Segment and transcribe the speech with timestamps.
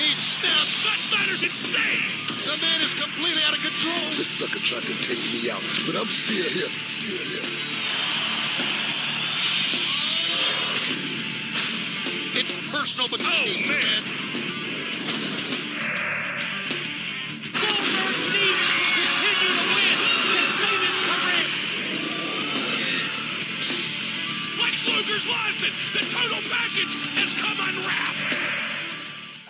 [0.00, 0.80] He snaps.
[0.80, 2.08] Scott Steiner's insane.
[2.48, 4.08] The man is completely out of control.
[4.16, 6.72] This sucker tried to take me out, but I'm still here.
[6.88, 7.44] Still here.
[12.32, 14.02] It's personal, but oh man.
[17.60, 21.44] Goldberg needs to continue to win to save his career.
[24.64, 25.74] Lex Luger's lost it.
[25.92, 28.09] The total package has come unwrapped.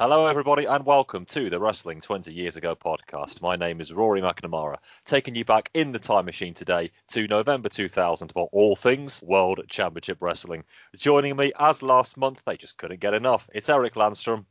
[0.01, 3.43] Hello, everybody, and welcome to the Wrestling 20 Years Ago podcast.
[3.43, 7.69] My name is Rory McNamara, taking you back in the time machine today to November
[7.69, 10.65] 2000 for all things World Championship Wrestling.
[10.97, 13.47] Joining me, as last month, they just couldn't get enough.
[13.53, 14.47] It's Eric Landstrom.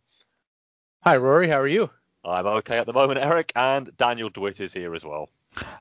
[1.01, 1.49] Hi, Rory.
[1.49, 1.89] How are you?
[2.23, 5.31] I'm okay at the moment, Eric, and Daniel DeWitt is here as well.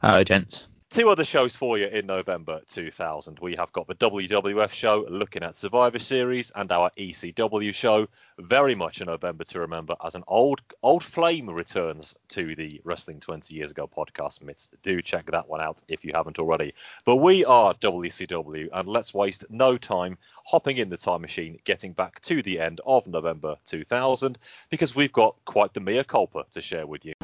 [0.00, 0.70] Hello, gents.
[0.98, 3.38] Two other shows for you in November 2000.
[3.38, 8.08] We have got the WWF show looking at Survivor Series and our ECW show,
[8.40, 13.20] very much a November to remember as an old old flame returns to the Wrestling
[13.20, 14.70] 20 Years Ago podcast mitts.
[14.82, 16.74] Do check that one out if you haven't already.
[17.04, 21.92] But we are WCW, and let's waste no time hopping in the time machine, getting
[21.92, 24.36] back to the end of November 2000,
[24.68, 27.14] because we've got quite the mea culpa to share with you.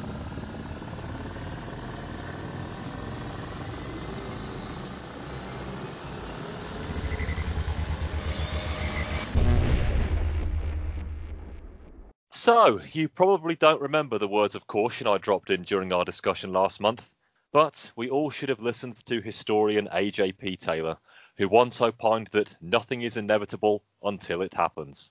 [12.45, 16.53] So, you probably don't remember the words of caution I dropped in during our discussion
[16.53, 17.09] last month,
[17.53, 20.99] but we all should have listened to historian AJP Taylor,
[21.39, 25.11] who once opined that nothing is inevitable until it happens.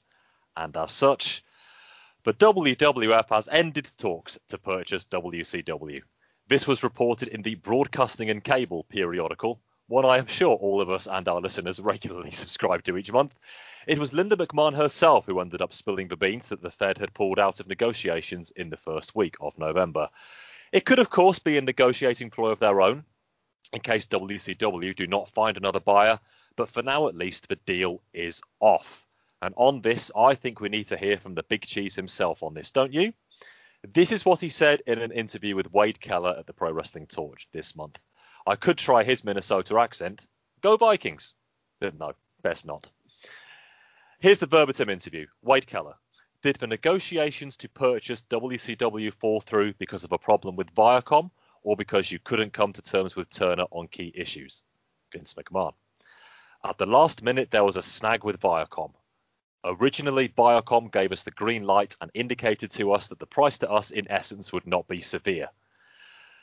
[0.56, 1.44] And as such,
[2.24, 6.02] the WWF has ended talks to purchase WCW.
[6.50, 10.90] This was reported in the Broadcasting and Cable periodical, one I am sure all of
[10.90, 13.36] us and our listeners regularly subscribe to each month.
[13.88, 17.14] It was Linda McMahon herself who ended up spilling the beans that the Fed had
[17.14, 20.10] pulled out of negotiations in the first week of November.
[20.72, 23.04] It could, of course, be a negotiating ploy of their own,
[23.74, 26.20] in case WCW do not find another buyer,
[26.56, 29.06] but for now at least, the deal is off.
[29.42, 32.54] And on this, I think we need to hear from the Big Cheese himself on
[32.54, 33.14] this, don't you?
[33.94, 37.08] This is what he said in an interview with Wade Keller at the Pro Wrestling
[37.08, 38.00] Torch this month.
[38.46, 40.28] I could try his Minnesota accent.
[40.62, 41.34] Go Vikings.
[41.80, 42.90] But no, best not.
[44.20, 45.28] Here's the verbatim interview.
[45.42, 45.96] Wade Keller.
[46.42, 51.32] Did the negotiations to purchase WCW fall through because of a problem with Viacom
[51.62, 54.64] or because you couldn't come to terms with Turner on key issues?
[55.14, 55.74] Vince McMahon.
[56.66, 58.94] At the last minute, there was a snag with Viacom.
[59.64, 63.72] Originally, Viacom gave us the green light and indicated to us that the price to
[63.72, 65.50] us, in essence, would not be severe.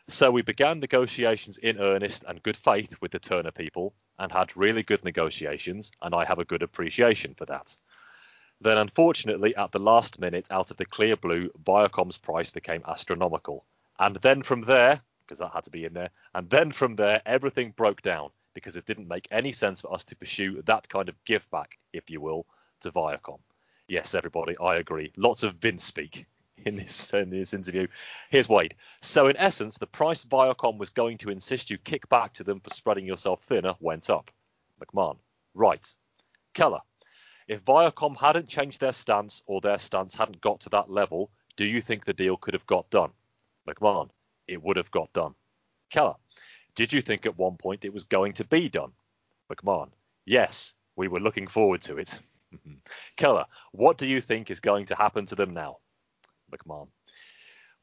[0.09, 4.56] So we began negotiations in earnest and good faith with the Turner people and had
[4.56, 7.77] really good negotiations, and I have a good appreciation for that.
[8.61, 13.65] Then, unfortunately, at the last minute, out of the clear blue, Viacom's price became astronomical.
[13.99, 17.22] And then from there, because that had to be in there, and then from there,
[17.25, 21.09] everything broke down because it didn't make any sense for us to pursue that kind
[21.09, 22.47] of give back, if you will,
[22.81, 23.38] to Viacom.
[23.87, 25.12] Yes, everybody, I agree.
[25.17, 26.27] Lots of Vince speak
[26.65, 27.87] in this in this interview.
[28.31, 28.75] Here's Wade.
[29.00, 32.60] So in essence, the price Viacom was going to insist you kick back to them
[32.60, 34.31] for spreading yourself thinner went up.
[34.81, 35.16] McMahon.
[35.54, 35.87] Right.
[36.54, 36.81] Keller.
[37.49, 41.66] If Viacom hadn't changed their stance or their stance hadn't got to that level, do
[41.66, 43.10] you think the deal could have got done?
[43.69, 44.09] McMahon.
[44.47, 45.34] It would have got done.
[45.91, 46.15] Keller.
[46.76, 48.93] Did you think at one point it was going to be done?
[49.50, 49.88] McMahon.
[50.25, 52.19] Yes, we were looking forward to it.
[53.16, 55.78] Keller, what do you think is going to happen to them now?
[56.50, 56.88] McMahon.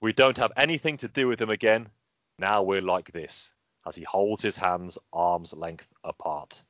[0.02, 1.90] We don't have anything to do with them again.
[2.40, 3.52] Now we're like this,
[3.86, 6.62] as he holds his hands arm's length apart.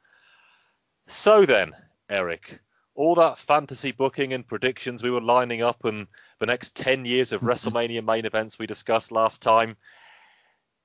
[1.07, 1.73] So then,
[2.09, 2.59] Eric,
[2.95, 6.07] all that fantasy booking and predictions we were lining up and
[6.39, 9.77] the next 10 years of WrestleMania main events we discussed last time,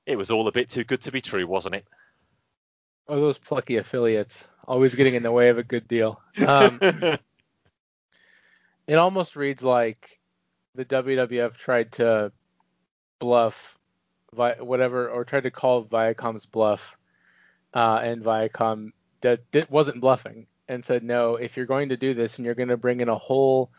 [0.06, 1.87] it was all a bit too good to be true, wasn't it?
[3.09, 6.21] Oh, those plucky affiliates, always getting in the way of a good deal.
[6.47, 6.79] Um,
[8.87, 10.20] it almost reads like
[10.75, 12.33] the WWF tried to
[13.19, 13.79] bluff
[14.33, 16.97] whatever or tried to call Viacom's bluff,
[17.75, 21.37] uh, and Viacom did, wasn't bluffing and said no.
[21.37, 23.71] If you're going to do this and you're going to bring in a whole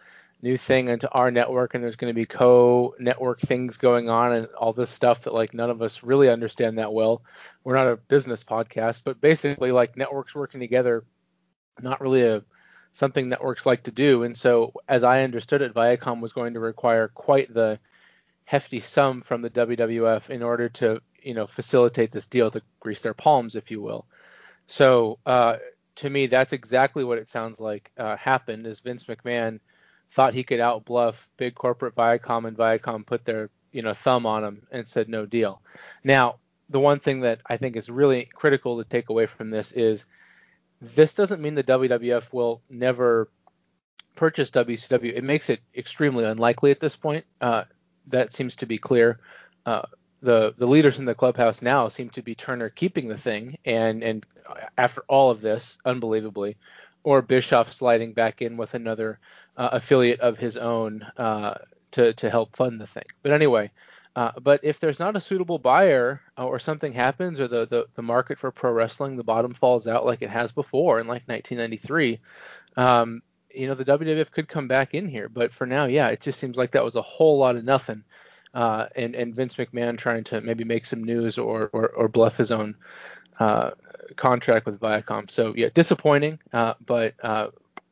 [0.42, 4.48] new thing into our network and there's going to be co-network things going on and
[4.48, 7.24] all this stuff that like none of us really understand that well.
[7.64, 11.06] We're not a business podcast, but basically like networks working together,
[11.82, 12.44] not really a
[12.94, 14.24] something networks like to do.
[14.24, 17.80] And so, as I understood it, Viacom was going to require quite the
[18.46, 23.02] hefty sum from the WWF in order to, you know, facilitate this deal to grease
[23.02, 24.06] their palms, if you will.
[24.68, 25.58] So, uh,
[25.96, 28.66] to me, that's exactly what it sounds like uh, happened.
[28.66, 29.60] Is Vince McMahon
[30.10, 34.44] thought he could outbluff big corporate Viacom, and Viacom put their you know thumb on
[34.44, 35.62] him and said no deal.
[36.04, 36.36] Now,
[36.70, 40.06] the one thing that I think is really critical to take away from this is
[40.84, 43.30] this doesn't mean the WWF will never
[44.16, 45.16] purchase WCW.
[45.16, 47.26] It makes it extremely unlikely at this point.
[47.40, 47.64] Uh,
[48.08, 49.18] that seems to be clear.
[49.66, 49.84] Uh,
[50.22, 54.04] the the leaders in the clubhouse now seem to be Turner keeping the thing, and
[54.04, 54.26] and
[54.78, 56.58] after all of this, unbelievably,
[57.04, 59.20] or Bischoff sliding back in with another
[59.58, 61.56] uh, affiliate of his own uh,
[61.92, 63.06] to to help fund the thing.
[63.22, 63.72] But anyway,
[64.16, 67.88] uh, but if there's not a suitable buyer uh, or something happens or the, the,
[67.96, 71.24] the market for pro wrestling, the bottom falls out like it has before in like
[71.28, 72.20] 1993,
[72.78, 73.24] um,
[73.54, 75.30] you know, the WWF could come back in here.
[75.30, 78.04] But for now, yeah, it just seems like that was a whole lot of nothing.
[78.54, 82.38] Uh, and, and Vince McMahon trying to maybe make some news or, or, or bluff
[82.38, 82.76] his own
[83.40, 83.72] uh,
[84.16, 85.30] contract with Viacom.
[85.30, 87.16] So, yeah, disappointing, but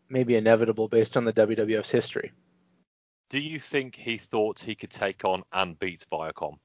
[0.08, 2.32] maybe inevitable based on the WWF's history
[3.32, 6.58] do you think he thought he could take on and beat Viacom?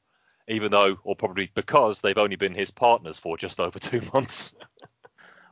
[0.48, 4.52] Even though, or probably because they've only been his partners for just over two months.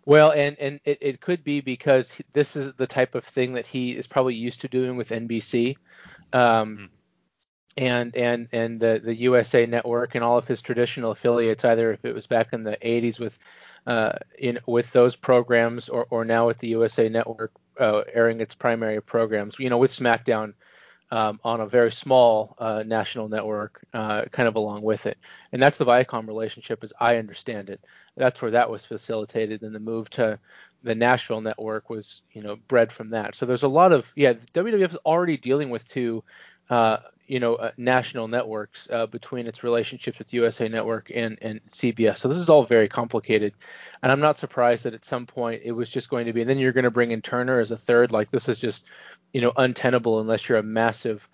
[0.04, 3.64] well, and and it, it could be because this is the type of thing that
[3.64, 5.76] he is probably used to doing with NBC.
[6.32, 6.88] Um, mm.
[7.76, 12.04] And and and the the USA Network and all of his traditional affiliates, either if
[12.04, 13.36] it was back in the 80s with
[13.86, 18.54] uh, in with those programs, or or now with the USA Network uh, airing its
[18.54, 20.54] primary programs, you know, with SmackDown
[21.14, 25.16] um, on a very small uh, national network, uh, kind of along with it.
[25.52, 27.80] And that's the Viacom relationship, as I understand it.
[28.16, 30.40] That's where that was facilitated, and the move to
[30.82, 33.36] the Nashville network was, you know, bred from that.
[33.36, 36.24] So there's a lot of, yeah, WWF is already dealing with two,
[37.26, 42.18] you know, uh, national networks uh, between its relationships with USA Network and and CBS.
[42.18, 43.54] So this is all very complicated,
[44.02, 46.42] and I'm not surprised that at some point it was just going to be.
[46.42, 48.12] And then you're going to bring in Turner as a third.
[48.12, 48.84] Like this is just
[49.32, 51.28] you know untenable unless you're a massive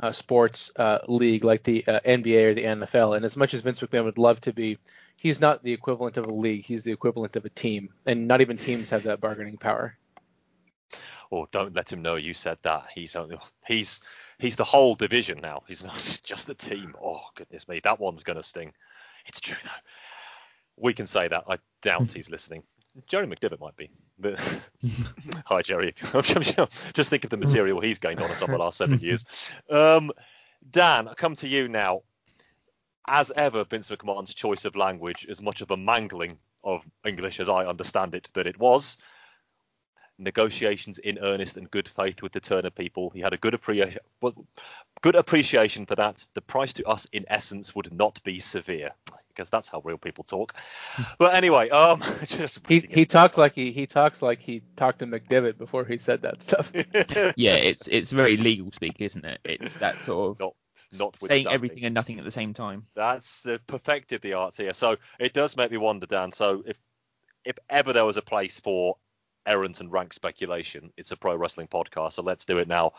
[0.00, 3.16] uh, sports uh, league like the uh, NBA or the NFL.
[3.16, 4.78] And as much as Vince McMahon would love to be,
[5.16, 6.64] he's not the equivalent of a league.
[6.64, 9.96] He's the equivalent of a team, and not even teams have that bargaining power.
[11.32, 12.86] Oh, don't let him know you said that.
[12.94, 14.00] He's only, he's
[14.38, 15.62] he's the whole division now.
[15.66, 16.94] He's not just the team.
[17.02, 18.72] Oh goodness me, that one's gonna sting.
[19.26, 19.70] It's true though.
[20.76, 21.44] We can say that.
[21.48, 22.62] I doubt he's listening.
[23.08, 23.90] Jerry McDevitt might be.
[24.18, 24.38] But
[25.44, 25.94] hi, Jerry.
[26.94, 29.24] Just think of the material he's gained on us over the last seven years.
[29.70, 30.12] Um,
[30.70, 32.02] Dan, I come to you now.
[33.08, 37.48] As ever, Vince McMahon's choice of language, as much of a mangling of English as
[37.48, 38.98] I understand it that it was,
[40.18, 43.10] negotiations in earnest and good faith with the Turner people.
[43.10, 44.00] He had a good appreciation,
[45.02, 46.24] good appreciation for that.
[46.34, 48.92] The price to us, in essence, would not be severe
[49.28, 50.54] because that's how real people talk.
[51.18, 52.02] But anyway, um,
[52.68, 56.22] he he talks like he he talks like he talked to McDevitt before he said
[56.22, 56.72] that stuff.
[57.36, 59.40] yeah, it's it's very legal speak, isn't it?
[59.44, 60.40] It's that sort of.
[60.40, 60.54] Not,
[60.98, 62.86] not saying everything and nothing at the same time.
[62.94, 64.72] That's the perfected the art here.
[64.72, 66.32] So it does make me wonder, Dan.
[66.32, 66.78] So if
[67.44, 68.96] if ever there was a place for
[69.46, 70.92] errant and rank speculation.
[70.96, 72.92] It's a pro wrestling podcast, so let's do it now.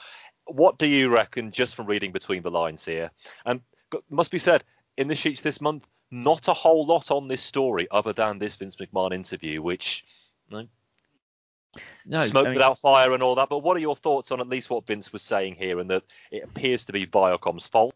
[0.45, 3.11] What do you reckon, just from reading between the lines here?
[3.45, 3.61] And
[4.09, 4.63] must be said,
[4.97, 8.55] in the sheets this month, not a whole lot on this story other than this
[8.55, 10.05] Vince McMahon interview, which
[10.49, 10.67] you know,
[12.05, 13.49] no, smoke I mean, without fire and all that.
[13.49, 16.03] But what are your thoughts on at least what Vince was saying here, and that
[16.31, 17.93] it appears to be Viacom's fault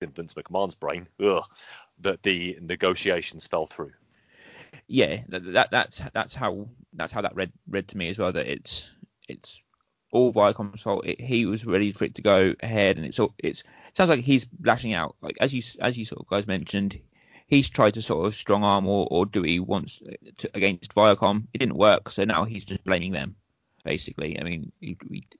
[0.00, 1.44] in Vince McMahon's brain ugh,
[2.00, 3.92] that the negotiations fell through?
[4.90, 8.32] Yeah, that, that's that's how that's how that read read to me as well.
[8.32, 8.90] That it's
[9.28, 9.62] it's
[10.10, 11.06] all Viacom's fault.
[11.06, 14.10] It, he was ready for it to go ahead, and it's all it's it sounds
[14.10, 15.14] like he's lashing out.
[15.22, 16.98] Like as you as you sort of guys mentioned,
[17.46, 20.92] he's tried to sort of strong arm or, or do he wants uh, to, against
[20.92, 21.46] Viacom.
[21.54, 23.36] It didn't work, so now he's just blaming them.
[23.84, 24.98] Basically, I mean, he,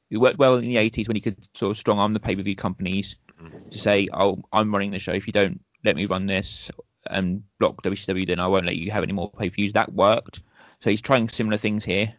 [0.08, 2.56] he worked well in the 80s when he could sort of strong arm the pay-per-view
[2.56, 3.68] companies mm-hmm.
[3.68, 5.12] to say, "Oh, I'm running the show.
[5.12, 6.70] If you don't let me run this,
[7.10, 9.72] and block WCW, then I won't let you have any more pay per views.
[9.72, 10.42] That worked.
[10.80, 12.14] So he's trying similar things here,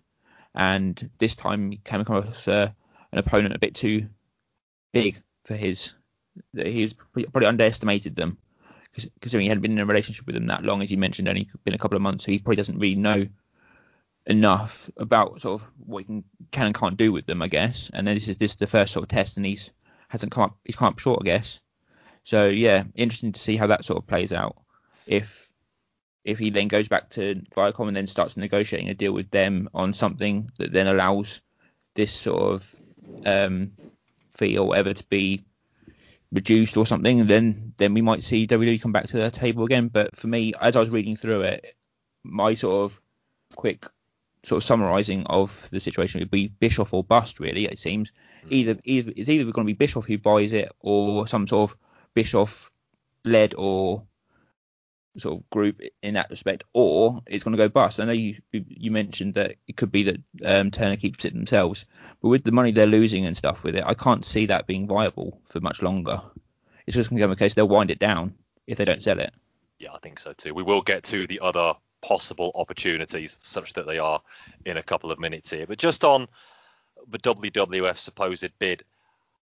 [0.53, 2.69] and this time he came across uh,
[3.11, 4.07] an opponent a bit too
[4.93, 5.93] big for his.
[6.55, 8.37] He's probably underestimated them
[9.21, 11.49] considering he hadn't been in a relationship with them that long, as you mentioned, only
[11.63, 13.25] been a couple of months, so he probably doesn't really know
[14.25, 17.89] enough about sort of what he can, can and can't do with them, I guess.
[17.93, 19.71] And then this is this is the first sort of test, and he's
[20.09, 21.61] hasn't come up he's come up short, I guess.
[22.23, 24.60] So yeah, interesting to see how that sort of plays out
[25.11, 25.49] if
[26.23, 29.69] if he then goes back to Viacom and then starts negotiating a deal with them
[29.73, 31.41] on something that then allows
[31.95, 32.75] this sort of
[33.25, 33.71] um,
[34.31, 35.43] fee or whatever to be
[36.31, 39.87] reduced or something, then then we might see WWE come back to the table again.
[39.87, 41.75] But for me, as I was reading through it,
[42.23, 43.01] my sort of
[43.55, 43.85] quick
[44.43, 47.39] sort of summarising of the situation would be Bischoff or bust.
[47.39, 48.11] Really, it seems
[48.49, 51.77] Either, either it's either going to be Bischoff who buys it or some sort of
[52.13, 52.71] Bischoff
[53.23, 54.03] led or
[55.17, 57.99] sort of group in that respect, or it's going to go bust.
[57.99, 61.85] I know you you mentioned that it could be that um, Turner keeps it themselves,
[62.21, 64.87] but with the money they're losing and stuff with it, I can't see that being
[64.87, 66.21] viable for much longer.
[66.87, 68.35] It's just going to become a case they'll wind it down
[68.67, 69.33] if they don't sell it.
[69.79, 70.53] Yeah, I think so too.
[70.53, 74.21] We will get to the other possible opportunities, such that they are
[74.65, 75.67] in a couple of minutes here.
[75.67, 76.27] But just on
[77.09, 78.83] the WWF supposed bid,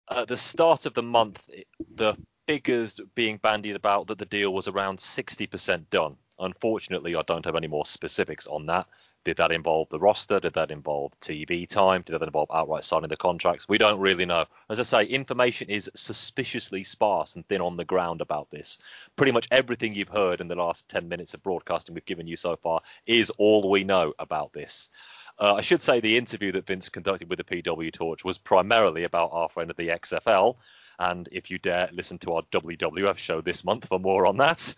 [0.10, 1.50] at the start of the month,
[1.96, 2.16] the
[2.48, 6.16] figures being bandied about that the deal was around 60% done.
[6.40, 8.88] Unfortunately, I don't have any more specifics on that.
[9.24, 10.40] Did that involve the roster?
[10.40, 12.02] Did that involve TV time?
[12.02, 13.70] Did that involve outright signing the contracts?
[13.70, 14.46] We don't really know.
[14.68, 18.80] As I say, information is suspiciously sparse and thin on the ground about this.
[19.16, 22.36] Pretty much everything you've heard in the last 10 minutes of broadcasting we've given you
[22.36, 24.90] so far is all we know about this.
[25.38, 29.04] Uh, I should say the interview that Vince conducted with the PW Torch was primarily
[29.04, 30.56] about our friend of the XFL.
[31.02, 34.76] And if you dare listen to our WWF show this month for more on that,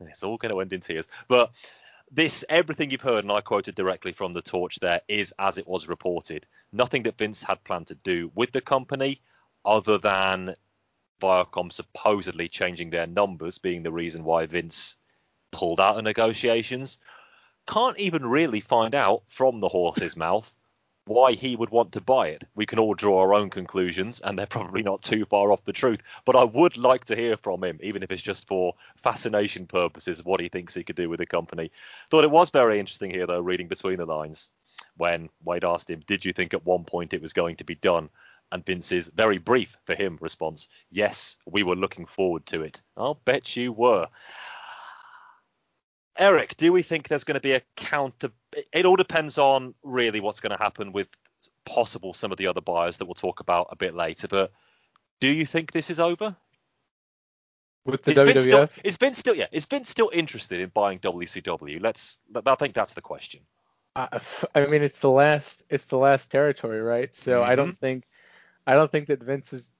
[0.00, 1.08] it's all going to end in tears.
[1.26, 1.50] But
[2.08, 5.66] this everything you've heard, and I quoted directly from the torch there, is as it
[5.66, 6.46] was reported.
[6.72, 9.20] Nothing that Vince had planned to do with the company,
[9.64, 10.54] other than
[11.20, 14.96] Viacom supposedly changing their numbers being the reason why Vince
[15.50, 17.00] pulled out of negotiations.
[17.66, 20.52] Can't even really find out from the horse's mouth
[21.06, 22.44] why he would want to buy it.
[22.54, 25.72] We can all draw our own conclusions, and they're probably not too far off the
[25.72, 26.02] truth.
[26.24, 30.24] But I would like to hear from him, even if it's just for fascination purposes,
[30.24, 31.70] what he thinks he could do with the company.
[32.10, 34.50] Thought it was very interesting here, though, reading between the lines,
[34.96, 37.76] when Wade asked him, Did you think at one point it was going to be
[37.76, 38.10] done?
[38.52, 42.80] And Vince's very brief for him response, Yes, we were looking forward to it.
[42.96, 44.08] I'll bet you were.
[46.18, 48.30] Eric, do we think there's going to be a counter?
[48.72, 51.08] It all depends on really what's going to happen with
[51.64, 54.28] possible some of the other buyers that we'll talk about a bit later.
[54.28, 54.52] But
[55.20, 56.36] do you think this is over?
[57.84, 58.34] With the it's WWF?
[58.34, 61.80] Been still, it's been still, yeah, it's been still interested in buying WCW.
[61.80, 63.40] Let's, I think that's the question.
[63.94, 64.20] I,
[64.54, 67.16] I mean, it's the last, it's the last territory, right?
[67.16, 67.50] So Mm-hmm.
[67.50, 68.04] I don't think,
[68.66, 69.70] I don't think that Vince is.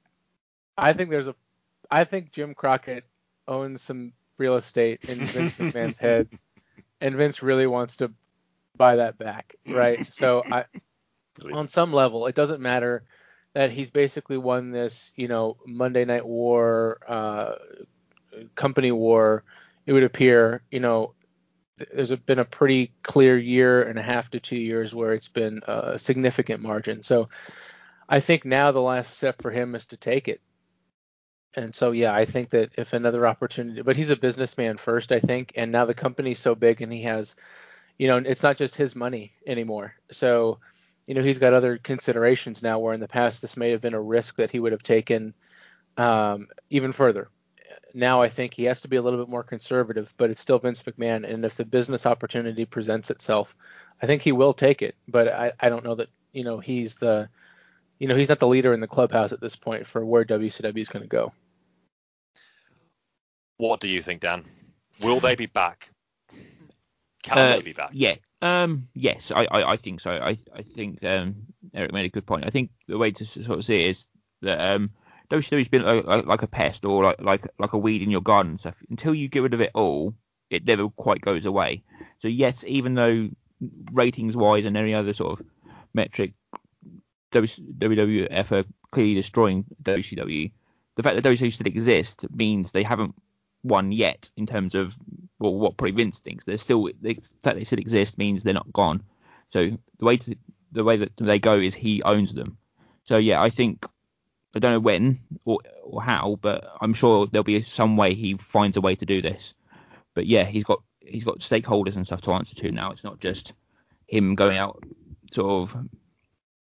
[0.78, 1.34] I think there's a,
[1.90, 3.04] I think Jim Crockett
[3.48, 6.28] owns some real estate in Vince McMahon's head,
[7.00, 8.12] and Vince really wants to
[8.76, 10.10] buy that back, right?
[10.12, 10.64] So I,
[11.52, 13.04] on some level, it doesn't matter
[13.54, 17.54] that he's basically won this, you know, Monday Night War, uh,
[18.54, 19.44] company war.
[19.86, 21.14] It would appear, you know,
[21.78, 25.28] there's a, been a pretty clear year and a half to two years where it's
[25.28, 27.02] been a significant margin.
[27.02, 27.28] So
[28.08, 30.40] I think now the last step for him is to take it.
[31.56, 35.20] And so yeah, I think that if another opportunity, but he's a businessman first, I
[35.20, 37.34] think, and now the company's so big and he has,
[37.98, 39.94] you know, it's not just his money anymore.
[40.10, 40.58] So,
[41.06, 43.94] you know, he's got other considerations now where in the past this may have been
[43.94, 45.32] a risk that he would have taken
[45.96, 47.30] um, even further.
[47.94, 50.58] Now I think he has to be a little bit more conservative, but it's still
[50.58, 53.56] Vince McMahon, and if the business opportunity presents itself,
[54.02, 54.94] I think he will take it.
[55.08, 57.30] But I, I don't know that you know he's the,
[57.98, 60.78] you know, he's not the leader in the clubhouse at this point for where WCW
[60.78, 61.32] is going to go.
[63.58, 64.44] What do you think, Dan?
[65.00, 65.90] Will they be back?
[67.22, 67.90] Can Uh, they be back?
[67.92, 68.16] Yeah.
[68.42, 68.88] Um.
[68.94, 70.10] Yes, I, I, I think so.
[70.10, 71.36] I I think um
[71.74, 72.46] Eric made a good point.
[72.46, 74.06] I think the way to sort of see it is
[74.42, 74.90] that um
[75.30, 78.52] WCW's been like, like, a pest or like like like a weed in your garden
[78.52, 78.80] and stuff.
[78.90, 80.14] Until you get rid of it all,
[80.50, 81.82] it never quite goes away.
[82.18, 83.30] So yes, even though
[83.92, 85.46] ratings wise and any other sort of
[85.94, 86.34] metric,
[87.32, 90.52] WWF are clearly destroying WCW.
[90.94, 93.14] The fact that WCW still exists means they haven't
[93.66, 94.96] won yet in terms of
[95.38, 96.44] well, what probably Vince thinks.
[96.44, 99.02] They're still the fact they still exist means they're not gone.
[99.52, 100.36] So the way to
[100.72, 102.58] the way that they go is he owns them.
[103.04, 103.86] So yeah, I think
[104.54, 108.34] I don't know when or or how, but I'm sure there'll be some way he
[108.34, 109.54] finds a way to do this.
[110.14, 112.90] But yeah, he's got he's got stakeholders and stuff to answer to now.
[112.90, 113.52] It's not just
[114.06, 114.82] him going out
[115.32, 115.88] sort of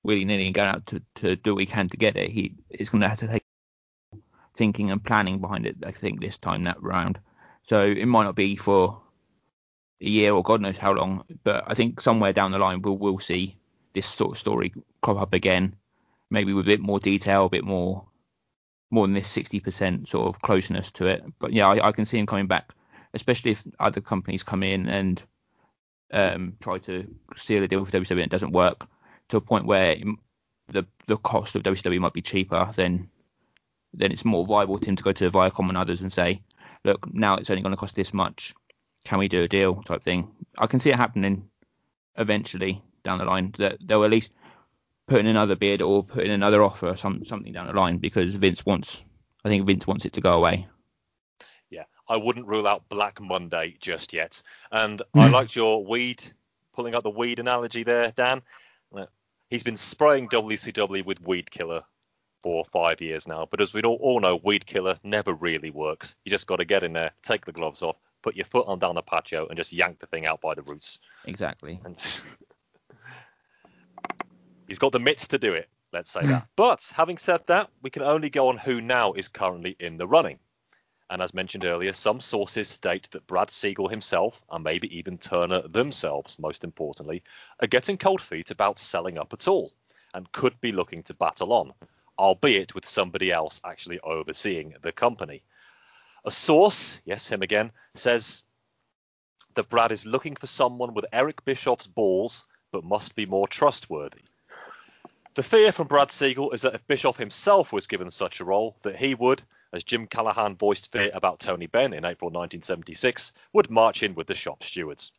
[0.04, 2.30] willy nilly and going out to, to do what he can to get it.
[2.32, 3.44] He is going to have to take
[4.62, 5.76] thinking and planning behind it.
[5.84, 7.20] I think this time that round.
[7.64, 9.02] So it might not be for
[10.00, 13.00] a year or God knows how long, but I think somewhere down the line we'll
[13.00, 13.58] we'll see
[13.96, 15.76] this sort of story crop up again,
[16.30, 18.06] maybe with a bit more detail, a bit more
[18.92, 21.24] more than this 60% sort of closeness to it.
[21.40, 22.72] But yeah, I, I can see him coming back,
[23.16, 25.24] especially if other companies come in and
[26.12, 28.86] um, try to seal a deal with WWE and it doesn't work
[29.30, 29.96] to a point where
[30.68, 33.10] the the cost of WCW might be cheaper, then
[33.94, 36.42] then it's more viable to him to go to Viacom and others and say,
[36.84, 38.54] look, now it's only going to cost this much.
[39.04, 40.32] Can we do a deal type thing?
[40.58, 41.50] I can see it happening
[42.18, 44.32] eventually down the line that they'll at least
[45.08, 47.98] put in another bid or put in another offer or some, something down the line
[47.98, 49.04] because Vince wants
[49.44, 50.68] I think Vince wants it to go away.
[51.70, 54.42] Yeah, I wouldn't rule out Black Monday just yet.
[54.72, 56.24] And I liked your weed,
[56.74, 58.42] pulling out the weed analogy there, Dan.
[59.50, 61.84] He's been spraying WCW with Weed Killer
[62.42, 66.16] for five years now, but as we all, all know, Weed Killer never really works.
[66.26, 68.80] You just got to get in there, take the gloves off, put your foot on
[68.80, 71.00] down the patio, and just yank the thing out by the roots.
[71.26, 71.80] Exactly.
[71.84, 71.98] And
[74.68, 76.48] he's got the mitts to do it, let's say that.
[76.56, 80.08] But having said that, we can only go on who now is currently in the
[80.08, 80.40] running.
[81.10, 85.68] And as mentioned earlier, some sources state that Brad Siegel himself, and maybe even Turner
[85.68, 87.22] themselves, most importantly,
[87.60, 89.74] are getting cold feet about selling up at all,
[90.14, 91.74] and could be looking to battle on,
[92.22, 95.42] albeit with somebody else actually overseeing the company.
[96.24, 98.44] A source, yes, him again, says
[99.56, 104.22] that Brad is looking for someone with Eric Bischoff's balls, but must be more trustworthy.
[105.34, 108.78] The fear from Brad Siegel is that if Bischoff himself was given such a role,
[108.84, 109.42] that he would,
[109.74, 114.28] as Jim Callaghan voiced fear about Tony Benn in April 1976, would march in with
[114.28, 115.12] the shop stewards.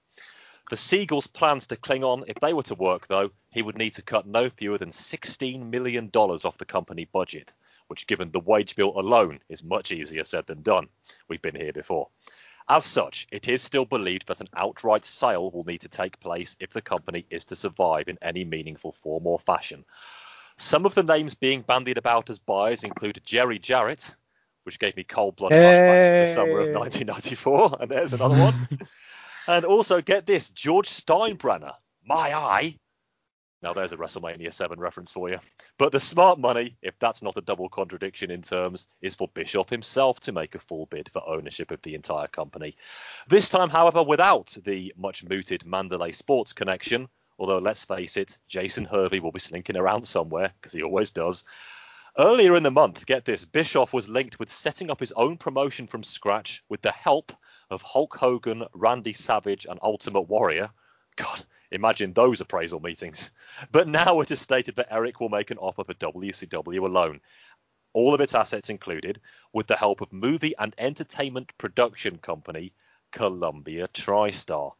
[0.72, 3.92] For Siegel's plans to cling on, if they were to work, though, he would need
[3.92, 7.52] to cut no fewer than $16 million off the company budget,
[7.88, 10.88] which, given the wage bill alone, is much easier said than done.
[11.28, 12.08] We've been here before.
[12.70, 16.56] As such, it is still believed that an outright sale will need to take place
[16.58, 19.84] if the company is to survive in any meaningful form or fashion.
[20.56, 24.16] Some of the names being bandied about as buyers include Jerry Jarrett,
[24.62, 28.68] which gave me cold blood flashbacks to the summer of 1994, and there's another one.
[29.48, 32.78] and also, get this George Steinbrenner, my eye.
[33.62, 35.38] Now, there's a WrestleMania 7 reference for you.
[35.78, 39.70] But the smart money, if that's not a double contradiction in terms, is for Bischoff
[39.70, 42.76] himself to make a full bid for ownership of the entire company.
[43.28, 47.08] This time, however, without the much mooted Mandalay Sports connection.
[47.38, 51.44] Although, let's face it, Jason Hervey will be slinking around somewhere, because he always does.
[52.18, 55.86] Earlier in the month, get this, Bischoff was linked with setting up his own promotion
[55.86, 57.32] from scratch with the help
[57.72, 60.70] of Hulk Hogan, Randy Savage, and Ultimate Warrior.
[61.16, 63.30] God, imagine those appraisal meetings.
[63.70, 67.20] But now it is stated that Eric will make an offer for WCW alone,
[67.92, 69.20] all of its assets included,
[69.52, 72.72] with the help of movie and entertainment production company
[73.10, 74.72] Columbia TriStar.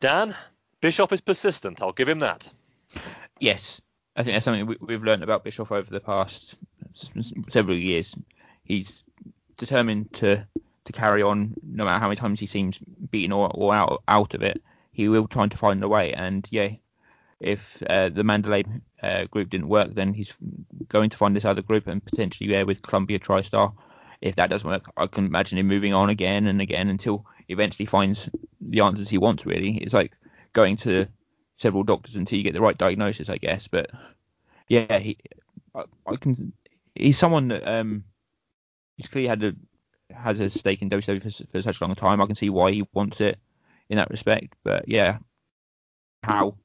[0.00, 0.34] Dan,
[0.80, 2.48] Bischoff is persistent, I'll give him that.
[3.38, 3.80] Yes,
[4.16, 6.56] I think that's something we, we've learned about Bischoff over the past
[7.48, 8.14] several years.
[8.64, 9.04] He's
[9.56, 10.46] determined to
[10.84, 12.78] to carry on, no matter how many times he seems
[13.10, 14.62] beaten or, or out out of it.
[14.92, 16.70] He will try to find a way, and yeah,
[17.40, 18.64] if uh, the Mandalay
[19.02, 20.34] uh, group didn't work, then he's
[20.88, 23.72] going to find this other group and potentially yeah with Columbia TriStar.
[24.20, 27.52] If that doesn't work, I can imagine him moving on again and again until he
[27.52, 29.44] eventually finds the answers he wants.
[29.44, 30.12] Really, it's like
[30.52, 31.06] going to
[31.56, 33.66] several doctors until you get the right diagnosis, I guess.
[33.66, 33.90] But
[34.68, 35.18] yeah, he,
[35.74, 36.52] I, I can.
[36.94, 38.04] He's someone that um,
[38.96, 39.54] he's clearly had a
[40.14, 42.20] has a stake in WWE for, for such a long time.
[42.20, 43.38] I can see why he wants it
[43.88, 44.54] in that respect.
[44.64, 45.18] But yeah,
[46.22, 46.56] how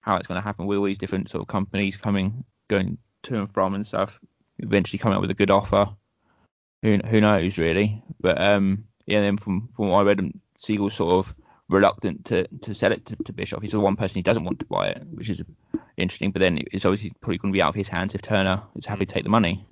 [0.00, 3.38] how it's going to happen with all these different sort of companies coming going to
[3.38, 4.18] and from and stuff,
[4.58, 5.88] eventually coming up with a good offer.
[6.82, 8.02] Who who knows really?
[8.20, 11.34] But um, yeah, then from from what I read, um, Siegel's sort of
[11.68, 13.60] reluctant to, to sell it to, to.
[13.60, 15.42] He's the one person he doesn't want to buy it, which is
[15.96, 16.32] interesting.
[16.32, 18.86] But then it's obviously probably going to be out of his hands if Turner is
[18.86, 19.66] happy to take the money.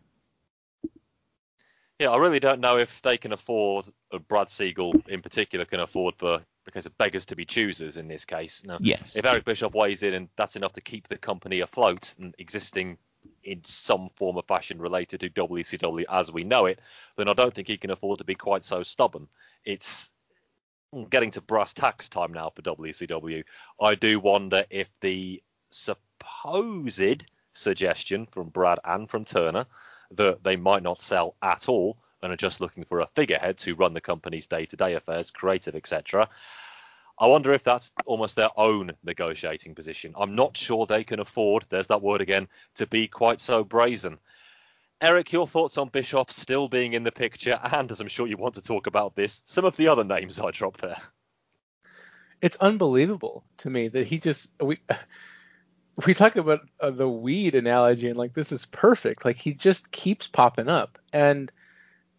[2.00, 5.80] Yeah, I really don't know if they can afford, or Brad Siegel in particular can
[5.80, 8.64] afford the because of beggars to be choosers in this case.
[8.64, 9.16] Now, Yes.
[9.16, 12.96] if Eric Bischoff weighs in and that's enough to keep the company afloat and existing
[13.44, 16.80] in some form or fashion related to WCW as we know it,
[17.16, 19.28] then I don't think he can afford to be quite so stubborn.
[19.66, 20.10] It's
[21.10, 23.44] getting to brass tacks time now for WCW.
[23.78, 29.66] I do wonder if the supposed suggestion from Brad and from Turner
[30.12, 33.74] that they might not sell at all and are just looking for a figurehead to
[33.74, 36.28] run the company's day-to-day affairs, creative, etc.
[37.18, 40.14] I wonder if that's almost their own negotiating position.
[40.16, 44.18] I'm not sure they can afford, there's that word again, to be quite so brazen.
[45.02, 48.36] Eric, your thoughts on Bischoff still being in the picture, and as I'm sure you
[48.36, 51.00] want to talk about this, some of the other names I dropped there.
[52.42, 54.78] it's unbelievable to me that he just we
[56.06, 59.90] we talk about uh, the weed analogy and like this is perfect like he just
[59.90, 61.50] keeps popping up and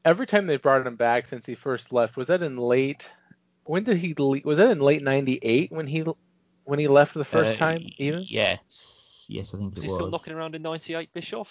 [0.05, 3.11] every time they brought him back since he first left was that in late
[3.65, 6.03] when did he leave was that in late 98 when he
[6.65, 9.25] when he left the first Uh, time even Yes.
[9.29, 9.95] Yes, I think Was it he was.
[9.95, 11.49] still knocking around in 98, Bischoff?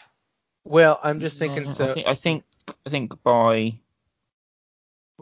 [0.65, 2.45] well i'm just thinking Yeah, so I think, I think
[2.87, 3.79] I think by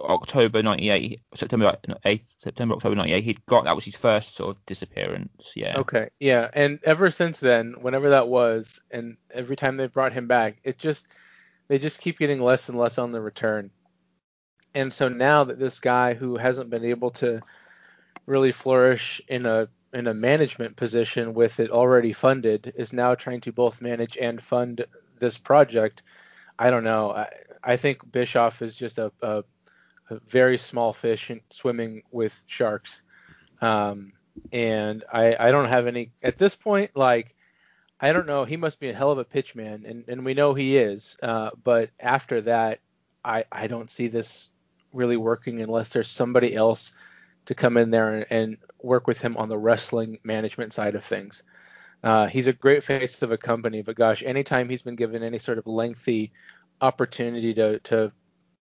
[0.01, 3.25] October '98, September 8th, September October '98.
[3.25, 5.53] He'd got that was his first sort of disappearance.
[5.55, 5.79] Yeah.
[5.79, 10.27] Okay, yeah, and ever since then, whenever that was, and every time they brought him
[10.27, 11.07] back, it just
[11.69, 13.71] they just keep getting less and less on the return.
[14.75, 17.41] And so now that this guy who hasn't been able to
[18.27, 23.41] really flourish in a in a management position with it already funded is now trying
[23.41, 24.85] to both manage and fund
[25.19, 26.03] this project,
[26.59, 27.11] I don't know.
[27.11, 27.29] I,
[27.63, 29.45] I think Bischoff is just a, a
[30.27, 33.03] very small fish swimming with sharks.
[33.61, 34.13] Um,
[34.53, 36.97] and I, I don't have any at this point.
[36.97, 37.35] Like,
[38.01, 38.45] I don't know.
[38.45, 41.17] He must be a hell of a pitchman, and, and we know he is.
[41.23, 42.81] Uh, but after that,
[43.25, 44.51] I, I don't see this
[44.93, 46.93] really working unless there's somebody else
[47.47, 51.05] to come in there and, and work with him on the wrestling management side of
[51.05, 51.43] things.
[52.03, 55.39] Uh, he's a great face of a company, but gosh, anytime he's been given any
[55.39, 56.31] sort of lengthy
[56.81, 58.13] opportunity to, to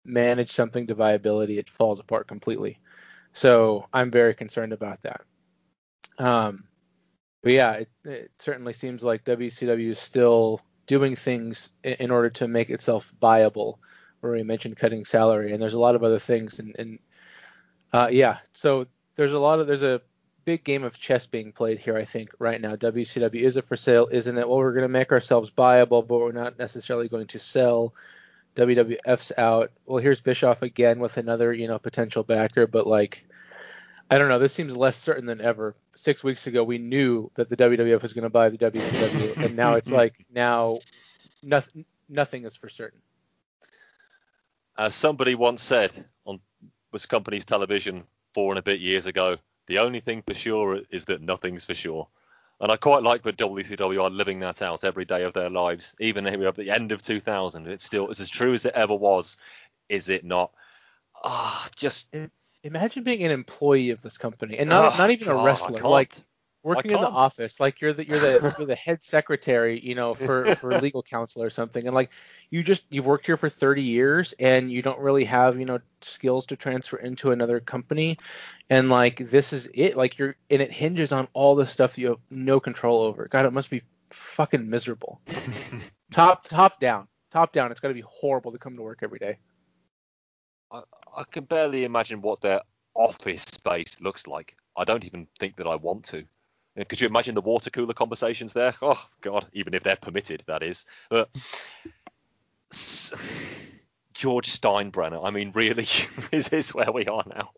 [0.05, 2.79] manage something to viability, it falls apart completely.
[3.33, 5.21] So I'm very concerned about that.
[6.17, 6.63] Um,
[7.41, 12.29] but yeah, it, it, certainly seems like WCW is still doing things in, in, order
[12.31, 13.79] to make itself viable.
[14.19, 16.99] Where we mentioned cutting salary, and there's a lot of other things, and, and
[17.93, 20.01] uh, yeah, so there's a lot of there's a
[20.43, 21.95] big game of chess being played here.
[21.95, 24.47] I think right now WCW is it for sale, isn't it?
[24.47, 27.93] Well, we're going to make ourselves viable, but we're not necessarily going to sell.
[28.55, 29.71] WWF's out.
[29.85, 33.25] Well, here's Bischoff again with another you know potential backer, but like
[34.09, 34.39] I don't know.
[34.39, 35.75] This seems less certain than ever.
[35.95, 39.55] Six weeks ago, we knew that the WWF was going to buy the WCW, and
[39.55, 40.79] now it's like now
[41.43, 43.01] nothing nothing is for certain.
[44.77, 45.91] As somebody once said
[46.25, 46.39] on
[46.91, 49.37] was company's television four and a bit years ago.
[49.67, 52.07] The only thing for sure is that nothing's for sure.
[52.61, 55.95] And I quite like that WCW are living that out every day of their lives,
[55.99, 57.67] even here we at the end of 2000.
[57.67, 59.37] It's still it's as true as it ever was,
[59.87, 60.51] is it not?
[61.23, 62.13] Ah, oh, just
[62.63, 66.15] imagine being an employee of this company and not oh, not even a wrestler, like
[66.63, 67.13] working in the oh.
[67.13, 71.03] office like you're the you're the you're the head secretary you know for for legal
[71.03, 71.85] counsel or something.
[71.85, 72.11] And like
[72.49, 75.79] you just you've worked here for 30 years and you don't really have you know
[76.01, 78.17] skills to transfer into another company.
[78.69, 79.95] And like this is it.
[79.95, 83.27] Like you're and it hinges on all the stuff you have no control over.
[83.27, 85.21] God it must be fucking miserable.
[86.11, 87.71] Top top down top down.
[87.71, 89.37] It's got to be horrible to come to work every day.
[90.71, 90.81] I,
[91.15, 92.61] I can barely imagine what their
[92.95, 94.55] office space looks like.
[94.77, 96.23] I don't even think that i want to
[96.87, 98.73] could you imagine the water cooler conversations there?
[98.81, 100.85] Oh God, even if they're permitted, that is.
[101.09, 101.29] But
[104.13, 105.87] George Steinbrenner, I mean, really,
[106.31, 107.51] is this where we are now?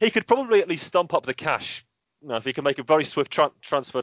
[0.00, 1.84] he could probably at least stump up the cash.
[2.20, 4.02] You know, if he can make a very swift tra- transfer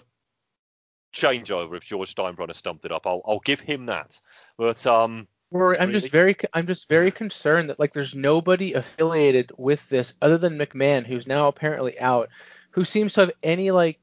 [1.16, 4.20] changeover, if George Steinbrenner stumped it up, I'll, I'll give him that.
[4.58, 5.92] But um, I'm really?
[5.92, 10.60] just very I'm just very concerned that like there's nobody affiliated with this other than
[10.60, 12.30] McMahon, who's now apparently out
[12.72, 14.00] who seems to have any like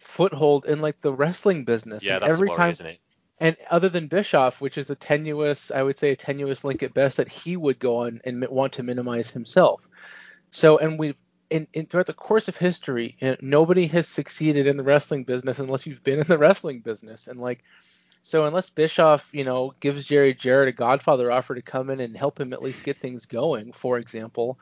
[0.00, 2.04] foothold in like the wrestling business.
[2.04, 3.00] Yeah, and that's every worry, time, isn't it?
[3.40, 6.92] And other than Bischoff, which is a tenuous, I would say a tenuous link at
[6.92, 9.86] best, that he would go on and want to minimize himself.
[10.50, 11.16] So, and we've
[11.50, 15.24] in, in, throughout the course of history, you know, nobody has succeeded in the wrestling
[15.24, 17.26] business unless you've been in the wrestling business.
[17.26, 17.62] And like,
[18.22, 22.16] so unless Bischoff, you know, gives Jerry Jarrett a Godfather offer to come in and
[22.16, 24.58] help him at least get things going, for example,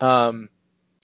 [0.00, 0.48] um,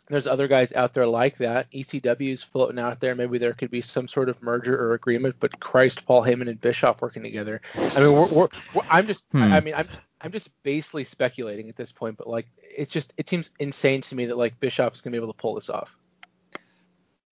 [0.08, 1.70] there's other guys out there like that.
[1.72, 3.14] ECW is floating out there.
[3.14, 5.36] Maybe there could be some sort of merger or agreement.
[5.40, 7.60] But Christ, Paul Heyman and Bischoff working together.
[7.74, 9.42] I mean, we're, we're, we're I'm just, hmm.
[9.42, 9.88] I, I mean, I'm,
[10.20, 12.18] I'm just basely speculating at this point.
[12.18, 15.18] But like, it's just, it seems insane to me that like Bischoff is gonna be
[15.18, 15.96] able to pull this off.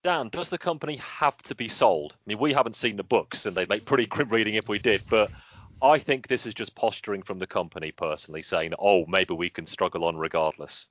[0.03, 2.13] Dan, does the company have to be sold?
[2.13, 4.77] I mean, we haven't seen the books, and they'd make pretty grim reading if we
[4.77, 5.01] did.
[5.09, 5.31] But
[5.81, 9.65] I think this is just posturing from the company personally, saying, "Oh, maybe we can
[9.65, 10.85] struggle on regardless."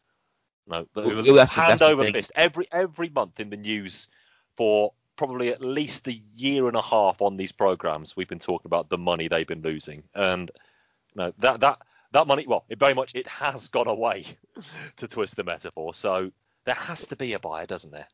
[0.67, 4.09] No, well, that's, hand that's over fist every every month in the news
[4.57, 8.17] for probably at least a year and a half on these programs.
[8.17, 10.51] We've been talking about the money they've been losing, and
[11.15, 11.79] no, that that
[12.13, 14.27] that money, well, it very much it has gone away,
[14.97, 15.93] to twist the metaphor.
[15.93, 16.31] So
[16.65, 18.07] there has to be a buyer, doesn't there?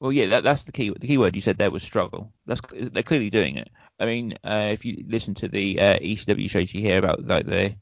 [0.00, 0.90] Well, yeah, that, that's the key.
[0.90, 2.32] The key word you said there was struggle.
[2.46, 3.70] That's they're clearly doing it.
[3.98, 7.46] I mean, uh, if you listen to the uh, ECW shows, you hear about like
[7.46, 7.74] the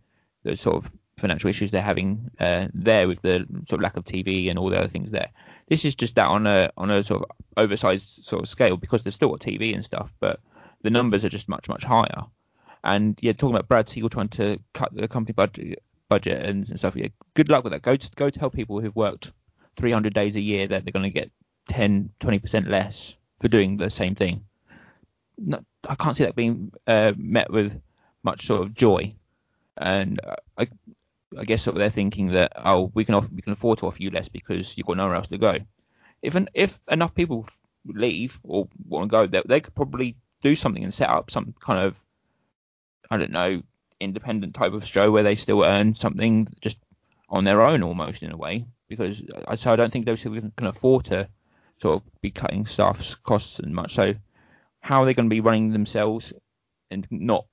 [0.42, 4.04] the sort of financial issues they're having uh, there with the sort of lack of
[4.04, 5.30] TV and all the other things there.
[5.68, 9.02] This is just that on a on a sort of oversized sort of scale because
[9.02, 10.40] they've still got TV and stuff, but
[10.82, 12.24] the numbers are just much much higher.
[12.84, 16.78] And yeah, talking about Brad Siegel trying to cut the company budget budget and, and
[16.78, 16.96] stuff.
[16.96, 17.82] Yeah, good luck with that.
[17.82, 19.32] Go to, go tell people who've worked
[19.76, 21.30] 300 days a year that they're going to get
[21.68, 24.44] 10 20% less for doing the same thing.
[25.38, 27.80] No, I can't see that being uh, met with
[28.22, 29.14] much sort of joy.
[29.76, 30.68] And uh, I,
[31.36, 34.02] I guess of they're thinking that oh we can off, we can afford to offer
[34.02, 35.58] you less because you've got nowhere else to go.
[36.22, 37.48] If an, if enough people
[37.84, 41.54] leave or want to go, they, they could probably do something and set up some
[41.60, 42.02] kind of
[43.10, 43.62] I don't know
[43.98, 46.78] independent type of show where they still earn something just
[47.28, 50.40] on their own almost in a way because I so I don't think those people
[50.40, 51.28] can, can afford to
[51.78, 53.94] sort of be cutting staff's costs and much.
[53.94, 54.14] So
[54.80, 56.32] how are they going to be running themselves
[56.90, 57.46] and not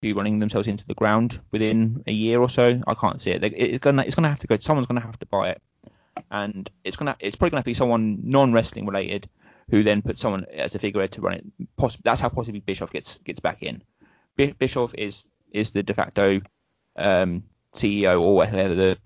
[0.00, 2.80] be running themselves into the ground within a year or so?
[2.86, 3.42] I can't see it.
[3.44, 4.56] It's gonna it's gonna have to go.
[4.58, 5.62] Someone's gonna have to buy it,
[6.30, 9.28] and it's gonna it's probably gonna be someone non wrestling related
[9.70, 11.44] who then puts someone as a figurehead to run it.
[11.76, 13.82] Poss- that's how possibly Bischoff gets gets back in.
[14.36, 16.40] B- Bischoff is is the de facto
[16.96, 18.98] um, CEO or whatever the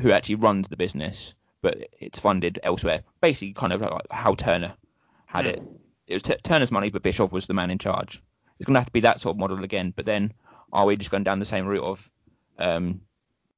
[0.00, 3.02] who actually runs the business, but it's funded elsewhere.
[3.20, 4.74] Basically, kind of like how Turner
[5.26, 5.62] had it.
[6.06, 8.22] It was T- Turner's money, but Bischoff was the man in charge.
[8.62, 9.92] It's going to have to be that sort of model again.
[9.96, 10.32] But then,
[10.72, 12.08] are we just going down the same route of
[12.60, 13.00] um,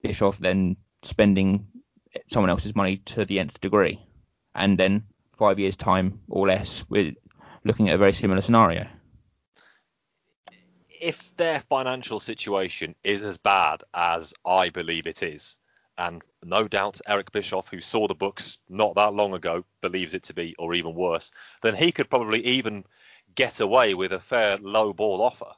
[0.01, 1.67] Bischoff then spending
[2.29, 4.01] someone else's money to the nth degree,
[4.55, 5.05] and then
[5.37, 7.13] five years time or less, we're
[7.65, 8.87] looking at a very similar scenario?
[11.03, 15.59] if their financial situation is as bad as I believe it is,
[15.99, 20.23] and no doubt Eric Bischoff, who saw the books not that long ago, believes it
[20.23, 21.31] to be, or even worse,
[21.63, 22.85] then he could probably even
[23.35, 25.53] get away with a fair low ball offer.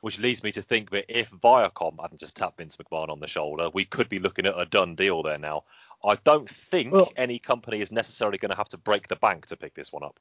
[0.00, 3.28] Which leads me to think that if Viacom hadn't just tapped Vince McMahon on the
[3.28, 5.62] shoulder, we could be looking at a done deal there now.
[6.04, 9.46] I don't think Well- any company is necessarily going to have to break the bank
[9.46, 10.18] to pick this one up.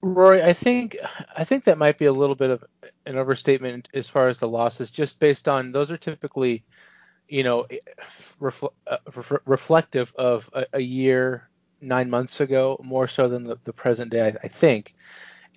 [0.00, 0.96] Rory, I think
[1.36, 2.64] I think that might be a little bit of
[3.04, 6.64] an overstatement as far as the losses, just based on those are typically,
[7.28, 7.66] you know,
[8.40, 11.48] refl- uh, ref- reflective of a, a year,
[11.80, 14.94] nine months ago, more so than the, the present day, I, I think.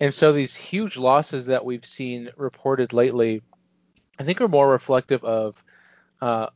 [0.00, 3.42] And so these huge losses that we've seen reported lately,
[4.18, 5.62] I think are more reflective of
[6.22, 6.46] uh,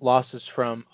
[0.00, 0.84] losses from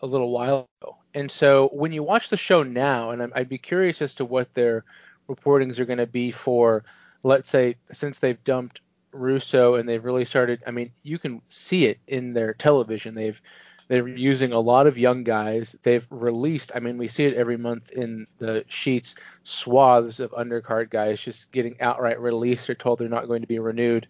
[0.00, 0.96] a, little while ago.
[1.12, 4.54] And so when you watch the show now, and I'd be curious as to what
[4.54, 4.84] their
[5.28, 6.84] reportings are going to be for,
[7.24, 10.62] let's say, since they've dumped Russo and they've really started.
[10.66, 13.14] I mean, you can see it in their television.
[13.14, 13.40] They've
[13.88, 15.76] they're using a lot of young guys.
[15.82, 16.72] They've released.
[16.74, 19.16] I mean, we see it every month in the sheets.
[19.42, 23.58] Swaths of undercard guys just getting outright released or told they're not going to be
[23.58, 24.06] renewed.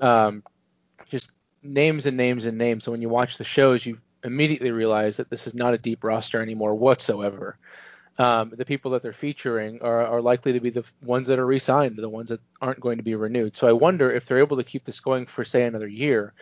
[0.00, 0.42] Um,
[1.08, 1.30] just
[1.62, 2.84] names and names and names.
[2.84, 6.02] So when you watch the shows, you immediately realize that this is not a deep
[6.02, 7.58] roster anymore whatsoever
[8.18, 11.46] um, the people that they're featuring are, are likely to be the ones that are
[11.46, 13.56] re-signed, the ones that aren't going to be renewed.
[13.56, 16.32] So I wonder if they're able to keep this going for say another year,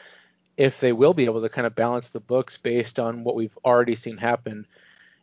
[0.57, 3.59] if they will be able to kind of balance the books based on what we've
[3.65, 4.67] already seen happen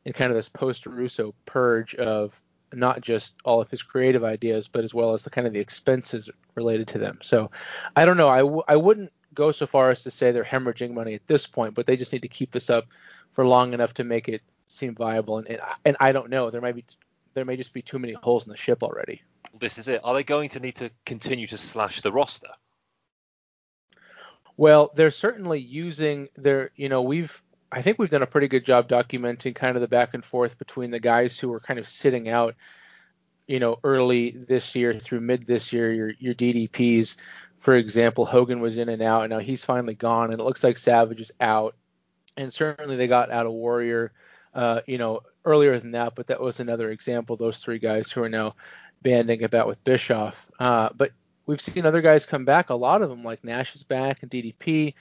[0.05, 2.39] in kind of this post-Russo purge of
[2.73, 5.59] not just all of his creative ideas, but as well as the kind of the
[5.59, 7.19] expenses related to them.
[7.21, 7.51] So
[7.95, 8.29] I don't know.
[8.29, 11.47] I w- I wouldn't go so far as to say they're hemorrhaging money at this
[11.47, 12.85] point, but they just need to keep this up
[13.31, 15.37] for long enough to make it seem viable.
[15.37, 16.49] And and, and I don't know.
[16.49, 16.85] There might be
[17.33, 19.21] there may just be too many holes in the ship already.
[19.59, 20.01] This is it.
[20.03, 22.49] Are they going to need to continue to slash the roster?
[24.57, 28.65] Well, they're certainly using their, you know, we've, I think we've done a pretty good
[28.65, 31.87] job documenting kind of the back and forth between the guys who were kind of
[31.87, 32.55] sitting out,
[33.47, 37.15] you know, early this year through mid this year, your, your DDPs,
[37.61, 40.63] for example, Hogan was in and out, and now he's finally gone, and it looks
[40.63, 41.75] like Savage is out.
[42.35, 44.11] And certainly they got out of Warrior,
[44.55, 47.35] uh, you know, earlier than that, but that was another example.
[47.35, 48.55] Those three guys who are now
[49.03, 50.49] banding about with Bischoff.
[50.59, 51.11] Uh, but
[51.51, 52.69] we've seen other guys come back.
[52.69, 54.93] A lot of them, like Nash is back and DDP.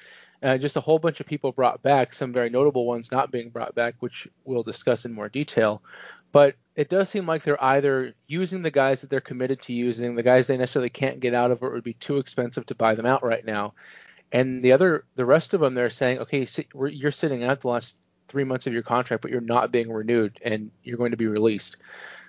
[0.43, 2.13] Uh, just a whole bunch of people brought back.
[2.13, 5.81] Some very notable ones not being brought back, which we'll discuss in more detail.
[6.33, 10.17] But it does seem like they're either using the guys that they're committed to using,
[10.17, 12.75] the guys they necessarily can't get out of, or it would be too expensive to
[12.75, 13.75] buy them out right now.
[14.33, 17.97] And the other, the rest of them, they're saying, okay, you're sitting out the last
[18.27, 21.27] three months of your contract, but you're not being renewed, and you're going to be
[21.27, 21.77] released.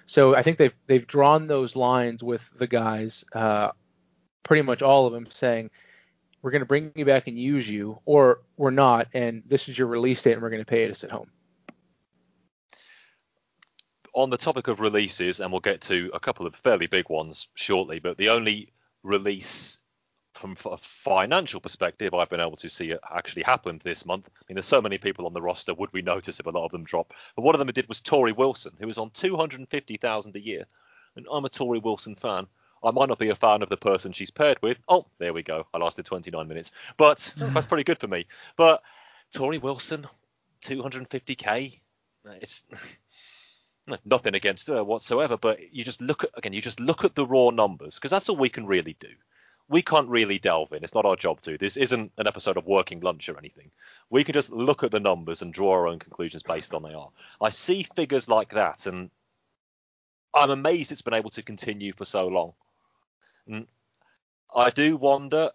[0.05, 3.71] So I think they've they've drawn those lines with the guys, uh,
[4.51, 5.69] pretty much all of them, saying
[6.41, 9.77] we're going to bring you back and use you, or we're not, and this is
[9.77, 11.31] your release date, and we're going to pay it us at home.
[14.13, 17.47] On the topic of releases, and we'll get to a couple of fairly big ones
[17.53, 19.79] shortly, but the only release
[20.33, 24.27] from a financial perspective I've been able to see it actually happened this month.
[24.35, 25.73] I mean, there's so many people on the roster.
[25.73, 27.13] Would we notice if a lot of them drop?
[27.37, 30.65] But one of them did was Torrie Wilson, who was on 250,000 a year,
[31.15, 32.47] and I'm a Torrie Wilson fan.
[32.83, 34.77] I might not be a fan of the person she's paired with.
[34.87, 35.67] Oh, there we go.
[35.73, 38.25] I lasted 29 minutes, but that's pretty good for me.
[38.57, 38.81] But
[39.33, 40.07] Torrie Wilson,
[40.63, 41.79] 250k.
[42.41, 42.63] It's
[44.05, 46.53] nothing against her whatsoever, but you just look at again.
[46.53, 49.09] You just look at the raw numbers because that's all we can really do.
[49.71, 50.83] we can't really delve in.
[50.83, 51.57] It's not our job to.
[51.57, 53.71] This isn't an episode of Working Lunch or anything.
[54.09, 56.93] We can just look at the numbers and draw our own conclusions based on they
[56.93, 57.09] are.
[57.39, 59.09] I see figures like that, and
[60.33, 62.53] I'm amazed it's been able to continue for so long.
[63.47, 63.67] And
[64.55, 65.51] I do wonder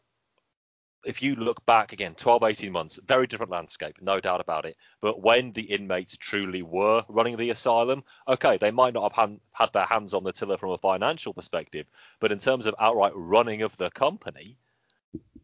[1.05, 4.77] if you look back again 12 18 months very different landscape no doubt about it.
[5.01, 9.41] But when the inmates truly were running the asylum okay they might not have had,
[9.53, 11.87] had their hands on the tiller from a financial perspective
[12.19, 14.57] but in terms of outright running of the company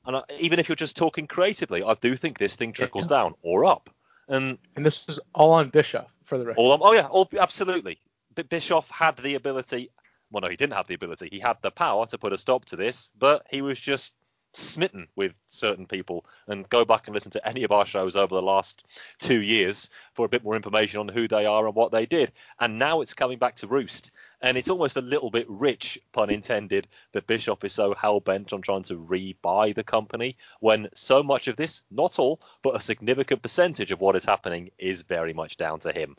[0.05, 3.19] and I, even if you're just talking creatively i do think this thing trickles yeah.
[3.19, 3.89] down or up.
[4.29, 6.61] And and this is all on bischoff for the record.
[6.61, 7.99] All on, oh yeah all, absolutely.
[8.35, 9.91] But bischoff had the ability
[10.33, 12.65] well no he didn't have the ability he had the power to put a stop
[12.65, 14.15] to this but he was just
[14.55, 18.35] smitten with certain people and go back and listen to any of our shows over
[18.35, 18.85] the last
[19.19, 22.33] two years for a bit more information on who they are and what they did.
[22.61, 24.11] And now it's coming back to roost.
[24.43, 28.53] And it's almost a little bit rich, pun intended, that Bischoff is so hell bent
[28.53, 32.81] on trying to re-buy the company when so much of this, not all, but a
[32.81, 36.17] significant percentage of what is happening is very much down to him.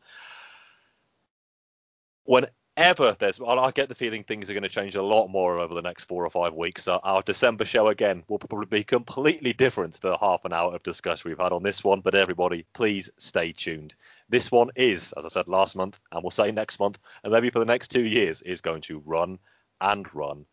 [2.25, 5.59] When ever there's I get the feeling things are going to change a lot more
[5.59, 6.87] over the next four or five weeks.
[6.87, 10.83] Uh, our December show again will probably be completely different for half an hour of
[10.83, 12.01] discussion we've had on this one.
[12.01, 13.93] But everybody, please stay tuned.
[14.29, 17.49] This one is, as I said last month, and we'll say next month, and maybe
[17.49, 19.37] for the next two years, is going to run
[19.79, 20.45] and run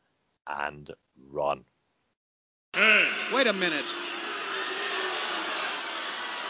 [0.46, 0.92] and
[1.30, 1.64] run.
[2.74, 3.84] Hey, wait a minute.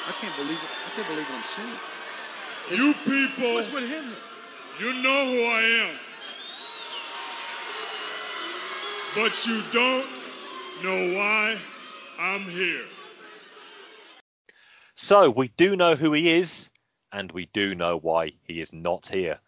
[0.07, 0.71] I can't believe it.
[0.87, 2.79] I can't believe what I'm seeing.
[2.79, 3.55] You people.
[3.55, 4.13] What's with him?
[4.81, 5.99] You know who I am.
[9.15, 10.07] But you don't
[10.83, 11.59] know why
[12.19, 12.87] I'm here.
[14.95, 16.71] So we do know who he is,
[17.13, 19.39] and we do know why he is not here.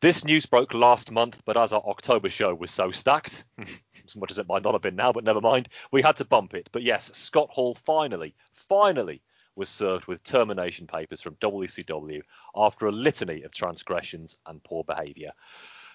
[0.00, 4.30] This news broke last month, but as our October show was so stacked, as much
[4.30, 6.70] as it might not have been now, but never mind, we had to bump it.
[6.72, 9.20] But yes, Scott Hall finally, finally
[9.58, 12.22] was served with termination papers from WCW
[12.54, 15.32] after a litany of transgressions and poor behaviour.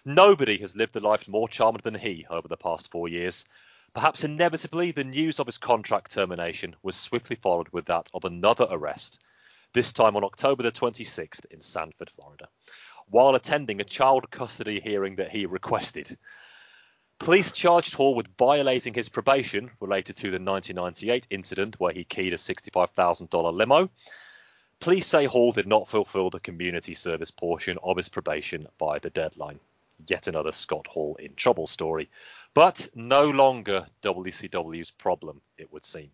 [0.05, 3.45] Nobody has lived a life more charmed than he over the past four years.
[3.93, 8.67] Perhaps inevitably, the news of his contract termination was swiftly followed with that of another
[8.69, 9.19] arrest,
[9.73, 12.49] this time on October the 26th in Sanford, Florida,
[13.07, 16.17] while attending a child custody hearing that he requested.
[17.23, 22.33] Police charged Hall with violating his probation related to the 1998 incident where he keyed
[22.33, 23.89] a $65,000 limo.
[24.81, 29.09] Police say Hall did not fulfill the community service portion of his probation by the
[29.09, 29.61] deadline.
[30.05, 32.09] Yet another Scott Hall in trouble story,
[32.53, 36.11] but no longer WCW's problem, it would seem.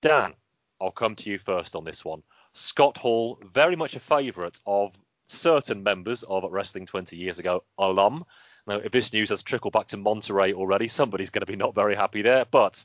[0.00, 0.32] Dan,
[0.80, 2.22] I'll come to you first on this one.
[2.54, 4.96] Scott Hall, very much a favourite of
[5.28, 8.24] certain members of Wrestling 20 Years Ago alum,
[8.68, 11.74] now, if this news has trickled back to Monterey already, somebody's going to be not
[11.74, 12.44] very happy there.
[12.44, 12.84] But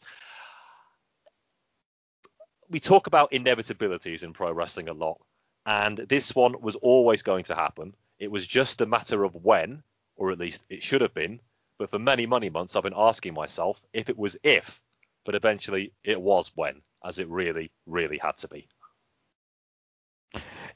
[2.70, 5.20] we talk about inevitabilities in pro wrestling a lot,
[5.66, 7.94] and this one was always going to happen.
[8.18, 9.84] It was just a matter of when,
[10.16, 11.42] or at least it should have been.
[11.78, 14.82] But for many, many months, I've been asking myself if it was if,
[15.26, 18.70] but eventually it was when, as it really, really had to be.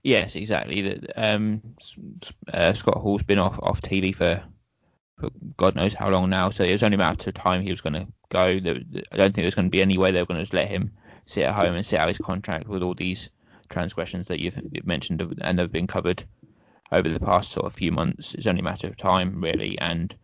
[0.03, 1.01] Yes, exactly.
[1.15, 1.61] Um,
[2.53, 4.43] uh, Scott Hall's been off off TV for
[5.19, 6.49] for God knows how long now.
[6.49, 8.41] So it was only a matter of time he was going to go.
[8.41, 10.67] I don't think there's going to be any way they were going to just let
[10.67, 10.91] him
[11.25, 13.29] sit at home and sit out his contract with all these
[13.69, 16.23] transgressions that you've mentioned and have been covered
[16.91, 18.33] over the past sort of few months.
[18.35, 19.77] It's only a matter of time, really.
[19.79, 20.15] And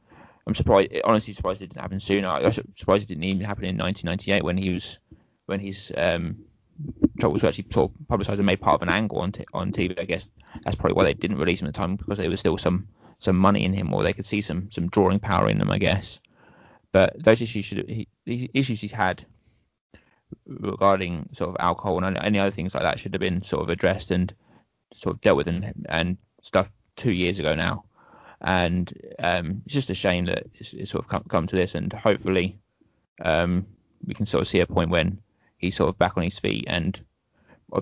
[0.47, 2.27] I'm surprised, honestly surprised it didn't happen sooner.
[2.27, 4.99] I'm surprised it didn't even happen in 1998 when he was
[5.45, 6.45] when his um,
[7.19, 9.71] troubles were actually sort of publicised and made part of an angle on t- on
[9.71, 9.99] TV.
[9.99, 10.29] I guess
[10.63, 12.87] that's probably why they didn't release him at the time because there was still some
[13.19, 15.77] some money in him, or they could see some some drawing power in them, I
[15.77, 16.19] guess.
[16.91, 19.25] But those issues should he, the issues he's had
[20.45, 23.69] regarding sort of alcohol and any other things like that should have been sort of
[23.69, 24.33] addressed and
[24.95, 27.85] sort of dealt with and, and stuff two years ago now.
[28.41, 31.75] And um, it's just a shame that it's, it's sort of come, come, to this,
[31.75, 32.59] and hopefully
[33.21, 33.65] um,
[34.05, 35.21] we can sort of see a point when
[35.63, 36.99] he's sort of back on his feet and,
[37.71, 37.81] uh,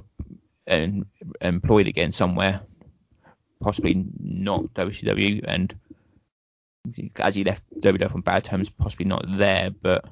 [0.68, 1.06] and
[1.42, 2.62] employed again somewhere
[3.62, 5.74] possibly not WCW, and
[7.18, 10.06] as he left WWF on bad terms, possibly not there, but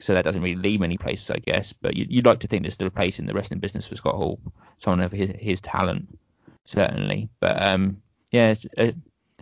[0.00, 1.72] so that doesn't really leave many places, I guess.
[1.72, 3.96] But you, would like to think there's still a place in the wrestling business for
[3.96, 4.40] Scott Hall,
[4.78, 6.18] someone of his, his talent,
[6.64, 7.28] certainly.
[7.40, 8.94] But um, yeah, it's a,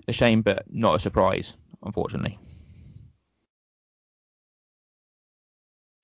[0.08, 2.38] a shame, but not a surprise, unfortunately.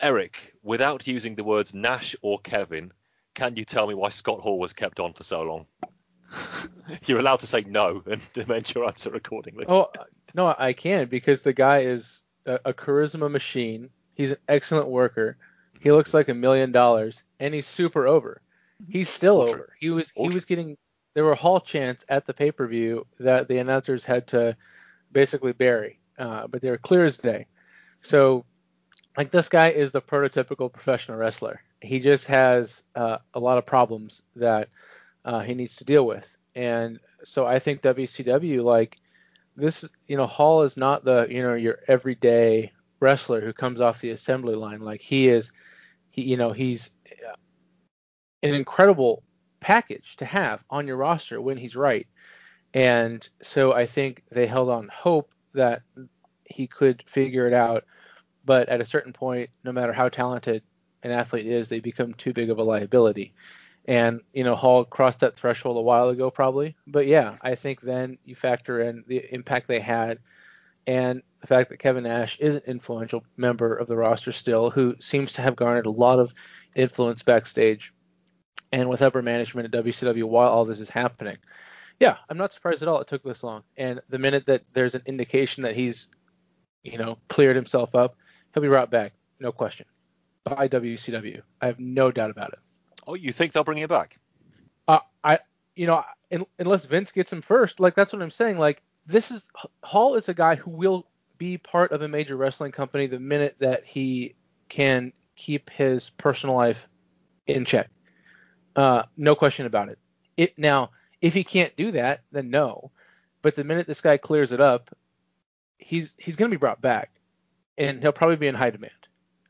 [0.01, 2.93] Eric, without using the words Nash or Kevin,
[3.35, 5.67] can you tell me why Scott Hall was kept on for so long?
[7.07, 9.65] You're allowed to say no and amend your answer accordingly.
[9.69, 9.89] Oh
[10.35, 13.91] no, I can because the guy is a, a charisma machine.
[14.15, 15.37] He's an excellent worker.
[15.81, 18.43] He looks like a million dollars, and he's super over.
[18.89, 19.55] He's still Ultra.
[19.55, 19.73] over.
[19.79, 20.77] He was he was getting
[21.15, 24.57] there were hall chants at the pay per view that the announcers had to
[25.11, 27.47] basically bury, uh, but they were clear as day.
[28.03, 28.45] So
[29.19, 31.61] like this guy is the prototypical professional wrestler.
[31.83, 34.69] He just has uh, a lot of problems that
[35.25, 38.97] uh, he needs to deal with, and so I think WCW like
[39.57, 39.91] this.
[40.07, 44.11] You know, Hall is not the you know your everyday wrestler who comes off the
[44.11, 44.81] assembly line.
[44.81, 45.51] Like he is,
[46.11, 47.35] he you know he's uh,
[48.45, 49.25] an incredible
[49.59, 52.07] package to have on your roster when he's right.
[52.73, 55.83] And so I think they held on hope that
[56.45, 57.85] he could figure it out.
[58.49, 60.63] But at a certain point, no matter how talented
[61.03, 63.35] an athlete is, they become too big of a liability.
[63.85, 66.75] And, you know, Hall crossed that threshold a while ago, probably.
[66.87, 70.21] But yeah, I think then you factor in the impact they had
[70.87, 74.97] and the fact that Kevin Nash is an influential member of the roster still, who
[74.99, 76.33] seems to have garnered a lot of
[76.75, 77.93] influence backstage
[78.73, 81.37] and with upper management at WCW while all this is happening.
[82.01, 83.65] Yeah, I'm not surprised at all it took this long.
[83.77, 86.09] And the minute that there's an indication that he's,
[86.83, 88.15] you know, cleared himself up,
[88.53, 89.87] he'll be brought back, no question,
[90.45, 91.43] by WCW.
[91.61, 92.59] I have no doubt about it.
[93.07, 94.19] Oh, you think they'll bring him back?
[94.87, 95.39] Uh, I,
[95.75, 98.59] you know, un, unless Vince gets him first, like that's what I'm saying.
[98.59, 99.49] Like this is
[99.83, 101.07] Hall is a guy who will
[101.39, 104.35] be part of a major wrestling company the minute that he
[104.69, 106.89] can keep his personal life
[107.47, 107.89] in check.
[108.77, 109.99] Uh, no question about it.
[110.37, 110.91] It now,
[111.21, 112.91] if he can't do that, then no.
[113.41, 114.91] But the minute this guy clears it up,
[115.79, 117.11] he's he's going to be brought back,
[117.79, 118.93] and he'll probably be in high demand.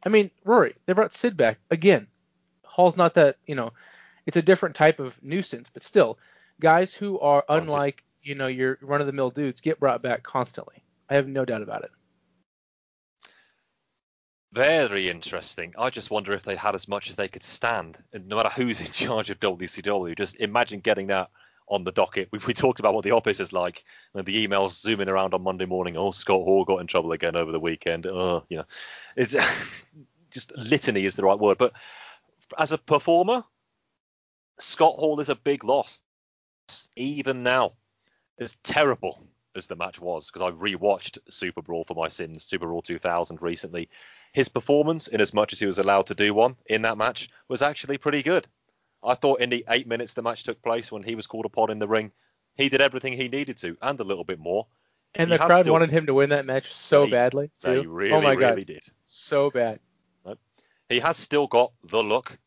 [0.05, 2.07] I mean, Rory, they brought Sid back again.
[2.65, 3.73] Hall's not that, you know,
[4.27, 6.19] it's a different type of nuisance, but still,
[6.61, 10.23] guys who are unlike, you know, your run of the mill dudes get brought back
[10.23, 10.85] constantly.
[11.09, 11.91] I have no doubt about it.
[14.53, 15.75] Very interesting.
[15.79, 18.51] I just wonder if they had as much as they could stand, and no matter
[18.51, 21.31] who's in charge of WCW, just imagine getting that
[21.71, 22.29] on the docket.
[22.33, 25.43] We, we talked about what the office is like, and the emails zooming around on
[25.43, 25.97] Monday morning.
[25.97, 28.07] Oh, Scott Hall got in trouble again over the weekend.
[28.07, 28.65] Oh, you know,
[29.17, 29.35] it's
[30.31, 31.59] just litany is the right word.
[31.59, 31.73] But
[32.59, 33.45] as a performer,
[34.59, 36.01] Scott Hall is a big loss.
[36.97, 37.73] Even now,
[38.39, 39.25] as terrible
[39.57, 43.41] as the match was, because I rewatched Super Brawl for my sins, Super Brawl 2000
[43.43, 43.89] recently.
[44.33, 47.31] His performance, in as much as he was allowed to do one in that match,
[47.49, 48.47] was actually pretty good.
[49.03, 51.71] I thought in the eight minutes the match took place when he was called upon
[51.71, 52.11] in the ring,
[52.57, 54.67] he did everything he needed to and a little bit more.
[55.15, 57.79] And He the crowd still- wanted him to win that match so They- badly They
[57.79, 58.83] oh really, oh my really god, did.
[59.05, 59.81] so bad.
[60.89, 62.39] He has still got the look,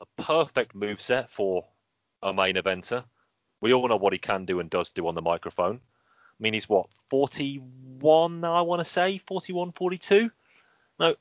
[0.00, 1.66] a perfect moveset for
[2.22, 3.04] a main eventer.
[3.60, 5.76] We all know what he can do and does do on the microphone.
[5.76, 9.18] I mean, he's what, 41 now, I want to say?
[9.18, 10.30] 41, 42?
[11.00, 11.16] No,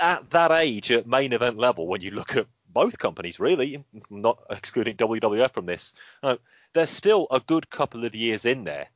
[0.00, 2.46] at that age, at main event level, when you look at
[2.76, 6.36] both companies, really, not excluding WWF from this, no,
[6.74, 8.88] there's still a good couple of years in there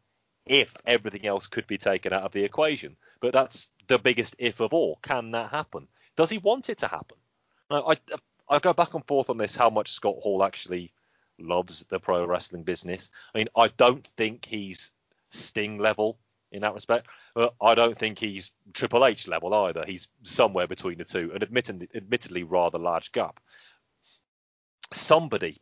[0.45, 2.95] if everything else could be taken out of the equation.
[3.23, 4.99] But that's the biggest if of all.
[5.01, 5.89] Can that happen?
[6.15, 7.17] Does he want it to happen?
[7.71, 7.97] Now, I,
[8.51, 10.93] I go back and forth on this how much Scott Hall actually
[11.39, 13.09] loves the pro wrestling business.
[13.35, 14.93] I mean, I don't think he's
[15.31, 16.19] Sting level
[16.53, 19.85] in that respect, but I don't think he's Triple H level either.
[19.87, 23.41] He's somewhere between the two, an admittedly, admittedly rather large gap.
[25.11, 25.59] Somebody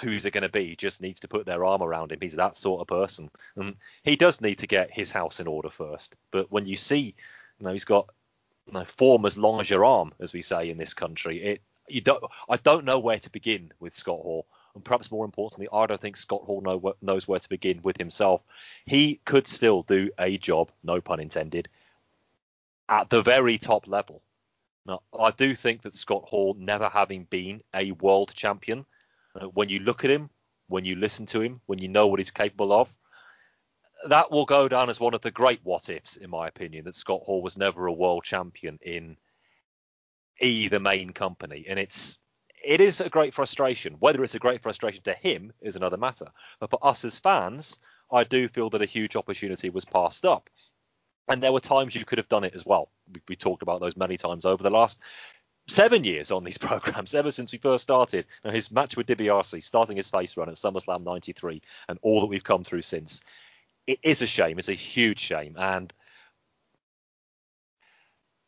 [0.00, 2.20] who's it going to be just needs to put their arm around him.
[2.22, 3.30] He's that sort of person.
[3.54, 6.14] And he does need to get his house in order first.
[6.30, 7.14] But when you see,
[7.58, 8.08] you know, he's got
[8.66, 11.60] you know, form as long as your arm, as we say in this country, it
[11.86, 12.24] you don't.
[12.48, 14.46] I don't know where to begin with Scott Hall.
[14.74, 17.98] And perhaps more importantly, I don't think Scott Hall know, knows where to begin with
[17.98, 18.40] himself.
[18.86, 21.68] He could still do a job, no pun intended,
[22.88, 24.22] at the very top level.
[24.86, 28.84] Now, I do think that Scott Hall, never having been a world champion,
[29.40, 30.30] uh, when you look at him,
[30.68, 32.92] when you listen to him, when you know what he's capable of,
[34.08, 36.96] that will go down as one of the great what ifs, in my opinion, that
[36.96, 39.16] Scott Hall was never a world champion in
[40.40, 41.66] either main company.
[41.68, 42.18] And it's
[42.64, 43.94] it is a great frustration.
[43.98, 46.26] Whether it's a great frustration to him is another matter.
[46.60, 47.78] But for us as fans,
[48.10, 50.48] I do feel that a huge opportunity was passed up.
[51.28, 52.90] And there were times you could have done it as well.
[53.12, 54.98] We, we talked about those many times over the last
[55.68, 58.26] seven years on these programs, ever since we first started.
[58.44, 62.26] Now, his match with DiBiase, starting his face run at SummerSlam 93, and all that
[62.26, 63.20] we've come through since.
[63.86, 64.58] It is a shame.
[64.58, 65.56] It's a huge shame.
[65.58, 65.92] And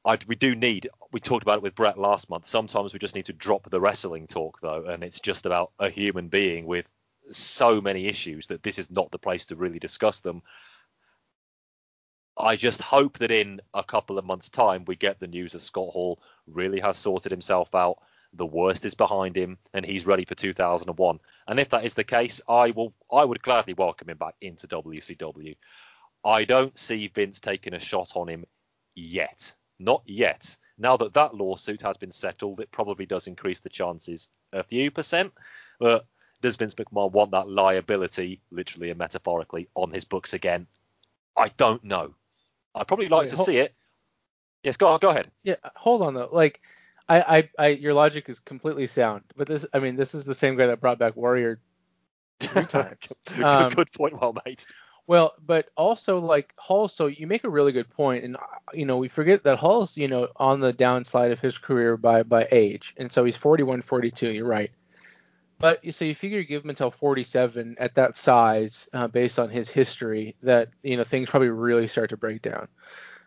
[0.04, 2.46] I, we do need, we talked about it with Brett last month.
[2.46, 5.88] Sometimes we just need to drop the wrestling talk, though, and it's just about a
[5.88, 6.88] human being with
[7.30, 10.42] so many issues that this is not the place to really discuss them.
[12.36, 15.60] I just hope that in a couple of months' time we get the news that
[15.60, 17.98] Scott Hall really has sorted himself out.
[18.32, 21.20] The worst is behind him, and he's ready for 2001.
[21.46, 22.92] And if that is the case, I will.
[23.12, 25.56] I would gladly welcome him back into WCW.
[26.24, 28.44] I don't see Vince taking a shot on him
[28.96, 29.52] yet.
[29.78, 30.56] Not yet.
[30.76, 34.90] Now that that lawsuit has been settled, it probably does increase the chances a few
[34.90, 35.32] percent.
[35.78, 36.06] But
[36.42, 40.66] does Vince McMahon want that liability, literally and metaphorically, on his books again?
[41.36, 42.14] I don't know.
[42.74, 43.74] I'd probably like Wait, to hold- see it.
[44.62, 45.30] Yes, go go ahead.
[45.42, 46.28] Yeah, hold on though.
[46.32, 46.60] Like,
[47.08, 50.34] I, I, I, your logic is completely sound, but this, I mean, this is the
[50.34, 51.60] same guy that brought back Warrior
[52.40, 53.12] three times.
[53.36, 54.62] good, Um, good point, well made.
[55.06, 58.38] Well, but also like Hall, so you make a really good point, and
[58.72, 62.22] you know we forget that Hall's you know on the downslide of his career by
[62.22, 64.32] by age, and so he's 41, 42.
[64.32, 64.70] You're right.
[65.58, 69.50] But so you figure you give him until 47 at that size, uh, based on
[69.50, 72.68] his history, that you know things probably really start to break down.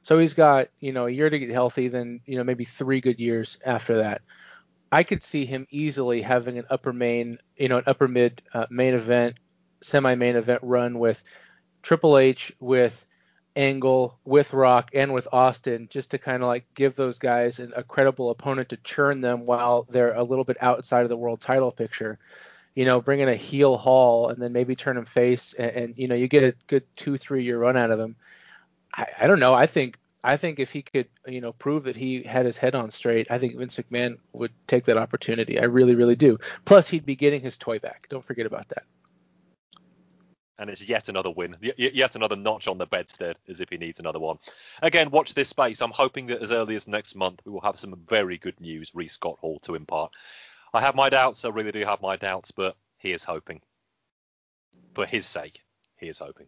[0.03, 3.01] So he's got you know a year to get healthy, then you know maybe three
[3.01, 4.21] good years after that.
[4.91, 8.67] I could see him easily having an upper main, you know, an upper mid uh,
[8.69, 9.35] main event,
[9.81, 11.23] semi main event run with
[11.81, 13.06] Triple H, with
[13.57, 17.73] Angle, with Rock, and with Austin, just to kind of like give those guys an,
[17.75, 21.41] a credible opponent to churn them while they're a little bit outside of the world
[21.41, 22.19] title picture.
[22.75, 25.97] You know, bring in a heel Hall and then maybe turn him face, and, and
[25.97, 28.15] you know you get a good two three year run out of them.
[28.93, 29.53] I, I don't know.
[29.55, 32.75] I think I think if he could, you know, prove that he had his head
[32.75, 35.59] on straight, I think Vince McMahon would take that opportunity.
[35.59, 36.37] I really, really do.
[36.65, 38.07] Plus, he'd be getting his toy back.
[38.09, 38.83] Don't forget about that.
[40.59, 43.69] And it's yet another win, y- y- yet another notch on the bedstead, as if
[43.69, 44.39] he needs another one.
[44.81, 45.81] Again, watch this space.
[45.81, 48.91] I'm hoping that as early as next month we will have some very good news
[48.95, 50.11] re Scott Hall to impart.
[50.73, 53.61] I have my doubts, I really do have my doubts, but he is hoping.
[54.95, 55.63] For his sake,
[55.97, 56.47] he is hoping.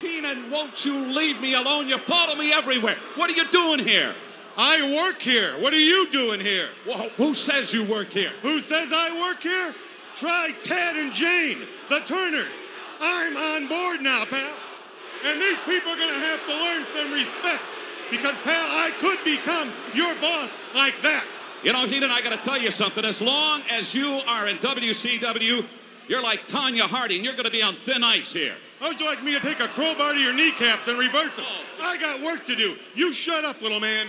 [0.00, 1.88] Heenan, won't you leave me alone?
[1.88, 2.96] You follow me everywhere.
[3.14, 4.14] What are you doing here?
[4.58, 5.58] I work here.
[5.60, 6.68] What are you doing here?
[6.86, 8.32] Whoa, who says you work here?
[8.42, 9.74] Who says I work here?
[10.16, 11.58] Try Ted and Jane,
[11.90, 12.52] the Turners.
[13.00, 14.52] I'm on board now, pal.
[15.24, 17.62] And these people are going to have to learn some respect.
[18.10, 21.24] Because, pal, I could become your boss like that.
[21.62, 23.04] You know, Heenan, I got to tell you something.
[23.04, 25.66] As long as you are in WCW,
[26.06, 27.24] you're like Tonya Harding.
[27.24, 28.54] You're going to be on thin ice here.
[28.78, 31.46] How would you like me to take a crowbar to your kneecaps and reverse them?
[31.48, 31.82] Oh.
[31.82, 32.76] I got work to do.
[32.94, 34.08] You shut up, little man.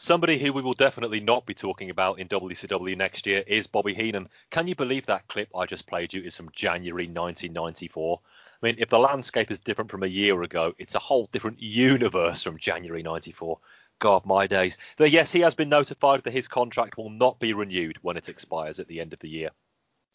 [0.00, 3.94] Somebody who we will definitely not be talking about in WCW next year is Bobby
[3.94, 4.28] Heenan.
[4.48, 8.20] Can you believe that clip I just played you is from January 1994?
[8.22, 11.60] I mean, if the landscape is different from a year ago, it's a whole different
[11.60, 13.58] universe from January 94.
[13.98, 14.76] God, my days.
[15.00, 18.78] Yes, he has been notified that his contract will not be renewed when it expires
[18.78, 19.50] at the end of the year.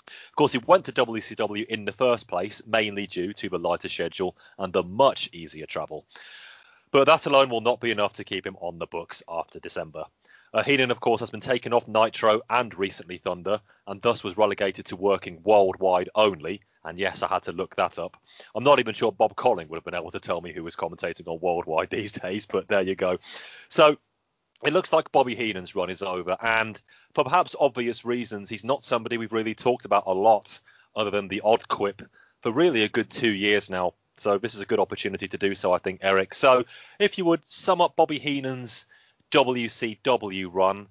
[0.08, 3.90] Of course, he went to WCW in the first place, mainly due to the lighter
[3.90, 6.06] schedule and the much easier travel.
[6.94, 10.06] But that alone will not be enough to keep him on the books after December.
[10.54, 14.38] Uh, Heenan, of course, has been taken off Nitro and recently Thunder, and thus was
[14.38, 16.62] relegated to working worldwide only.
[16.84, 18.16] And yes, I had to look that up.
[18.54, 20.76] I'm not even sure Bob Colling would have been able to tell me who was
[20.76, 23.18] commentating on worldwide these days, but there you go.
[23.70, 23.98] So
[24.64, 26.80] it looks like Bobby Heenan's run is over, and
[27.16, 30.62] for perhaps obvious reasons, he's not somebody we've really talked about a lot,
[30.96, 32.04] other than the odd quip,
[32.44, 33.96] for really a good two years now.
[34.18, 36.34] So this is a good opportunity to do so, I think, Eric.
[36.34, 36.66] So
[37.00, 38.86] if you would sum up Bobby Heenan's
[39.32, 40.88] WCW run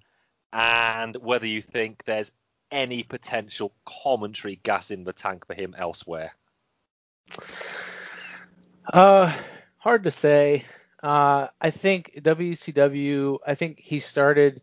[0.52, 2.32] and whether you think there's
[2.70, 6.34] any potential commentary gas in the tank for him elsewhere.
[8.92, 9.32] Uh,
[9.78, 10.64] hard to say.
[11.02, 13.38] Uh, I think WCW.
[13.46, 14.62] I think he started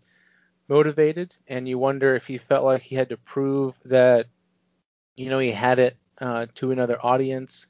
[0.68, 4.28] motivated, and you wonder if he felt like he had to prove that,
[5.16, 7.68] you know, he had it uh, to another audience.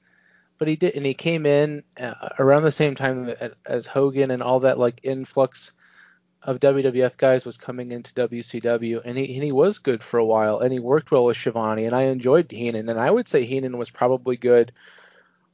[0.60, 3.34] But he did, and he came in uh, around the same time
[3.66, 5.74] as Hogan and all that like influx
[6.44, 10.26] of WWF guys was coming into WCW, and he and he was good for a
[10.26, 13.46] while, and he worked well with Schiavone, and I enjoyed Heenan, and I would say
[13.46, 14.72] Heenan was probably good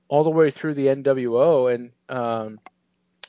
[0.07, 2.59] all the way through the NWO, and um,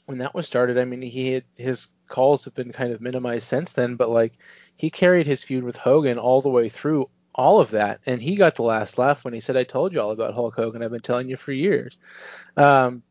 [0.07, 3.47] when that was started, I mean, he had, his calls have been kind of minimized
[3.47, 4.33] since then, but like
[4.77, 8.35] he carried his feud with Hogan all the way through all of that, and he
[8.35, 10.83] got the last laugh when he said, "I told you all about Hulk Hogan.
[10.83, 11.99] I've been telling you for years."
[12.57, 13.03] Um,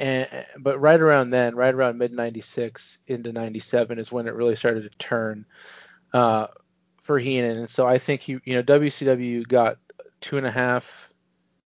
[0.00, 0.28] and
[0.58, 4.90] but right around then, right around mid '96 into '97 is when it really started
[4.90, 5.46] to turn
[6.12, 6.48] uh,
[7.00, 9.78] for Heenan, and so I think he, you know, WCW got
[10.20, 11.12] two and a half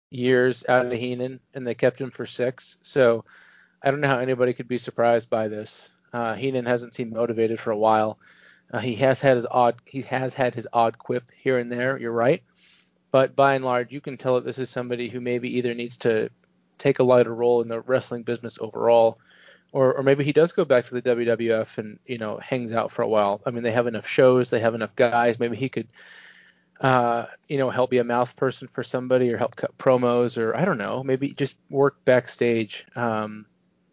[0.10, 2.78] years out of Heenan, and they kept him for six.
[2.82, 3.26] So
[3.84, 5.92] I don't know how anybody could be surprised by this.
[6.12, 8.18] Uh, Heenan hasn't seemed motivated for a while.
[8.72, 11.98] Uh, he has had his odd he has had his odd quip here and there.
[11.98, 12.44] You're right,
[13.12, 15.98] but by and large, you can tell that this is somebody who maybe either needs
[15.98, 16.30] to
[16.78, 19.20] take a lighter role in the wrestling business overall.
[19.72, 22.90] Or, or maybe he does go back to the WWF and you know hangs out
[22.90, 23.42] for a while.
[23.46, 25.40] I mean, they have enough shows, they have enough guys.
[25.40, 25.88] Maybe he could,
[26.82, 30.56] uh, you know, help be a mouth person for somebody or help cut promos or
[30.56, 32.86] I don't know, maybe just work backstage.
[32.96, 33.46] Um,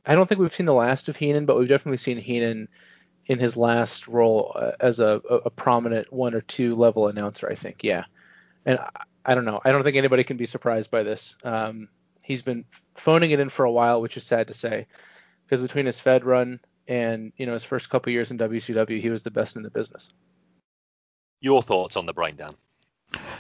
[0.07, 2.69] I don't think we've seen the last of Heenan, but we've definitely seen Heenan
[3.27, 7.49] in his last role uh, as a, a, prominent one or two level announcer.
[7.51, 8.05] I think, yeah.
[8.65, 8.91] And I,
[9.25, 9.61] I don't know.
[9.65, 11.37] I don't think anybody can be surprised by this.
[11.43, 11.89] Um,
[12.23, 12.65] he's been
[12.95, 14.87] phoning it in for a while, which is sad to say
[15.45, 19.11] because between his Fed run and you know his first couple years in WCW, he
[19.11, 20.09] was the best in the business.
[21.41, 22.55] Your thoughts on the brain, Dan?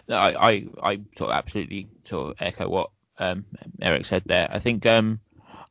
[0.09, 3.45] No, I, I, I sort of absolutely sort of echo what um,
[3.81, 4.49] Eric said there.
[4.51, 5.21] I think um,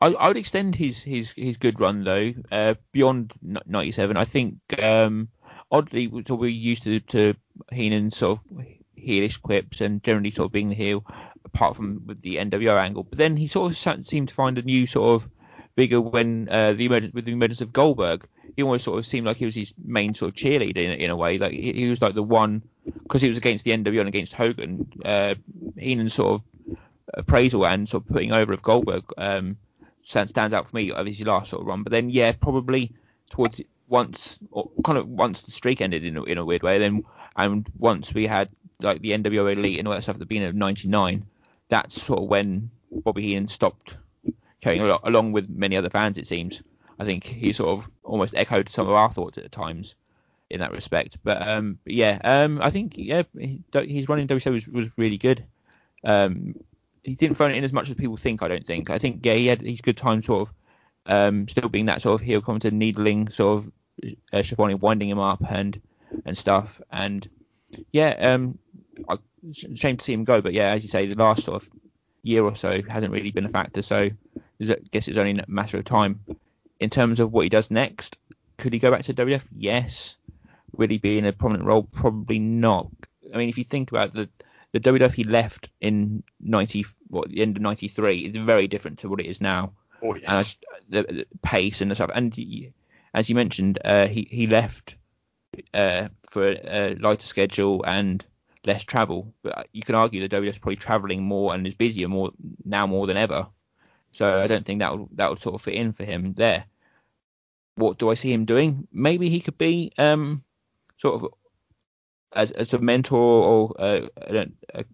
[0.01, 4.17] I, I would extend his his his good run though uh, beyond '97.
[4.17, 5.29] I think um,
[5.71, 7.33] oddly, so we're used to to
[7.71, 8.65] Heenan sort of
[8.97, 11.05] heelish quips and generally sort of being the heel,
[11.45, 13.03] apart from with the NWO angle.
[13.03, 15.29] But then he sort of seemed to find a new sort of
[15.75, 18.27] bigger when uh, the emergence with the emergence of Goldberg.
[18.55, 21.09] He almost sort of seemed like he was his main sort of cheerleader in, in
[21.09, 21.37] a way.
[21.37, 22.61] Like he, he was like the one
[23.03, 24.91] because he was against the NWO and against Hogan.
[25.03, 25.35] Uh,
[25.77, 26.77] Heenan's sort of
[27.13, 29.57] appraisal and sort of putting over of Goldberg um,
[30.06, 31.84] stands out for me of his last sort of run.
[31.84, 32.93] But then yeah, probably
[33.30, 36.80] towards once or kind of once the streak ended in a, in a weird way.
[36.80, 37.03] Then
[37.36, 38.49] and once we had
[38.80, 41.26] like the NWO Elite and all that stuff at the beginning of '99,
[41.70, 43.97] that's sort of when Bobby Heenan stopped
[44.62, 46.64] carrying a lot, along with many other fans, it seems.
[46.99, 49.95] I think he sort of almost echoed some of our thoughts at times
[50.49, 51.18] in that respect.
[51.24, 55.45] But, um, yeah, um, I think yeah, he, his running WCW was, was really good.
[56.03, 56.56] Um,
[57.06, 58.41] he didn't phone it in as much as people think.
[58.41, 58.89] I don't think.
[58.89, 60.56] I think yeah, he had his good time sort of
[61.06, 63.72] um, still being that sort of heel commentator, needling sort of
[64.34, 65.80] uh, Schiavone, winding him up and
[66.26, 66.82] and stuff.
[66.91, 67.28] And
[67.91, 68.58] yeah, um,
[69.08, 69.18] I,
[69.51, 70.41] shame to see him go.
[70.41, 71.70] But yeah, as you say, the last sort of
[72.24, 73.84] year or so hasn't really been a factor.
[73.84, 74.10] So
[74.62, 76.22] I guess it's only a matter of time.
[76.80, 78.18] In terms of what he does next,
[78.58, 79.43] could he go back to WF?
[79.56, 80.18] Yes.
[80.76, 81.84] Will he be in a prominent role?
[81.84, 82.89] Probably not.
[83.34, 84.28] I mean, if you think about the
[84.76, 89.09] the WWF he left in 90, what the end of 93, it's very different to
[89.09, 89.71] what it is now.
[90.03, 90.57] Oh yes.
[90.89, 92.11] the, the, pace and the stuff.
[92.13, 92.73] And he,
[93.13, 94.97] as you mentioned, uh, he he left
[95.73, 98.26] uh, for a lighter schedule and
[98.65, 99.34] less travel.
[99.43, 102.32] But you can argue the WWF is probably traveling more and is busier more
[102.65, 103.47] now more than ever.
[104.11, 106.65] So I don't think that would that would sort of fit in for him there.
[107.76, 108.89] What do I see him doing?
[108.91, 110.43] Maybe he could be um,
[110.97, 111.30] sort of
[112.36, 114.86] as as a mentor or a, a,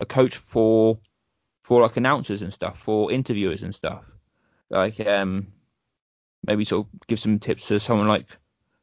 [0.00, 0.98] a coach for
[1.62, 4.04] for like announcers and stuff, for interviewers and stuff.
[4.70, 5.48] Like um,
[6.46, 8.26] maybe sort of give some tips to someone like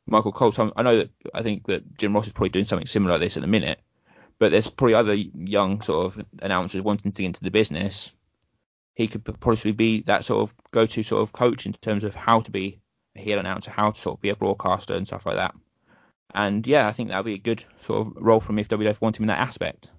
[0.08, 0.54] Michael Cole.
[0.76, 3.38] I know that I think that Jim Ross is probably doing something similar like this
[3.38, 3.80] at the minute,
[4.40, 8.12] but there's probably other young sort of announcers wanting to get into the business
[9.00, 12.42] he could possibly be that sort of go-to sort of coach in terms of how
[12.42, 12.82] to be
[13.16, 15.56] a heel announcer, how to sort of be a broadcaster and stuff like that.
[16.34, 18.70] And yeah, I think that would be a good sort of role for me if
[18.70, 19.92] WWF want him in that aspect.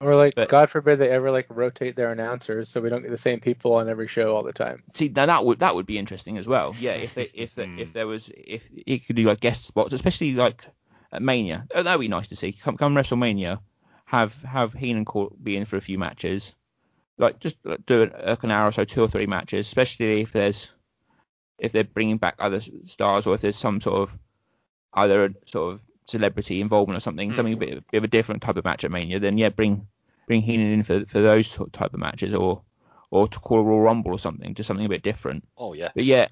[0.00, 3.10] Or like, but, God forbid they ever like rotate their announcers so we don't get
[3.10, 4.84] the same people on every show all the time.
[4.94, 6.74] See, now that would that would be interesting as well.
[6.78, 7.92] Yeah, if they, if they, if hmm.
[7.92, 10.64] there was if he could do like guest spots, especially like
[11.10, 12.52] at Mania, oh, that'd be nice to see.
[12.52, 13.58] Come come WrestleMania,
[14.04, 15.04] have have Heenan
[15.42, 16.54] be in for a few matches,
[17.18, 20.70] like just do like an hour or so, two or three matches, especially if there's
[21.58, 24.16] if they're bringing back other stars or if there's some sort of
[24.94, 27.36] either a sort of celebrity involvement or something, mm.
[27.36, 29.50] something a bit, a bit, of a different type of match at Mania, then yeah,
[29.50, 29.86] bring
[30.26, 32.62] bring Heenan in for for those type of matches or
[33.10, 35.46] or to call a Royal Rumble or something, just something a bit different.
[35.56, 35.90] Oh yeah.
[35.94, 36.28] But yeah,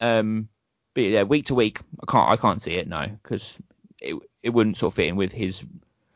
[0.00, 0.48] um,
[0.94, 3.58] but yeah, week to week, I can't I can't see it no, because
[4.00, 5.64] it it wouldn't sort of fit in with his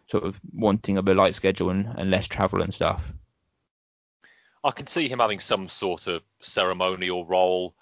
[0.09, 3.13] sort of wanting of a light schedule and, and less travel and stuff.
[4.63, 7.75] I can see him having some sort of ceremonial role,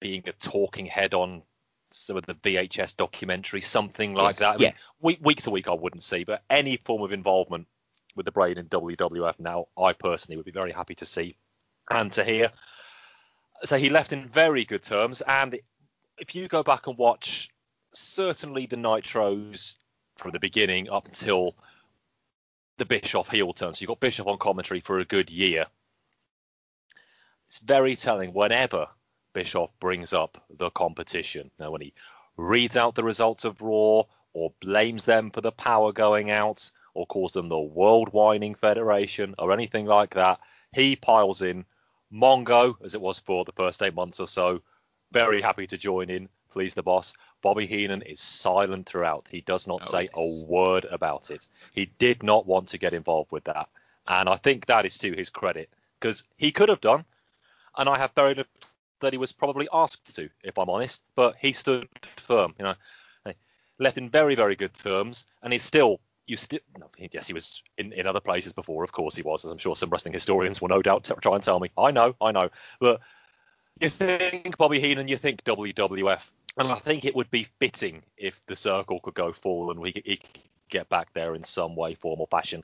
[0.00, 1.42] being a talking head on
[2.04, 4.60] some of the VHS documentary, something like yes, that.
[4.60, 4.68] I yeah.
[4.68, 7.66] Mean, week, week to week, I wouldn't see, but any form of involvement
[8.16, 11.36] with the brain in WWF now, I personally would be very happy to see
[11.90, 12.50] and to hear.
[13.64, 15.58] So he left in very good terms, and
[16.18, 17.48] if you go back and watch
[17.94, 19.76] certainly the Nitros
[20.16, 21.54] from the beginning up until
[22.78, 25.66] the Bischoff heel turn, so you've got Bischoff on commentary for a good year
[27.54, 28.88] it's very telling whenever
[29.34, 31.50] Bischoff brings up the competition.
[31.58, 31.92] Now, when he
[32.36, 37.06] reads out the results of Raw or blames them for the power going out or
[37.06, 40.40] calls them the World Whining Federation or anything like that,
[40.72, 41.64] he piles in
[42.12, 44.62] Mongo, as it was for the first eight months or so.
[45.12, 47.12] Very happy to join in, please the boss.
[47.42, 49.26] Bobby Heenan is silent throughout.
[49.28, 50.10] He does not oh, say yes.
[50.14, 51.46] a word about it.
[51.72, 53.68] He did not want to get involved with that.
[54.06, 57.04] And I think that is to his credit because he could have done,
[57.76, 58.52] and I have very little
[59.00, 61.02] that he was probably asked to, if I'm honest.
[61.14, 61.88] But he stood
[62.26, 62.74] firm, you know,
[63.78, 67.62] left in very very good terms, and he's still you still no, yes he was
[67.76, 70.60] in, in other places before of course he was as i'm sure some wrestling historians
[70.60, 71.70] will no doubt t- try and tell me.
[71.76, 72.48] I know i know.
[72.80, 73.00] But
[73.80, 76.20] you think bobby heenan you think wwf
[76.56, 79.92] and i think it would be fitting if the circle could go full and we
[79.92, 80.18] could,
[80.70, 82.62] get back there in some way form or fashion.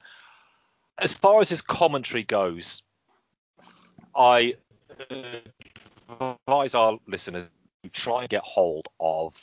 [0.98, 2.82] As far as his commentary goes
[4.16, 4.54] i
[6.12, 7.48] advise our listeners
[7.84, 9.34] to try and get hold of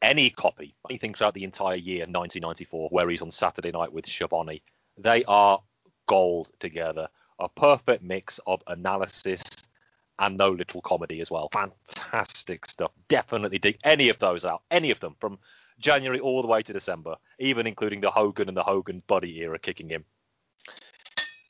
[0.00, 4.62] any copy, anything throughout the entire year 1994, where he's on Saturday night with Schiavone.
[4.96, 5.60] They are
[6.06, 7.08] gold together.
[7.40, 9.42] A perfect mix of analysis
[10.18, 11.48] and no little comedy as well.
[11.52, 12.90] Fantastic stuff.
[13.08, 14.62] Definitely dig any of those out.
[14.70, 15.38] Any of them from
[15.78, 19.58] January all the way to December, even including the Hogan and the Hogan Buddy era
[19.58, 20.04] kicking in.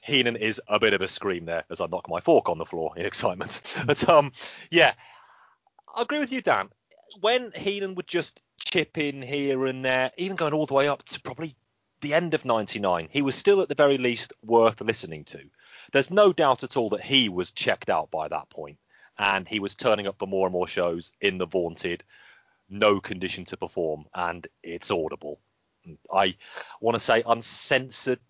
[0.08, 2.64] Heenan is a bit of a scream there as I knock my fork on the
[2.64, 3.62] floor in excitement.
[3.86, 4.32] but um,
[4.70, 4.94] yeah,
[5.94, 6.70] I agree with you, Dan
[7.20, 11.04] when Heenan would just chip in here and there, even going all the way up
[11.04, 11.56] to probably
[12.00, 15.40] the end of 99, he was still at the very least worth listening to.
[15.92, 18.78] There's no doubt at all that he was checked out by that point,
[19.18, 22.04] and he was turning up for more and more shows in the vaunted
[22.68, 25.40] no condition to perform, and it's audible.
[26.12, 26.34] I
[26.80, 28.20] want to say Uncensored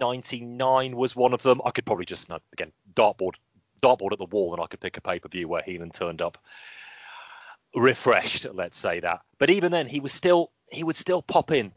[0.00, 1.60] 99 was one of them.
[1.64, 3.34] I could probably just, again, dartboard
[3.82, 6.22] dartboard at the wall and I could pick a pay per view where Heenan turned
[6.22, 6.38] up
[7.74, 9.20] refreshed, let's say that.
[9.38, 11.72] But even then, he was still he would still pop in.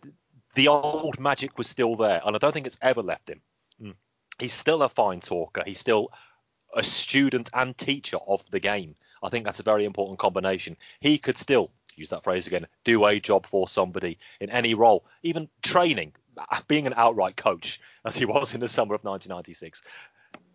[0.56, 3.42] The old magic was still there, and I don't think it's ever left him.
[3.82, 3.94] Mm.
[4.40, 5.64] He's still a fine talker.
[5.66, 6.10] He's still
[6.76, 8.96] a student and teacher of the game.
[9.22, 10.78] I think that's a very important combination.
[11.00, 15.06] He could still use that phrase again, do a job for somebody in any role,
[15.24, 16.14] even training,
[16.68, 19.82] being an outright coach as he was in the summer of 1996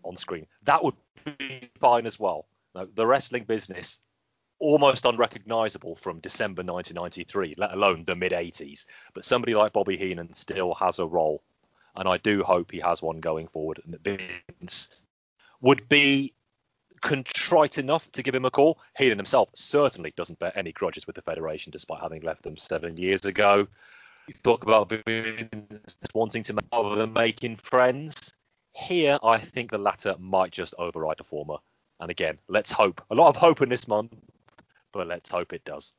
[0.02, 0.46] on screen.
[0.64, 0.94] That would
[1.38, 2.46] be fine as well.
[2.74, 4.00] Now, the wrestling business
[4.58, 8.86] almost unrecognizable from December 1993, let alone the mid 80s.
[9.12, 11.42] But somebody like Bobby Heenan still has a role,
[11.96, 13.80] and I do hope he has one going forward.
[13.84, 14.88] And Vince
[15.60, 16.32] would be
[17.02, 18.78] contrite enough to give him a call.
[18.96, 22.96] Heenan himself certainly doesn't bear any grudges with the Federation, despite having left them seven
[22.96, 23.66] years ago.
[24.28, 24.90] You talk about
[26.14, 28.32] wanting to make other than making friends.
[28.72, 31.56] Here, I think the latter might just override the former.
[32.00, 33.02] And again, let's hope.
[33.10, 34.14] A lot of hope in this month,
[34.92, 35.92] but let's hope it does.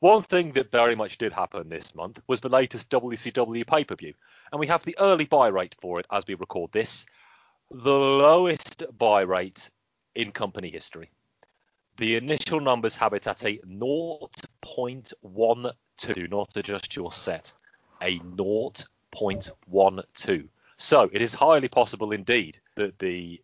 [0.00, 3.94] One thing that very much did happen this month was the latest WCW pay per
[3.94, 4.12] view,
[4.52, 7.06] and we have the early buy rate for it as we record this,
[7.70, 9.70] the lowest buy rate
[10.14, 11.10] in company history.
[11.96, 17.52] The initial numbers have it at a 0.12, not adjust your set,
[18.02, 20.48] a 0.12.
[20.76, 23.40] So it is highly possible indeed that the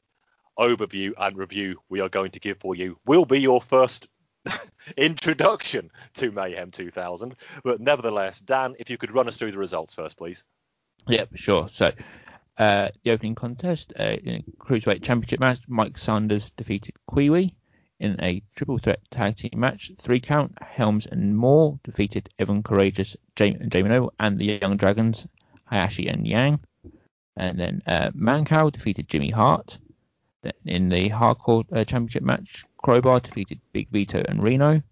[0.59, 4.09] overview and review we are going to give for you will be your first
[4.97, 7.37] introduction to Mayhem 2000.
[7.63, 10.45] But nevertheless, Dan, if you could run us through the results first, please.
[11.09, 11.69] Yep, sure.
[11.73, 11.93] So,
[12.59, 17.55] uh, the opening contest uh, in a cruiserweight championship match, Mike Sanders defeated Kwee Wee
[18.01, 19.93] in a triple threat tag team match.
[19.99, 24.77] Three count, Helms and Moore defeated Evan Karagias, Jamie, and Jamie Noble, and the Jung
[24.77, 25.27] Dragons,
[25.65, 26.61] Hayashi and Yang.
[27.37, 29.79] And then uh, Mancow defeated Jimmy Hart.
[30.43, 34.83] Then in the hardcore uh, championship match, Crowbar defeated Big Vito and Reno.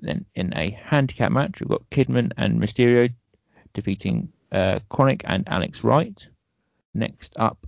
[0.00, 3.12] Then in a handicap match, we've got Kidman and Mysterio
[3.72, 6.28] defeating uh, KroniK and Alex Wright.
[6.94, 7.66] Next up,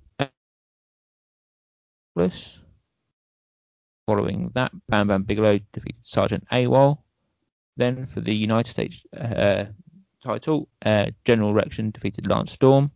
[4.07, 6.99] Following that, Bam Bam Bigelow defeated Sergeant AWOL.
[7.77, 9.67] Then for the United States uh,
[10.23, 12.91] title, uh, General Rection defeated Lance Storm.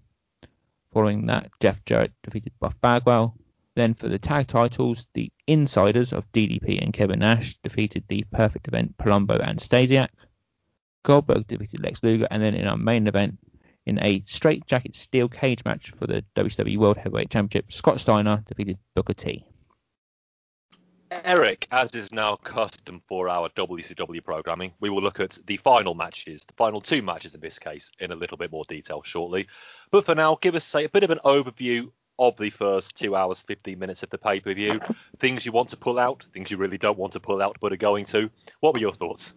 [0.92, 3.34] Following that, Jeff Jarrett defeated Buff Bagwell.
[3.74, 8.68] Then for the tag titles, the insiders of DDP and Kevin Nash defeated the Perfect
[8.68, 10.08] Event Palumbo and Stasiak.
[11.02, 13.38] Goldberg defeated Lex Luger, and then in our main event,
[13.86, 18.42] in a straight jacket steel cage match for the WWE World Heavyweight Championship, Scott Steiner
[18.46, 19.44] defeated Booker T.
[21.24, 25.94] Eric, as is now custom for our WCW programming, we will look at the final
[25.94, 29.48] matches, the final two matches in this case, in a little bit more detail shortly.
[29.90, 33.16] But for now, give us say a bit of an overview of the first two
[33.16, 34.80] hours, 15 minutes of the pay per view.
[35.18, 37.72] things you want to pull out, things you really don't want to pull out but
[37.72, 38.30] are going to.
[38.60, 39.32] What were your thoughts?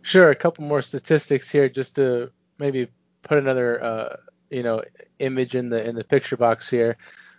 [0.00, 2.88] Sure, a couple more statistics here just to maybe
[3.22, 4.16] put another uh,
[4.50, 4.82] you know
[5.18, 6.96] image in the in the picture box here.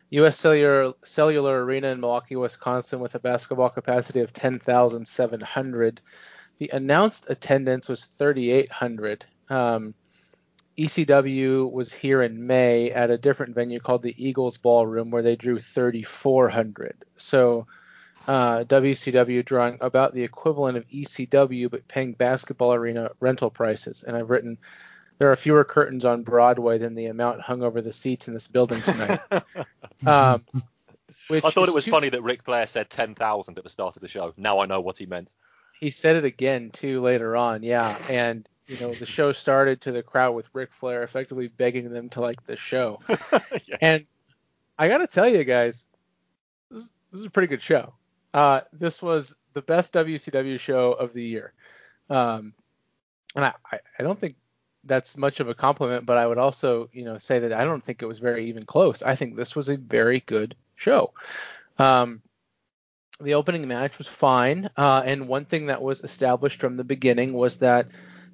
[0.10, 0.38] U.S.
[0.38, 6.02] Cellular, Cellular Arena in Milwaukee, Wisconsin, with a basketball capacity of 10,700.
[6.60, 9.26] The announced attendance was 3,800.
[9.50, 9.96] Um,
[10.78, 15.36] ECW was here in May at a different venue called the Eagles Ballroom where they
[15.36, 17.06] drew 3,400.
[17.18, 17.68] So
[18.28, 24.04] uh, WCW drawing about the equivalent of ECW but paying basketball arena rental prices.
[24.04, 24.58] And I've written
[25.24, 28.50] there are fewer curtains on Broadway than the amount hung over the seats in this
[28.50, 29.22] building tonight.
[30.06, 30.44] um,
[31.32, 34.02] I thought it was too- funny that Ric Flair said 10,000 at the start of
[34.02, 34.34] the show.
[34.36, 35.30] Now I know what he meant.
[35.80, 37.98] He said it again too later on, yeah.
[38.10, 42.10] And you know the show started to the crowd with Ric Flair effectively begging them
[42.10, 43.00] to like the show.
[43.66, 43.78] yeah.
[43.80, 44.06] And
[44.78, 45.86] I got to tell you guys,
[46.70, 47.94] this, this is a pretty good show.
[48.34, 51.54] Uh, this was the best WCW show of the year.
[52.10, 52.54] Um,
[53.38, 54.36] and I, I don't think
[54.84, 57.84] that's much of a compliment, but I would also, you know, say that I don't
[57.84, 59.02] think it was very even close.
[59.02, 61.14] I think this was a very good show.
[61.78, 62.22] Um,
[63.20, 67.34] the opening match was fine, uh, and one thing that was established from the beginning
[67.34, 67.88] was that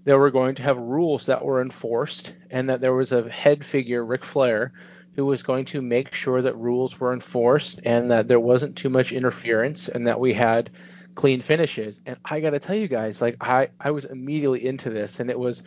[0.03, 3.63] there were going to have rules that were enforced, and that there was a head
[3.63, 4.73] figure, Ric Flair,
[5.15, 8.89] who was going to make sure that rules were enforced and that there wasn't too
[8.89, 10.69] much interference and that we had
[11.13, 11.99] clean finishes.
[12.05, 15.29] And I got to tell you guys, like I I was immediately into this and
[15.29, 15.61] it was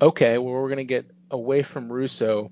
[0.00, 2.50] okay, well we're going to get away from Russo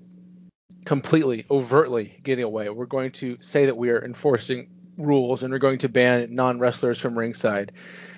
[0.85, 2.69] completely overtly getting away.
[2.69, 6.99] We're going to say that we are enforcing rules and we're going to ban non-wrestlers
[6.99, 7.71] from ringside.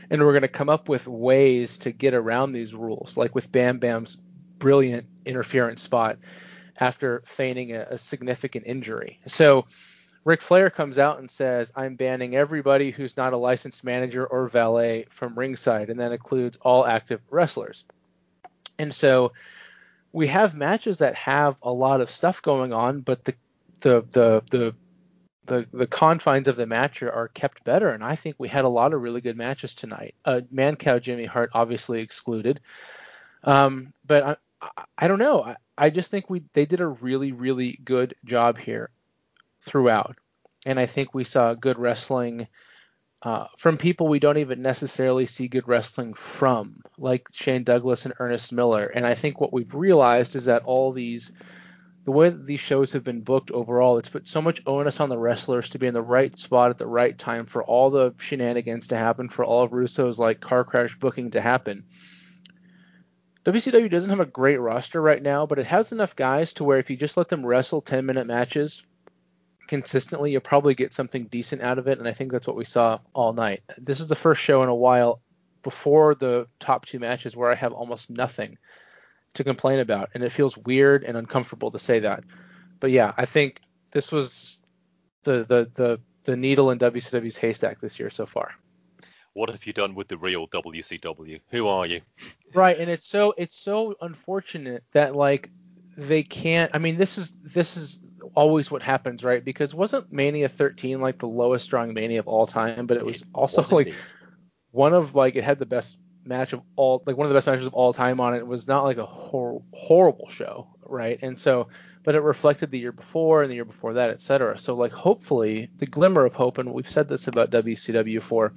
[0.09, 3.51] And we're going to come up with ways to get around these rules, like with
[3.51, 4.17] Bam Bam's
[4.57, 6.17] brilliant interference spot
[6.77, 9.19] after feigning a, a significant injury.
[9.27, 9.65] So
[10.23, 14.47] Ric Flair comes out and says, I'm banning everybody who's not a licensed manager or
[14.47, 17.85] valet from ringside, and that includes all active wrestlers.
[18.79, 19.33] And so
[20.11, 23.35] we have matches that have a lot of stuff going on, but the
[23.81, 24.75] the the the
[25.45, 28.69] the, the confines of the match are, kept better, and I think we had a
[28.69, 30.13] lot of really good matches tonight.
[30.25, 32.59] Uh, Mancow Jimmy Hart obviously excluded,
[33.45, 35.41] um, but I, I don't know.
[35.41, 38.89] I, I just think we they did a really really good job here
[39.61, 40.17] throughout,
[40.65, 42.47] and I think we saw good wrestling
[43.21, 48.13] uh, from people we don't even necessarily see good wrestling from, like Shane Douglas and
[48.19, 48.85] Ernest Miller.
[48.85, 51.31] And I think what we've realized is that all these
[52.05, 55.09] the way that these shows have been booked overall, it's put so much onus on
[55.09, 58.13] the wrestlers to be in the right spot at the right time for all the
[58.17, 61.83] shenanigans to happen, for all of Russo's like car crash booking to happen
[63.47, 66.79] WCW doesn't have a great roster right now, but it has enough guys to where
[66.79, 68.85] if you just let them wrestle 10 minute matches
[69.67, 71.99] consistently, you'll probably get something decent out of it.
[71.99, 73.63] And I think that's what we saw all night.
[73.77, 75.21] This is the first show in a while
[75.63, 78.57] before the top two matches where I have almost nothing
[79.35, 80.09] to complain about.
[80.13, 82.23] And it feels weird and uncomfortable to say that.
[82.79, 83.61] But yeah, I think
[83.91, 84.61] this was
[85.23, 88.51] the, the, the, the needle in WCW's haystack this year so far
[89.37, 91.41] what have you done with the real WCW?
[91.51, 92.01] Who are you?
[92.55, 95.47] Right, and it's so it's so unfortunate that like
[95.95, 96.71] they can't.
[96.73, 97.99] I mean, this is this is
[98.35, 99.43] always what happens, right?
[99.43, 102.87] Because wasn't Mania 13 like the lowest drawing Mania of all time?
[102.87, 103.93] But it was it also like
[104.71, 107.47] one of like it had the best match of all like one of the best
[107.47, 108.39] matches of all time on it.
[108.39, 111.19] It was not like a hor- horrible show, right?
[111.21, 111.69] And so,
[112.03, 114.57] but it reflected the year before and the year before that, etc.
[114.57, 118.53] So like hopefully the glimmer of hope, and we've said this about WCW for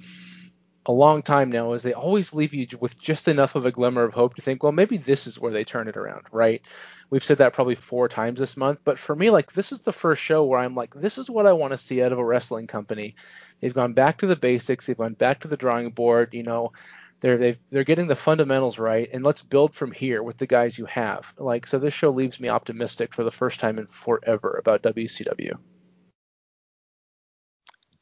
[0.85, 4.03] a long time now is they always leave you with just enough of a glimmer
[4.03, 6.61] of hope to think, well, maybe this is where they turn it around, right?
[7.09, 9.93] We've said that probably four times this month, but for me, like this is the
[9.93, 12.25] first show where I'm like, this is what I want to see out of a
[12.25, 13.15] wrestling company.
[13.59, 16.71] They've gone back to the basics, they've gone back to the drawing board, you know,
[17.19, 20.79] they're they they're getting the fundamentals right, and let's build from here with the guys
[20.79, 21.31] you have.
[21.37, 25.59] Like so, this show leaves me optimistic for the first time in forever about WCW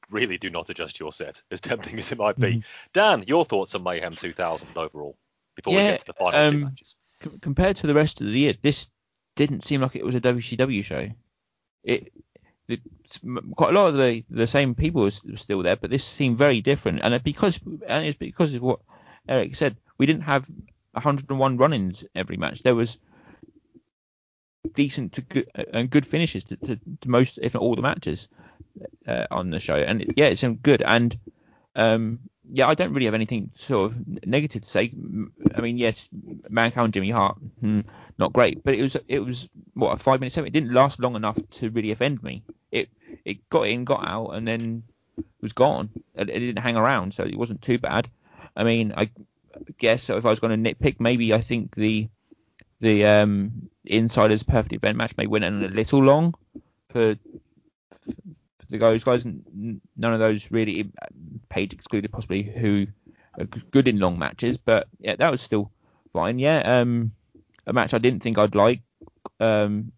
[0.10, 2.48] really do not adjust your set, as tempting as it might be.
[2.48, 2.60] Mm-hmm.
[2.94, 5.18] Dan, your thoughts on Mayhem 2000 overall
[5.56, 6.96] before yeah, we get to the final um, two matches?
[7.24, 8.90] C- compared to the rest of the year, this
[9.36, 11.10] didn't seem like it was a WCW show.
[11.84, 12.12] It,
[12.68, 12.82] it
[13.56, 16.62] quite a lot of the the same people were still there, but this seemed very
[16.62, 17.02] different.
[17.04, 18.80] And because and it's because of what
[19.28, 20.48] Eric said, we didn't have
[20.94, 22.64] 101 run-ins every match.
[22.64, 23.00] There was
[24.74, 28.28] decent to good and good finishes to, to, to most, if not all, the matches
[29.08, 30.82] uh, on the show, and yeah, it's good.
[30.82, 31.18] And
[31.76, 32.20] um,
[32.52, 34.92] yeah, I don't really have anything sort of negative to say.
[35.56, 36.10] I mean, yes,
[36.50, 37.82] Mancow and Jimmy Hart, hmm,
[38.18, 40.56] not great, but it was it was what a five minute segment.
[40.56, 42.44] It didn't last long enough to really offend me.
[42.72, 42.90] It
[43.26, 44.84] it got in, got out, and then
[45.42, 45.90] was gone.
[46.16, 48.10] It, it didn't hang around, so it wasn't too bad.
[48.56, 49.10] I mean, I
[49.78, 52.10] guess if I was going to nitpick, maybe I think the
[52.80, 56.34] the um, Insiders Perfect Event match may win a little long
[56.90, 57.16] for
[58.70, 59.04] the guys.
[59.04, 59.82] Guys, none
[60.14, 60.92] of those really
[61.50, 62.88] Page excluded, possibly who
[63.38, 65.72] are good in long matches, but yeah, that was still
[66.14, 66.40] fine.
[66.40, 67.12] Yeah, um,
[67.66, 68.82] a match I didn't think I'd like.
[69.40, 69.92] Um,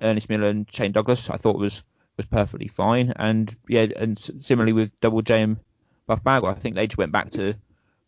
[0.00, 1.82] Ernest Miller and Shane Douglas, I thought was
[2.16, 3.12] was perfectly fine.
[3.16, 5.56] And yeah, and similarly with Double J and
[6.06, 7.54] Buff Bagwell, I think they just went back to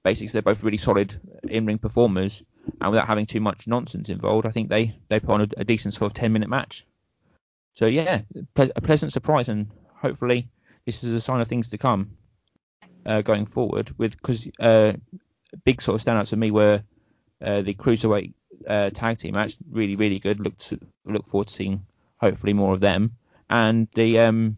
[0.03, 0.33] basics.
[0.33, 2.43] They're both really solid in-ring performers,
[2.81, 5.65] and without having too much nonsense involved, I think they they put on a, a
[5.65, 6.87] decent sort of 10-minute match.
[7.75, 8.23] So yeah,
[8.55, 10.49] ple- a pleasant surprise, and hopefully
[10.85, 12.13] this is a sign of things to come
[13.05, 13.91] uh, going forward.
[13.99, 14.95] With because uh,
[15.65, 16.83] big sort of standouts for me were
[17.43, 18.33] uh, the cruiserweight
[18.67, 20.41] uh, tag team match, really really good.
[20.41, 21.87] Look to, look forward to seeing
[22.19, 23.13] hopefully more of them.
[23.49, 24.57] And the um,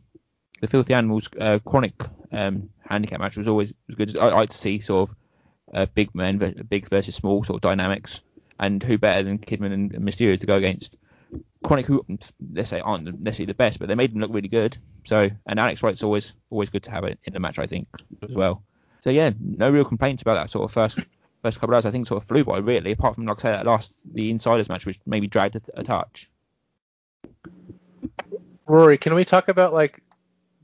[0.61, 4.17] the Filthy Animals uh, KroniK um, handicap match was always was good.
[4.17, 5.17] I like to see sort of
[5.75, 8.23] uh, big men, big versus small sort of dynamics,
[8.59, 10.97] and who better than Kidman and Mysterio to go against
[11.65, 12.05] KroniK, who
[12.53, 14.77] let's say aren't necessarily the best, but they made them look really good.
[15.05, 17.89] So, and Alex Wright's always always good to have it in the match, I think,
[18.23, 18.63] as well.
[19.03, 20.99] So yeah, no real complaints about that sort of first
[21.43, 21.87] first couple of hours.
[21.87, 24.31] I think sort of flew by really, apart from like I say that last the
[24.31, 26.31] Insiders match, which maybe dragged a, a touch.
[28.67, 30.03] Rory, can we talk about like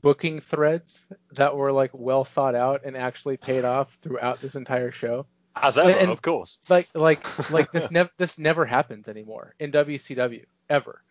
[0.05, 4.91] booking threads that were like well thought out and actually paid off throughout this entire
[4.91, 5.25] show?
[5.55, 6.59] As ever, And- of course.
[6.69, 11.01] Like like like this never this never happens anymore in WCW ever.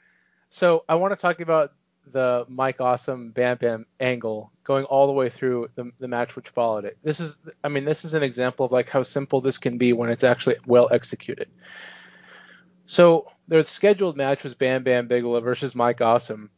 [0.50, 1.72] So I want to talk about
[2.06, 6.48] the Mike Awesome Bam Bam angle going all the way through the, the match which
[6.50, 6.96] followed it.
[7.02, 9.92] This is I mean this is an example of like how simple this can be
[9.92, 11.48] when it's actually well executed.
[12.86, 16.50] So their scheduled match was Bam Bam Bigelow versus Mike Awesome.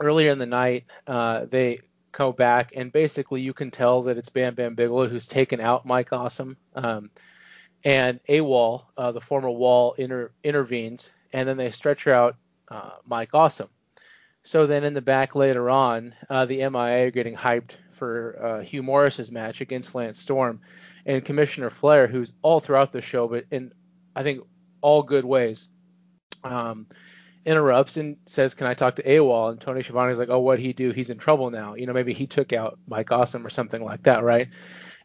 [0.00, 1.78] Earlier in the night, uh, they
[2.12, 5.84] go back and basically you can tell that it's Bam Bam Bigelow who's taken out
[5.84, 6.56] Mike Awesome.
[6.74, 7.10] Um,
[7.84, 12.36] and AWOL, uh, the former Wall, inter- intervenes, and then they stretch out
[12.68, 13.68] uh, Mike Awesome.
[14.42, 18.60] So then in the back later on, uh, the MIA are getting hyped for uh,
[18.62, 20.60] Hugh Morris's match against Lance Storm,
[21.06, 23.72] and Commissioner Flair, who's all throughout the show, but in
[24.16, 24.44] I think
[24.80, 25.68] all good ways,
[26.42, 26.86] um,
[27.44, 30.72] interrupts and says, "Can I talk to AWOL?" And Tony Schiavone's like, "Oh, what'd he
[30.72, 30.90] do?
[30.90, 31.74] He's in trouble now.
[31.74, 34.48] You know, maybe he took out Mike Awesome or something like that, right?"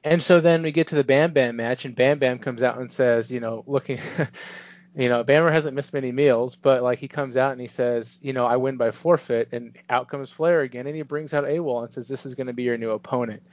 [0.03, 2.77] And so then we get to the Bam Bam match, and Bam Bam comes out
[2.77, 3.99] and says, you know, looking,
[4.95, 8.17] you know, Bammer hasn't missed many meals, but like he comes out and he says,
[8.21, 11.43] you know, I win by forfeit, and out comes Flair again, and he brings out
[11.43, 13.43] AWOL and says, this is going to be your new opponent.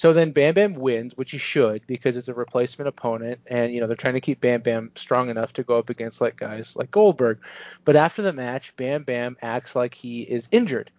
[0.00, 3.82] So then Bam Bam wins, which he should because it's a replacement opponent, and you
[3.82, 6.74] know they're trying to keep Bam Bam strong enough to go up against like guys
[6.74, 7.40] like Goldberg.
[7.84, 10.90] But after the match, Bam Bam acts like he is injured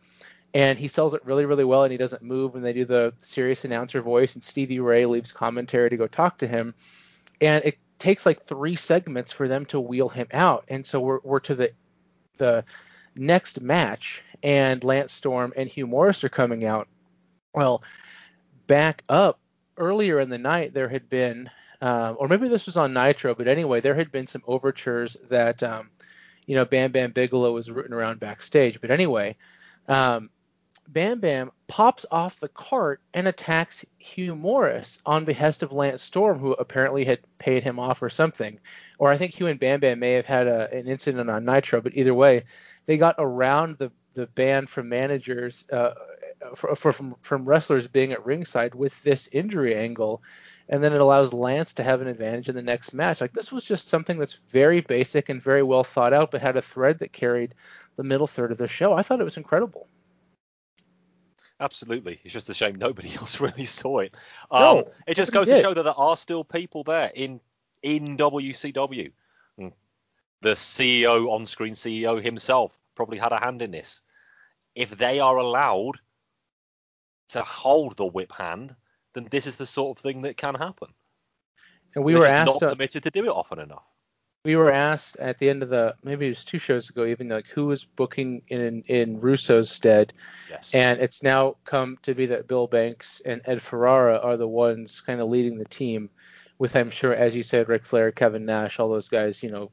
[0.54, 2.56] and he sells it really, really well, and he doesn't move.
[2.56, 6.38] And they do the serious announcer voice, and Stevie Ray leaves commentary to go talk
[6.38, 6.76] to him,
[7.41, 10.66] and it takes like three segments for them to wheel him out.
[10.68, 11.72] And so we're we're to the
[12.38, 12.66] the
[13.16, 16.88] next match, and Lance Storm and Hugh Morris are coming out.
[17.52, 17.82] Well,
[18.68, 19.39] back up
[19.78, 21.49] earlier in the night, there had been,
[21.82, 25.64] um, or maybe this was on Nitro, but anyway, there had been some overtures that,
[25.64, 25.89] um,
[26.45, 28.82] you know, Bam Bam Bigelow was rooting around backstage.
[28.82, 29.38] But anyway,
[29.88, 30.30] um,
[30.88, 36.39] Bam Bam pops off the cart and attacks Hugh Morris on behest of Lance Storm,
[36.39, 38.59] who apparently had paid him off or something.
[38.99, 41.82] Or I think Hugh and Bam Bam may have had a, an incident on Nitro,
[41.82, 42.43] but either way,
[42.86, 45.93] they got around the, the ban from managers, uh,
[46.56, 50.22] for, for, from, from wrestlers being at ringside with this injury angle.
[50.70, 53.20] And then it allows Lance to have an advantage in the next match.
[53.20, 56.56] Like this was just something that's very basic and very well thought out, but had
[56.56, 57.54] a thread that carried
[57.98, 58.94] the middle third of the show.
[58.94, 59.88] I thought it was incredible.
[61.60, 62.20] Absolutely.
[62.24, 64.14] It's just a shame nobody else really saw it.
[64.52, 65.58] No, Um, it just goes did.
[65.58, 67.39] to show that there are still people there in
[67.84, 69.12] in WCW.
[69.60, 69.74] Mm.
[70.42, 74.02] The CEO, on-screen CEO himself, probably had a hand in this.
[74.76, 76.00] If they are allowed
[77.32, 78.76] to hold the whip hand,
[79.14, 80.90] then this is the sort of thing that can happen.
[81.96, 82.62] And we They're were asked.
[82.62, 83.84] not uh, permitted to do it often enough.
[84.46, 87.28] we were asked at the end of the maybe it was two shows ago even
[87.30, 90.14] like who was booking in in Russo's stead
[90.50, 90.72] Yes.
[90.74, 95.00] and it's now come to be that Bill Banks and Ed Ferrara are the ones
[95.02, 96.10] kind of leading the team
[96.62, 99.72] with I'm sure as you said Ric Flair Kevin Nash all those guys you know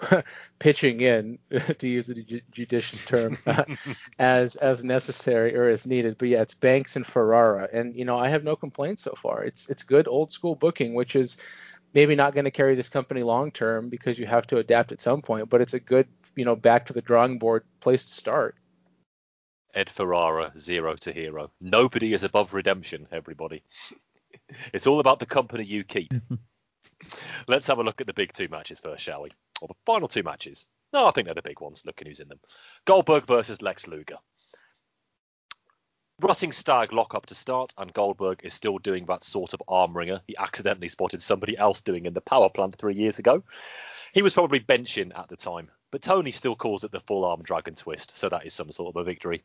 [0.58, 1.38] pitching in
[1.78, 3.36] to use the ju- judicious term
[4.18, 8.16] as as necessary or as needed but yeah it's Banks and Ferrara and you know
[8.16, 11.36] I have no complaints so far it's it's good old school booking which is
[11.92, 15.02] maybe not going to carry this company long term because you have to adapt at
[15.02, 18.12] some point, but it's a good, you know, back to the drawing board place to
[18.12, 18.56] start.
[19.74, 21.50] Ed Ferrara, zero to hero.
[21.60, 23.62] Nobody is above redemption, everybody.
[24.72, 26.12] it's all about the company you keep.
[26.12, 26.34] Mm-hmm.
[27.48, 29.30] Let's have a look at the big two matches first, shall we?
[29.60, 30.66] Or the final two matches.
[30.92, 31.82] No, I think they're the big ones.
[31.84, 32.40] Looking who's in them.
[32.84, 34.18] Goldberg versus Lex Luger.
[36.20, 39.96] Rotting Stag lock up to start, and Goldberg is still doing that sort of arm
[39.96, 43.42] wringer he accidentally spotted somebody else doing in the power plant three years ago.
[44.12, 47.42] He was probably benching at the time, but Tony still calls it the full arm
[47.42, 49.44] dragon twist, so that is some sort of a victory.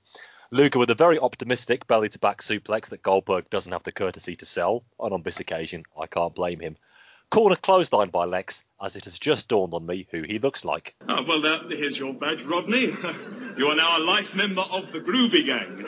[0.50, 4.38] Luger with a very optimistic belly to back suplex that Goldberg doesn't have the courtesy
[4.38, 6.78] to sell, and on this occasion, I can't blame him.
[7.30, 10.95] Corner clothesline by Lex, as it has just dawned on me who he looks like.
[11.10, 12.95] Oh, well, uh, here's your badge, Rodney.
[13.58, 15.78] You are now a life member of the Groovy Gang.
[15.78, 15.84] the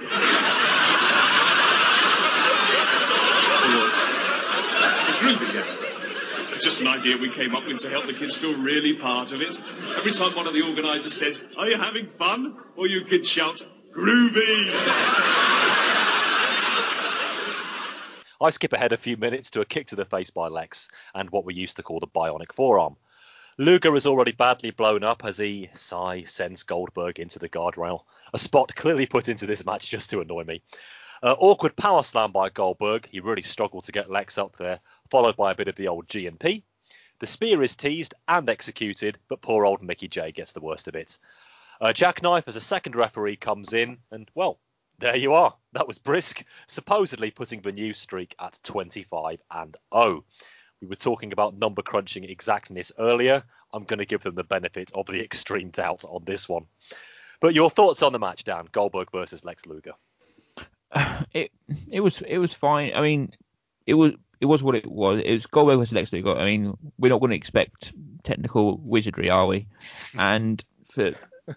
[5.19, 5.78] Groovy Gang.
[6.61, 9.41] Just an idea we came up with to help the kids feel really part of
[9.41, 9.57] it.
[9.97, 12.57] Every time one of the organisers says, Are you having fun?
[12.75, 14.69] Or you kids shout, Groovy!
[18.41, 21.29] I skip ahead a few minutes to a kick to the face by Lex and
[21.29, 22.95] what we used to call the bionic forearm.
[23.57, 28.03] Luger is already badly blown up as he, sigh, sends Goldberg into the guardrail.
[28.33, 30.61] A spot clearly put into this match just to annoy me.
[31.21, 33.09] Uh, awkward power slam by Goldberg.
[33.11, 34.79] He really struggled to get Lex up there,
[35.09, 36.63] followed by a bit of the old G and P.
[37.19, 40.95] The spear is teased and executed, but poor old Mickey Jay gets the worst of
[40.95, 41.17] it.
[41.81, 44.59] Uh, Jackknife as a second referee comes in, and well,
[44.99, 45.55] there you are.
[45.73, 50.25] That was brisk, supposedly putting the new streak at 25 and 0.
[50.81, 53.43] We were talking about number crunching exactness earlier.
[53.73, 56.65] I'm going to give them the benefit of the extreme doubt on this one.
[57.41, 58.67] But your thoughts on the match, Dan?
[58.71, 59.93] Goldberg versus Lex Luger.
[61.31, 61.51] It
[61.91, 62.93] it was it was fine.
[62.95, 63.31] I mean,
[63.85, 65.21] it was it was what it was.
[65.23, 66.35] It was Goldberg versus Lex Luger.
[66.35, 69.67] I mean, we're not going to expect technical wizardry, are we?
[70.17, 71.11] And for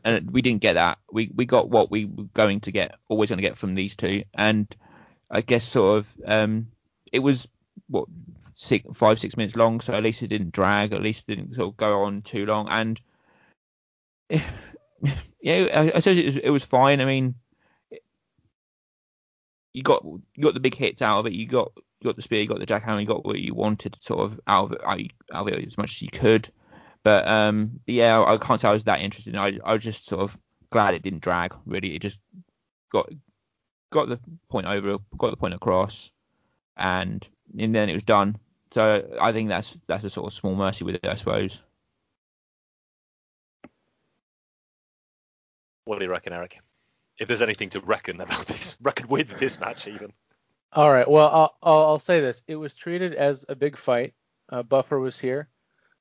[0.04, 0.98] and we didn't get that.
[1.10, 3.94] We we got what we were going to get, always going to get from these
[3.94, 4.24] two.
[4.34, 4.74] And
[5.30, 6.68] I guess sort of um,
[7.12, 7.48] it was
[7.88, 8.08] what
[8.54, 11.54] six, five, six minutes long, so at least it didn't drag, at least it didn't
[11.54, 12.68] sort of go on too long.
[12.68, 13.00] And
[14.30, 14.40] yeah,
[15.74, 17.00] I, I suppose it was, it was fine.
[17.00, 17.34] I mean,
[19.72, 21.32] you got you got the big hits out of it.
[21.32, 21.72] You got
[22.02, 24.40] you got the spear, you got the jackhammer, you got what you wanted sort of
[24.46, 24.80] out of it,
[25.32, 26.48] out of it as much as you could.
[27.04, 29.36] But um, yeah, I can't say I was that interested.
[29.36, 30.36] I I was just sort of
[30.70, 31.54] glad it didn't drag.
[31.66, 32.18] Really, it just
[32.92, 33.08] got
[33.90, 36.10] got the point over, got the point across,
[36.76, 37.26] and
[37.58, 38.36] and then it was done.
[38.72, 41.62] So I think that's that's a sort of small mercy with it, I suppose.
[45.84, 46.60] What do you reckon, Eric?
[47.18, 50.12] If there's anything to reckon about this, reckon with this match even.
[50.74, 51.08] All right.
[51.08, 54.14] Well, I'll, I'll, say this: it was treated as a big fight.
[54.48, 55.48] Uh, Buffer was here.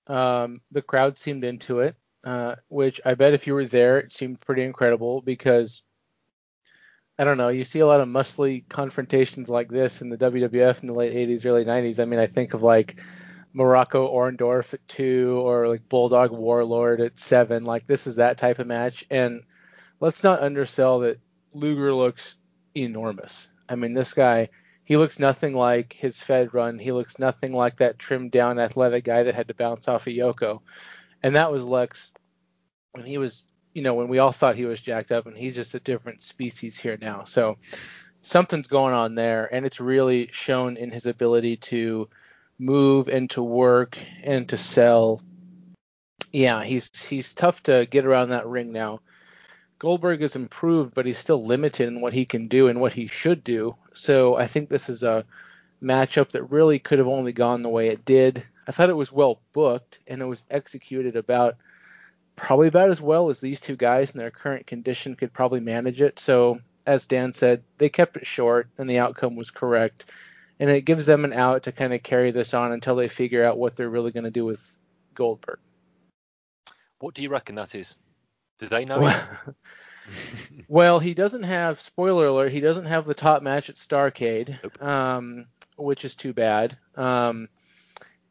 [0.07, 4.13] Um, the crowd seemed into it, uh, which I bet if you were there, it
[4.13, 5.83] seemed pretty incredible because
[7.19, 7.49] I don't know.
[7.49, 11.13] You see a lot of muscly confrontations like this in the WWF in the late
[11.13, 12.01] 80s, early 90s.
[12.01, 12.97] I mean, I think of like
[13.53, 17.65] Muraco Orndorff at two or like Bulldog Warlord at seven.
[17.65, 19.05] Like this is that type of match.
[19.09, 19.43] And
[19.99, 21.19] let's not undersell that
[21.53, 22.37] Luger looks
[22.73, 23.51] enormous.
[23.67, 24.49] I mean, this guy,
[24.91, 26.77] he looks nothing like his Fed run.
[26.77, 30.11] He looks nothing like that trimmed down athletic guy that had to bounce off of
[30.11, 30.59] Yoko.
[31.23, 32.11] And that was Lex
[32.91, 35.55] when he was you know, when we all thought he was jacked up, and he's
[35.55, 37.23] just a different species here now.
[37.23, 37.57] So
[38.21, 42.09] something's going on there, and it's really shown in his ability to
[42.59, 45.21] move and to work and to sell.
[46.33, 48.99] Yeah, he's he's tough to get around that ring now.
[49.81, 53.07] Goldberg has improved, but he's still limited in what he can do and what he
[53.07, 53.75] should do.
[54.01, 55.25] So I think this is a
[55.79, 58.43] matchup that really could have only gone the way it did.
[58.67, 61.57] I thought it was well booked and it was executed about
[62.35, 66.01] probably about as well as these two guys in their current condition could probably manage
[66.01, 66.17] it.
[66.17, 70.05] So, as Dan said, they kept it short and the outcome was correct.
[70.59, 73.45] And it gives them an out to kind of carry this on until they figure
[73.45, 74.79] out what they're really going to do with
[75.13, 75.59] Goldberg.
[76.97, 77.93] What do you reckon that is?
[78.57, 78.97] Do they know?
[80.67, 84.81] well, he doesn't have, spoiler alert, he doesn't have the top match at Starcade, nope.
[84.81, 85.45] um,
[85.77, 86.77] which is too bad.
[86.95, 87.49] Um,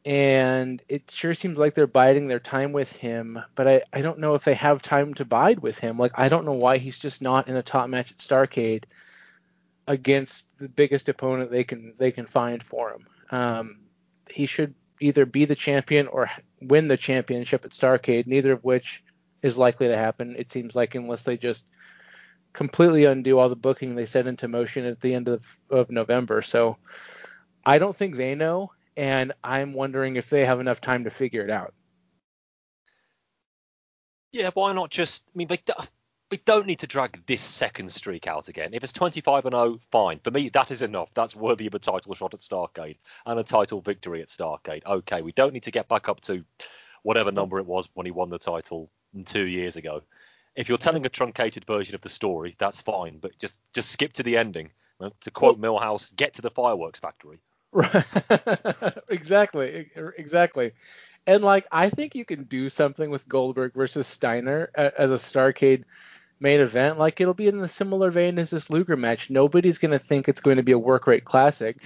[0.05, 4.19] and it sure seems like they're biding their time with him but I, I don't
[4.19, 6.99] know if they have time to bide with him like i don't know why he's
[6.99, 8.85] just not in a top match at starcade
[9.87, 13.79] against the biggest opponent they can they can find for him um,
[14.29, 16.29] he should either be the champion or
[16.61, 19.03] win the championship at starcade neither of which
[19.41, 21.65] is likely to happen it seems like unless they just
[22.53, 26.41] completely undo all the booking they set into motion at the end of, of november
[26.41, 26.77] so
[27.65, 31.43] i don't think they know and I'm wondering if they have enough time to figure
[31.43, 31.73] it out.
[34.31, 35.23] Yeah, why not just?
[35.27, 35.59] I mean, they,
[36.29, 38.73] we don't need to drag this second streak out again.
[38.73, 40.19] If it's 25 and 0, fine.
[40.23, 41.09] For me, that is enough.
[41.13, 44.85] That's worthy of a title shot at Starcade and a title victory at Starcade.
[44.85, 46.43] Okay, we don't need to get back up to
[47.03, 48.89] whatever number it was when he won the title
[49.25, 50.01] two years ago.
[50.55, 54.13] If you're telling a truncated version of the story, that's fine, but just just skip
[54.13, 54.71] to the ending.
[55.21, 57.39] To quote Milhouse, get to the fireworks factory.
[57.71, 58.05] Right.
[59.09, 60.73] exactly, exactly.
[61.25, 65.85] And like, I think you can do something with Goldberg versus Steiner as a Starcade
[66.39, 66.99] main event.
[66.99, 69.29] Like, it'll be in a similar vein as this Luger match.
[69.29, 71.77] Nobody's gonna think it's going to be a work rate classic,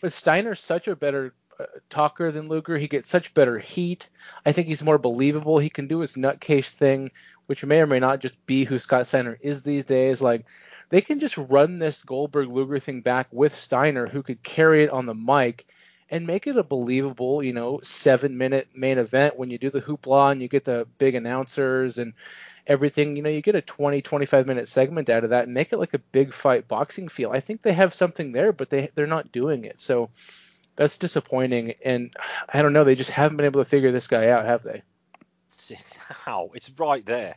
[0.00, 2.76] but Steiner's such a better uh, Uh, talker than Luger.
[2.76, 4.08] He gets such better heat.
[4.44, 5.58] I think he's more believable.
[5.58, 7.12] He can do his nutcase thing,
[7.46, 10.20] which may or may not just be who Scott Steiner is these days.
[10.20, 10.46] Like
[10.88, 14.90] they can just run this Goldberg Luger thing back with Steiner, who could carry it
[14.90, 15.66] on the mic
[16.10, 19.80] and make it a believable, you know, seven minute main event when you do the
[19.80, 22.14] hoopla and you get the big announcers and
[22.66, 23.16] everything.
[23.16, 25.78] You know, you get a 20, 25 minute segment out of that and make it
[25.78, 27.30] like a big fight boxing feel.
[27.30, 29.80] I think they have something there, but they they're not doing it.
[29.80, 30.10] So
[30.76, 31.74] that's disappointing.
[31.84, 32.14] And
[32.48, 34.82] I don't know, they just haven't been able to figure this guy out, have they?
[35.96, 36.50] How?
[36.54, 37.36] It's right there.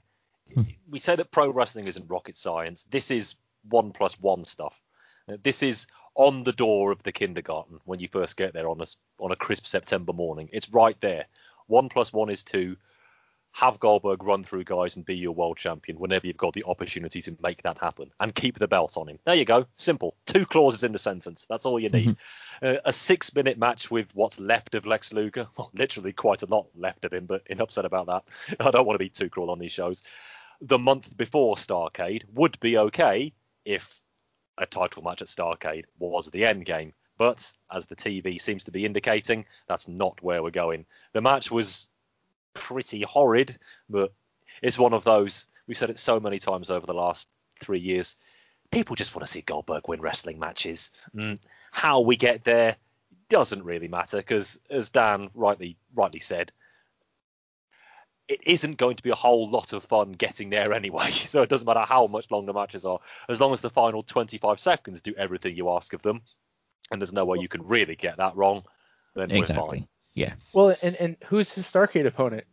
[0.54, 0.62] Hmm.
[0.90, 2.86] we say that pro wrestling isn't rocket science.
[2.90, 3.36] This is
[3.70, 4.74] one plus one stuff.
[5.44, 8.86] This is on the door of the kindergarten when you first get there on a
[9.20, 10.50] on a crisp September morning.
[10.54, 11.26] It's right there.
[11.68, 12.78] One plus one is two
[13.58, 17.24] have Goldberg run through guys and be your world champion whenever you've got the opportunity
[17.24, 19.18] to make that happen and keep the belt on him.
[19.26, 19.66] There you go.
[19.78, 20.16] Simple.
[20.28, 21.44] Two clauses in the sentence.
[21.50, 22.10] That's all you need.
[22.10, 22.66] Mm-hmm.
[22.66, 25.48] Uh, a six minute match with what's left of Lex Luger.
[25.58, 28.24] Well, literally quite a lot left of him, but in upset about that.
[28.60, 30.04] I don't want to be too cruel on these shows.
[30.62, 33.34] The month before Starcade would be okay
[33.66, 34.00] if
[34.60, 36.94] a title match at Starcade was the end game.
[37.18, 40.86] But as the TV seems to be indicating, that's not where we're going.
[41.14, 41.88] The match was
[42.58, 43.58] pretty horrid,
[43.90, 44.12] but
[44.62, 45.46] it's one of those.
[45.68, 47.28] We've said it so many times over the last
[47.60, 48.16] three years.
[48.72, 50.92] People just want to see Goldberg win wrestling matches.
[51.16, 51.38] Mm,
[51.72, 52.76] how we get there
[53.30, 56.52] doesn't really matter because, as Dan rightly rightly said,
[58.28, 61.12] it isn't going to be a whole lot of fun getting there anyway.
[61.28, 64.04] So it doesn't matter how much long the matches are, as long as the final
[64.04, 66.22] 25 seconds do everything you ask of them,
[66.92, 68.64] and there's no way you can really get that wrong.
[69.16, 69.64] Then exactly.
[69.64, 69.88] we're fine.
[70.18, 70.34] Yeah.
[70.52, 72.46] Well, and and who's his Starcade opponent?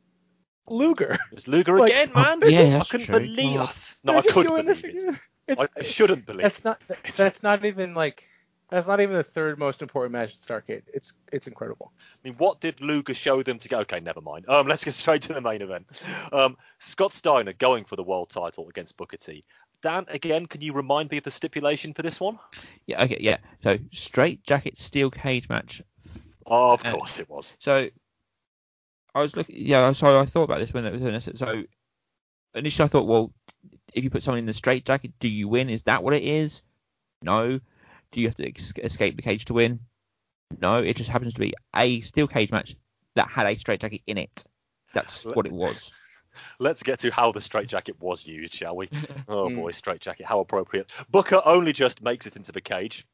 [0.69, 1.17] Luger.
[1.33, 2.41] It's Luger like, again, man.
[2.43, 3.21] Yeah, I couldn't true.
[3.21, 3.59] believe.
[3.59, 3.73] Oh,
[4.05, 5.19] no, I couldn't believe
[5.49, 5.71] it.
[5.79, 6.41] I shouldn't believe.
[6.41, 6.43] It.
[6.43, 6.83] That's not.
[7.17, 8.23] That's not even like.
[8.71, 10.83] That's not even the third most important match at Starcade.
[10.93, 11.91] It's it's incredible.
[11.97, 13.79] I mean, what did Luger show them to go?
[13.81, 14.47] Okay, never mind.
[14.47, 15.87] Um, let's get straight to the main event.
[16.33, 19.45] Um, Scott Steiner going for the world title against Booker T.
[19.81, 22.39] Dan, again, can you remind me of the stipulation for this one?
[22.87, 23.39] Yeah, okay, yeah.
[23.63, 25.83] So straight jacket steel cage match
[26.47, 27.53] Oh, of uh, course it was.
[27.59, 27.89] So
[29.15, 29.93] I was looking, yeah.
[29.93, 31.29] So I thought about this when it was doing this.
[31.37, 31.65] So
[32.55, 33.33] initially I thought, well,
[33.93, 35.71] if you put someone in the straight jacket, do you win?
[35.71, 36.63] Is that what it is?
[37.23, 37.61] No.
[38.11, 39.81] Do you have to ex- escape the cage to win?
[40.61, 40.79] No.
[40.79, 42.77] It just happens to be a steel cage match
[43.15, 44.45] that had a straight jacket in it.
[44.93, 45.93] That's what it was.
[46.59, 48.89] Let's get to how the straight jacket was used, shall we?
[49.29, 49.57] Oh hmm.
[49.57, 50.91] boy, straight jacket, how appropriate.
[51.09, 53.07] Booker only just makes it into the cage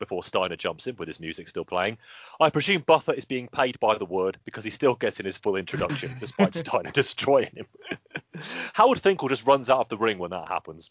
[0.00, 1.98] before Steiner jumps in with his music still playing.
[2.40, 5.36] I presume Buffer is being paid by the word because he still gets in his
[5.36, 7.66] full introduction despite Steiner destroying him.
[8.72, 10.90] Howard Finkel just runs out of the ring when that happens.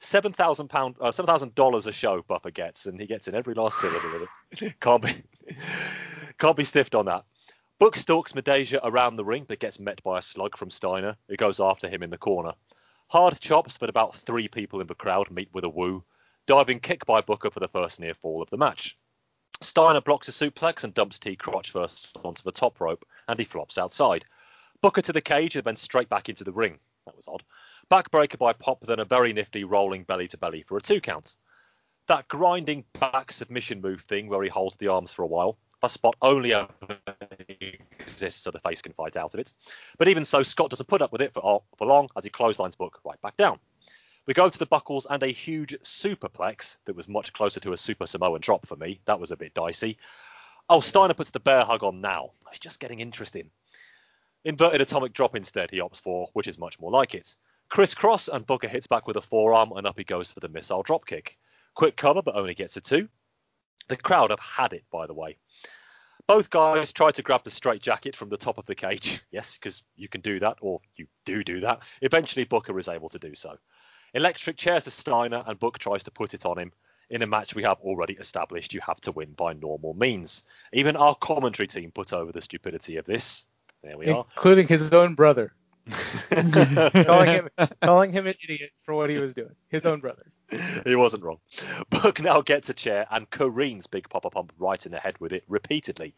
[0.00, 3.34] Seven thousand pound, uh, seven thousand dollars a show Buffer gets, and he gets in
[3.36, 4.74] every last syllable of it.
[4.80, 5.14] Can't be,
[6.38, 7.24] can't be stiffed on that.
[7.78, 11.36] Book stalks Midajah around the ring, but gets met by a slug from Steiner, who
[11.36, 12.52] goes after him in the corner.
[13.08, 16.04] Hard chops, but about three people in the crowd meet with a woo
[16.50, 18.98] diving kick by Booker for the first near fall of the match.
[19.60, 23.44] Steiner blocks a suplex and dumps T crotch first onto the top rope, and he
[23.44, 24.24] flops outside.
[24.82, 26.80] Booker to the cage and then straight back into the ring.
[27.06, 27.44] That was odd.
[27.88, 31.36] Backbreaker by Pop, then a very nifty rolling belly to belly for a two count.
[32.08, 35.56] That grinding back submission move thing where he holds the arms for a while.
[35.84, 36.52] A spot only
[38.00, 39.52] exists so the face can fight out of it.
[39.98, 42.74] But even so, Scott doesn't put up with it for, for long as he clotheslines
[42.74, 43.60] Book right back down.
[44.30, 47.76] We go to the buckles and a huge superplex that was much closer to a
[47.76, 49.00] super Samoan drop for me.
[49.06, 49.98] That was a bit dicey.
[50.68, 52.30] Oh, Steiner puts the bear hug on now.
[52.50, 53.50] It's just getting interesting.
[54.44, 57.34] Inverted atomic drop instead he opts for, which is much more like it.
[57.70, 60.84] Crisscross and Booker hits back with a forearm and up he goes for the missile
[60.84, 61.36] drop kick.
[61.74, 63.08] Quick cover but only gets a two.
[63.88, 65.38] The crowd have had it, by the way.
[66.28, 69.24] Both guys try to grab the straight jacket from the top of the cage.
[69.32, 71.80] Yes, because you can do that, or you do do that.
[72.00, 73.58] Eventually, Booker is able to do so.
[74.14, 76.72] Electric chairs to Steiner, and Book tries to put it on him.
[77.10, 80.44] In a match we have already established, you have to win by normal means.
[80.72, 83.44] Even our commentary team put over the stupidity of this.
[83.82, 84.26] There we are.
[84.36, 85.52] Including his own brother.
[86.30, 87.48] calling him
[87.82, 89.54] calling him an idiot for what he was doing.
[89.68, 90.30] His own brother.
[90.84, 91.38] He wasn't wrong.
[91.88, 95.32] Book now gets a chair and careens Big Poppa Pump right in the head with
[95.32, 96.14] it repeatedly.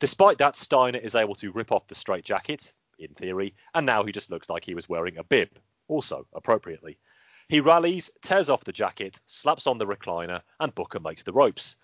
[0.00, 4.04] Despite that, Steiner is able to rip off the straight jacket, in theory, and now
[4.04, 5.50] he just looks like he was wearing a bib,
[5.88, 6.98] also appropriately.
[7.48, 11.76] He rallies, tears off the jacket, slaps on the recliner, and Booker makes the ropes.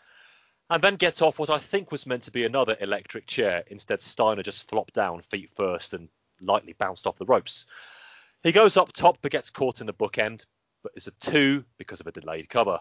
[0.70, 3.62] And then gets off what I think was meant to be another electric chair.
[3.68, 6.08] Instead, Steiner just flopped down feet first and
[6.40, 7.66] lightly bounced off the ropes.
[8.42, 10.40] He goes up top but gets caught in the bookend,
[10.82, 12.80] but is a two because of a delayed cover.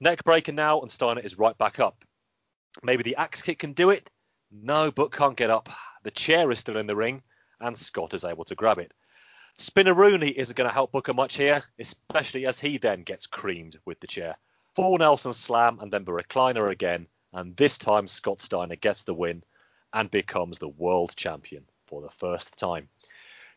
[0.00, 2.04] Neck breaker now, and Steiner is right back up.
[2.82, 4.10] Maybe the axe kick can do it?
[4.50, 5.68] No, Book can't get up.
[6.02, 7.22] The chair is still in the ring,
[7.60, 8.92] and Scott is able to grab it.
[9.58, 13.98] Spinaroonie isn't going to help Booker much here, especially as he then gets creamed with
[14.00, 14.36] the chair.
[14.74, 19.14] Full Nelson slam and then the recliner again, and this time Scott Steiner gets the
[19.14, 19.42] win
[19.94, 22.90] and becomes the world champion for the first time.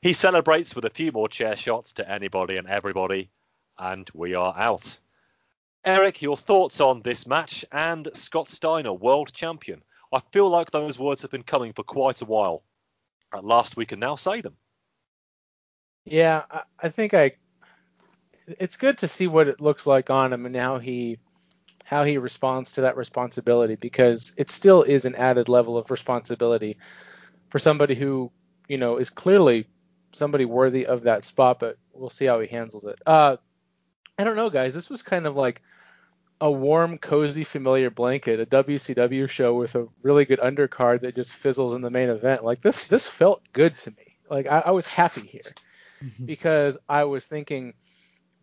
[0.02, 3.30] He celebrates with a few more chair shots to anybody and everybody,
[3.78, 5.00] and we are out.
[5.84, 9.84] Eric, your thoughts on this match and Scott Steiner, world champion?
[10.14, 12.64] I feel like those words have been coming for quite a while.
[13.34, 14.56] At last, we can now say them.
[16.06, 17.32] Yeah, I, I think I.
[18.48, 21.20] It's good to see what it looks like on him and how he
[21.86, 26.78] how he responds to that responsibility because it still is an added level of responsibility
[27.50, 28.32] for somebody who
[28.68, 29.68] you know is clearly
[30.12, 33.00] somebody worthy of that spot, but we'll see how he handles it.
[33.06, 33.38] Uh,
[34.18, 34.74] I don't know, guys.
[34.74, 35.62] This was kind of like
[36.42, 41.34] a warm, cozy, familiar blanket, a WCW show with a really good undercard that just
[41.34, 42.44] fizzles in the main event.
[42.44, 44.18] Like this, this felt good to me.
[44.30, 45.54] Like I, I was happy here
[46.04, 46.26] mm-hmm.
[46.26, 47.74] because I was thinking,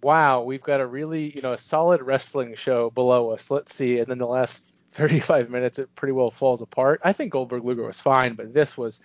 [0.02, 3.50] wow, we've got a really, you know, a solid wrestling show below us.
[3.50, 3.98] Let's see.
[3.98, 7.00] And then the last 35 minutes, it pretty well falls apart.
[7.04, 9.00] I think Goldberg Luger was fine, but this was,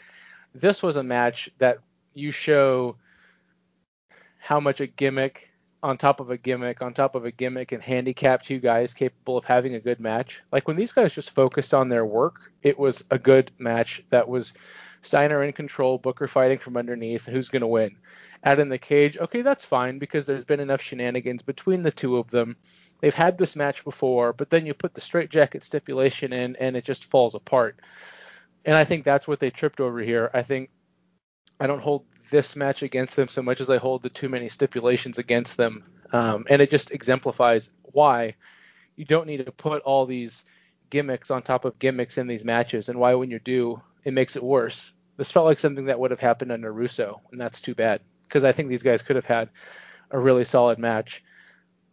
[0.54, 1.80] this was a match that
[2.14, 2.98] you show
[4.38, 5.52] how much a gimmick
[5.84, 9.38] on top of a gimmick on top of a gimmick and handicap two guys capable
[9.38, 10.42] of having a good match.
[10.52, 14.28] Like when these guys just focused on their work, it was a good match that
[14.28, 14.54] was
[15.02, 17.98] Steiner in control, Booker fighting from underneath, who's going to win.
[18.44, 22.18] Out in the cage, okay, that's fine because there's been enough shenanigans between the two
[22.18, 22.56] of them.
[23.00, 26.86] They've had this match before, but then you put the straitjacket stipulation in and it
[26.86, 27.80] just falls apart.
[28.66, 30.30] And I think that's what they tripped over here.
[30.34, 30.70] I think
[31.60, 34.50] I don't hold this match against them so much as I hold the too many
[34.50, 35.84] stipulations against them.
[36.12, 38.36] Um, and it just exemplifies why
[38.96, 40.44] you don't need to put all these
[40.90, 44.36] gimmicks on top of gimmicks in these matches, and why when you do, it makes
[44.36, 44.94] it worse.
[45.18, 48.44] This felt like something that would have happened under Russo, and that's too bad because
[48.44, 49.50] I think these guys could have had
[50.10, 51.24] a really solid match.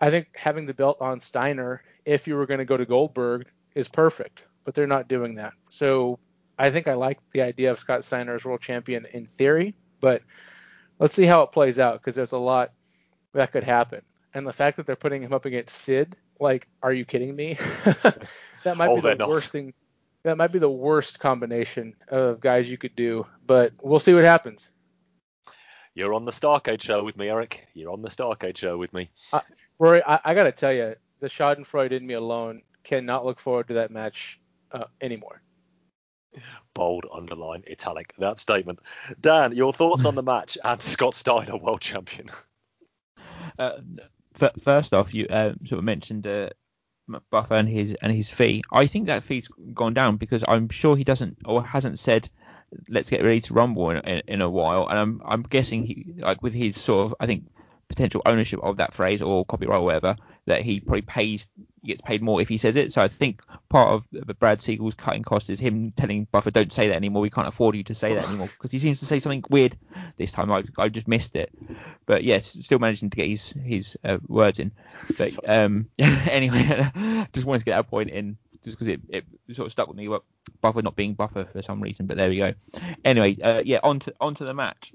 [0.00, 3.48] I think having the belt on Steiner, if you were going to go to Goldberg,
[3.74, 5.52] is perfect, but they're not doing that.
[5.70, 6.18] So
[6.58, 10.22] I think I like the idea of Scott Steiner as world champion in theory, but
[10.98, 12.72] let's see how it plays out because there's a lot
[13.32, 14.02] that could happen.
[14.34, 17.54] And the fact that they're putting him up against Sid, like, are you kidding me?
[18.64, 19.28] that might oh, be the not.
[19.28, 19.74] worst thing.
[20.24, 24.24] That might be the worst combination of guys you could do, but we'll see what
[24.24, 24.70] happens.
[25.94, 27.66] You're on the Starcade show with me, Eric.
[27.74, 29.10] You're on the Starcade show with me.
[29.32, 29.40] Uh,
[29.78, 33.68] Rory, I, I got to tell you, the Schadenfreude in me alone cannot look forward
[33.68, 34.40] to that match
[34.72, 35.42] uh, anymore
[36.74, 38.78] bold, underline, italic that statement.
[39.20, 42.28] Dan, your thoughts on the match and Scott Steiner, world champion?
[43.58, 43.78] Uh,
[44.40, 46.50] f- first off, you uh, sort of mentioned uh,
[47.30, 48.62] Buffer and his and his fee.
[48.72, 52.28] I think that fee's gone down because I'm sure he doesn't or hasn't said
[52.88, 56.14] let's get ready to rumble in, in, in a while, and I'm I'm guessing he
[56.18, 57.44] like with his sort of I think
[57.88, 60.16] potential ownership of that phrase or copyright or whatever,
[60.48, 61.46] that he probably pays
[61.84, 62.92] gets paid more if he says it.
[62.92, 66.88] So I think part of Brad Siegel's cutting cost is him telling Buffer, "Don't say
[66.88, 67.22] that anymore.
[67.22, 69.76] We can't afford you to say that anymore," because he seems to say something weird
[70.16, 70.50] this time.
[70.50, 71.50] I I just missed it,
[72.06, 74.72] but yes, still managing to get his his uh, words in.
[75.16, 76.90] But um, anyway,
[77.32, 79.96] just wanted to get that point in just because it, it sort of stuck with
[79.96, 80.08] me.
[80.08, 80.22] What
[80.60, 82.54] Buffer not being Buffer for some reason, but there we go.
[83.04, 84.92] Anyway, uh, yeah, on to on to the match.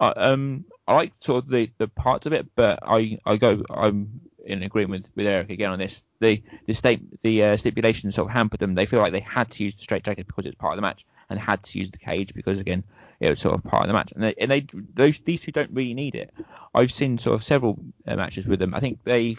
[0.00, 3.62] Uh, um, I like sort of the, the parts of it, but I, I go
[3.70, 6.02] I'm in agreement with, Eric again on this.
[6.20, 8.74] The the state the uh, stipulations sort of hampered them.
[8.74, 11.04] They feel like they had to use the straitjacket because it's part of the match,
[11.30, 12.84] and had to use the cage because again
[13.20, 14.12] it was sort of part of the match.
[14.12, 16.32] And they, and they those these two don't really need it.
[16.74, 18.74] I've seen sort of several uh, matches with them.
[18.74, 19.36] I think they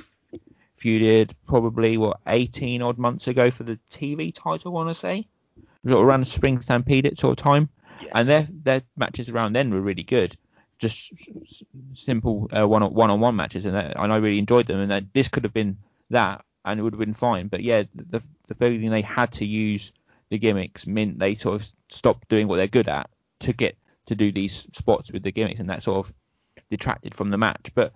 [0.80, 4.72] feuded probably what 18 odd months ago for the TV title.
[4.72, 5.28] I want to say
[5.86, 7.70] sort of around the Spring Stampede at sort of time.
[8.02, 8.12] Yes.
[8.16, 10.36] And their their matches around then were really good
[10.84, 11.14] just
[11.94, 14.92] simple uh, one on one matches, and, and I really enjoyed them.
[14.92, 15.78] And this could have been
[16.10, 17.48] that, and it would have been fine.
[17.48, 19.92] But yeah, the the feeling they had to use
[20.30, 23.78] the gimmicks meant they sort of stopped doing what they're good at to get
[24.08, 26.14] to do these spots with the gimmicks, and that sort of
[26.70, 27.72] detracted from the match.
[27.74, 27.94] But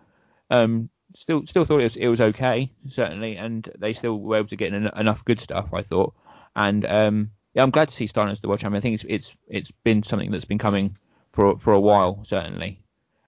[0.50, 4.48] um, still still thought it was it was okay certainly, and they still were able
[4.50, 5.74] to get en- enough good stuff.
[5.74, 6.14] I thought,
[6.56, 8.80] and um, yeah, I'm glad to see Steiner as the world champion.
[8.80, 10.96] I think it's it's it's been something that's been coming
[11.38, 12.82] for for a while certainly,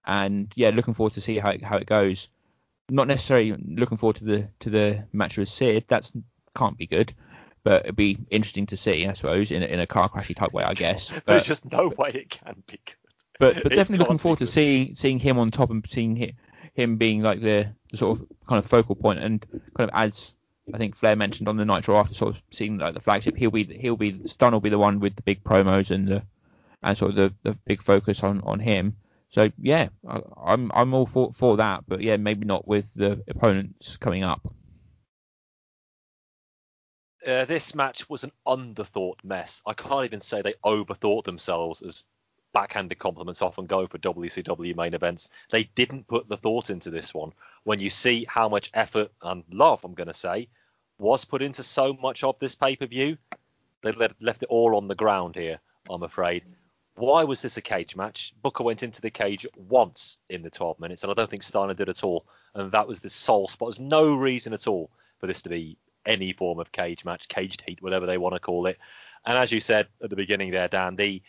[0.03, 2.27] and yeah, looking forward to see how it, how it goes.
[2.89, 5.85] not necessarily looking forward to the to the match with Sid.
[5.87, 6.11] That's
[6.55, 7.13] can't be good,
[7.63, 10.53] but it'd be interesting to see, I suppose, in a, in a car crashy type
[10.53, 11.11] way, I guess.
[11.13, 12.95] But, There's just no way it can be good.
[13.37, 16.31] but, but definitely looking forward to seeing seeing him on top and seeing him,
[16.73, 19.45] him being like the, the sort of kind of focal point and
[19.77, 20.33] kind of as
[20.73, 23.51] I think Flair mentioned on the Nitro after sort of seeing like the flagship, he'll
[23.51, 26.23] be he'll be Stun will be the one with the big promos and the
[26.83, 28.95] and sort of the, the big focus on, on him.
[29.29, 33.21] So yeah, I, I'm I'm all for for that, but yeah, maybe not with the
[33.27, 34.41] opponents coming up.
[37.25, 39.61] Uh, this match was an underthought mess.
[39.65, 42.03] I can't even say they overthought themselves as
[42.53, 45.29] backhanded compliments often go for WCW main events.
[45.51, 47.33] They didn't put the thought into this one.
[47.63, 50.47] When you see how much effort and love, I'm going to say,
[50.97, 53.17] was put into so much of this pay per view,
[53.81, 56.43] they left it all on the ground here, I'm afraid.
[56.99, 58.33] Why was this a cage match?
[58.41, 61.73] Booker went into the cage once in the 12 minutes, and I don't think Steiner
[61.73, 62.25] did at all.
[62.53, 63.69] And that was the sole spot.
[63.69, 67.63] There's no reason at all for this to be any form of cage match, caged
[67.65, 68.77] heat, whatever they want to call it.
[69.25, 71.21] And as you said at the beginning there, Dan, the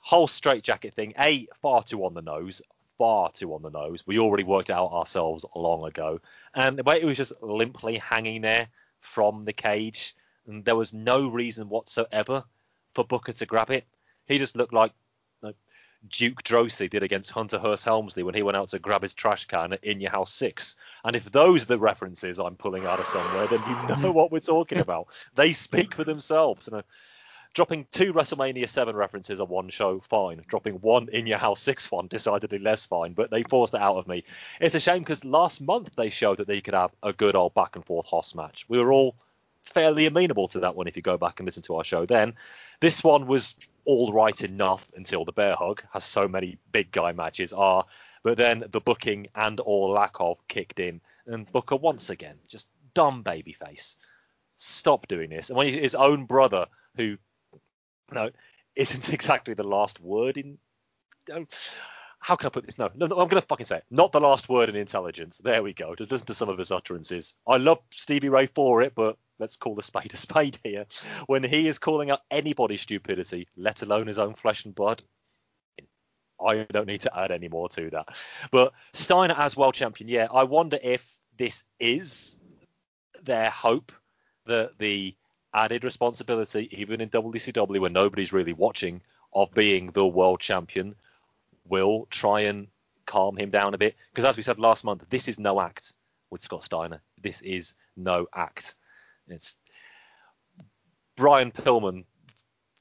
[0.00, 2.60] whole straight jacket thing, A, far too on the nose,
[2.98, 4.06] far too on the nose.
[4.06, 6.20] We already worked out ourselves long ago.
[6.54, 8.68] And the way it was just limply hanging there
[9.00, 10.14] from the cage,
[10.46, 12.44] and there was no reason whatsoever
[12.92, 13.86] for Booker to grab it.
[14.30, 14.92] He just looked like
[15.42, 15.56] like
[16.08, 19.46] Duke Droese did against Hunter Hearst Helmsley when he went out to grab his trash
[19.46, 20.76] can at In Your House 6.
[21.04, 24.30] And if those are the references I'm pulling out of somewhere, then you know what
[24.30, 25.08] we're talking about.
[25.34, 26.68] They speak for themselves.
[26.68, 26.82] And, uh,
[27.54, 30.40] dropping two WrestleMania 7 references on one show, fine.
[30.46, 33.14] Dropping one In Your House 6 one, decidedly less fine.
[33.14, 34.22] But they forced it out of me.
[34.60, 37.54] It's a shame because last month they showed that they could have a good old
[37.54, 38.64] back and forth Hoss match.
[38.68, 39.16] We were all
[39.70, 42.34] fairly amenable to that one if you go back and listen to our show then.
[42.80, 47.12] This one was all right enough until the bear hug, as so many big guy
[47.12, 47.86] matches are.
[48.22, 52.68] But then the booking and or lack of kicked in, and Booker once again just
[52.94, 53.96] dumb babyface.
[54.56, 55.48] Stop doing this.
[55.48, 56.66] And when his own brother,
[56.96, 57.18] who you
[58.12, 58.30] know
[58.76, 60.58] isn't exactly the last word in.
[61.32, 61.46] oh,
[62.20, 62.78] How can I put this?
[62.78, 63.84] No, no, no I'm going to fucking say it.
[63.90, 65.38] Not the last word in intelligence.
[65.42, 65.94] There we go.
[65.94, 67.34] Just listen to some of his utterances.
[67.46, 70.84] I love Stevie Ray for it, but let's call the spade a spade here.
[71.26, 75.02] When he is calling out anybody's stupidity, let alone his own flesh and blood,
[76.40, 78.08] I don't need to add any more to that.
[78.50, 82.38] But Steiner as world champion, yeah, I wonder if this is
[83.22, 83.92] their hope
[84.46, 85.14] that the
[85.54, 89.00] added responsibility, even in WCW when nobody's really watching,
[89.32, 90.94] of being the world champion
[91.70, 92.66] will try and
[93.06, 93.96] calm him down a bit.
[94.12, 95.92] Because as we said last month, this is no act
[96.30, 97.00] with Scott Steiner.
[97.22, 98.74] This is no act.
[99.28, 99.56] It's
[101.16, 102.04] Brian Pillman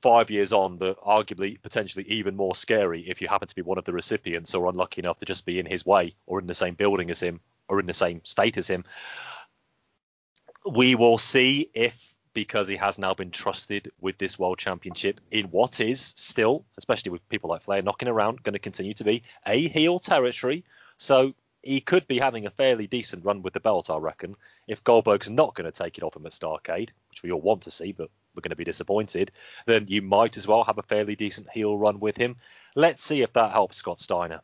[0.02, 3.78] five years on, but arguably potentially even more scary if you happen to be one
[3.78, 6.56] of the recipients or unlucky enough to just be in his way or in the
[6.56, 8.86] same building as him or in the same state as him.
[10.70, 12.09] We will see if,
[12.40, 17.12] because he has now been trusted with this world championship in what is still, especially
[17.12, 20.64] with people like Flair knocking around, going to continue to be a heel territory.
[20.98, 21.34] So
[21.64, 24.38] he could be having a fairly decent run with the belt, I reckon.
[24.70, 27.64] If Goldberg's not going to take it off him at Starcade, which we all want
[27.64, 29.34] to see, but we're going to be disappointed,
[29.66, 32.38] then you might as well have a fairly decent heel run with him.
[32.74, 34.40] Let's see if that helps Scott Steiner.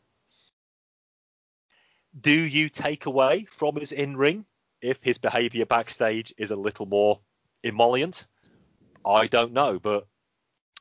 [2.20, 4.44] Do you take away from his in ring
[4.82, 7.20] if his behaviour backstage is a little more
[7.62, 8.26] emollient?
[9.04, 10.06] I don't know, but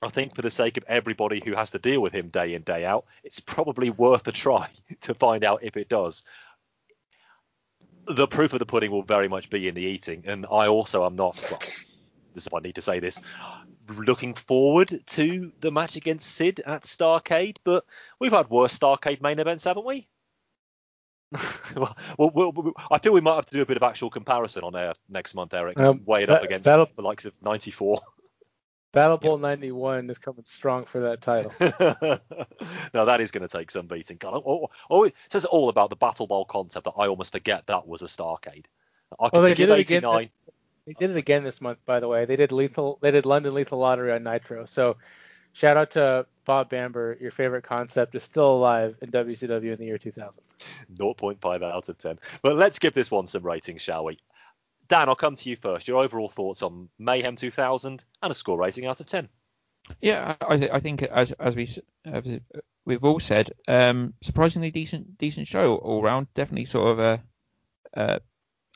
[0.02, 2.64] I think for the sake of everybody who has to deal with him day in,
[2.64, 4.68] day out, it's probably worth a try
[5.02, 6.24] to find out if it does.
[8.08, 11.06] The proof of the pudding will very much be in the eating, and I also
[11.06, 11.40] am not.
[11.50, 11.60] Well,
[12.36, 13.20] this I need to say this.
[13.88, 17.86] Looking forward to the match against Sid at Starcade, but
[18.20, 20.08] we've had worse Starcade main events, haven't we?
[21.76, 24.64] well, well, well, I feel we might have to do a bit of actual comparison
[24.64, 25.80] on air next month, Eric.
[25.80, 28.02] Um, weigh it up against that'll- the likes of '94.
[28.96, 31.52] Battle Bowl 91 is coming strong for that title.
[32.94, 34.16] no, that is going to take some beating.
[34.16, 37.68] God, oh, oh, it says all about the Battle Bowl concept that I almost forget
[37.68, 38.68] that was a Starcade.
[39.20, 40.30] I Oh, they did it again 89.
[40.88, 42.24] They did it again this month, by the way.
[42.24, 42.98] They did lethal.
[43.02, 44.64] They did London Lethal Lottery on Nitro.
[44.64, 44.96] So,
[45.56, 47.18] shout out to Bob Bamber.
[47.20, 50.44] Your favorite concept is still alive in WCW in the year 2000.
[50.94, 52.20] 0.5 out of 10.
[52.44, 54.20] But let's give this one some ratings, shall we?
[54.88, 55.88] Dan, I'll come to you first.
[55.88, 59.30] Your overall thoughts on Mayhem 2000 and a score rating out of 10.
[60.02, 61.70] Yeah, I, I think as as we
[62.06, 62.24] as
[62.86, 66.28] we've all said, um, surprisingly decent decent show all round.
[66.34, 67.24] Definitely sort of a,
[67.94, 68.22] a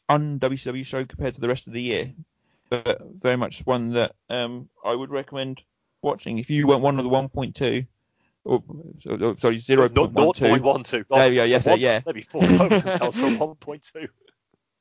[0.07, 2.13] un WCW show compared to the rest of the year,
[2.69, 5.63] but very much one that um, I would recommend
[6.01, 7.85] watching if you weren't one of the 1.2
[8.45, 8.63] Oh,
[9.03, 11.03] so- oh, sorry, zero Not point one two.
[11.03, 11.05] 0.12.
[11.09, 11.99] There we go, yes, One- yeah.
[12.05, 14.07] Maybe four themselves for 1.2.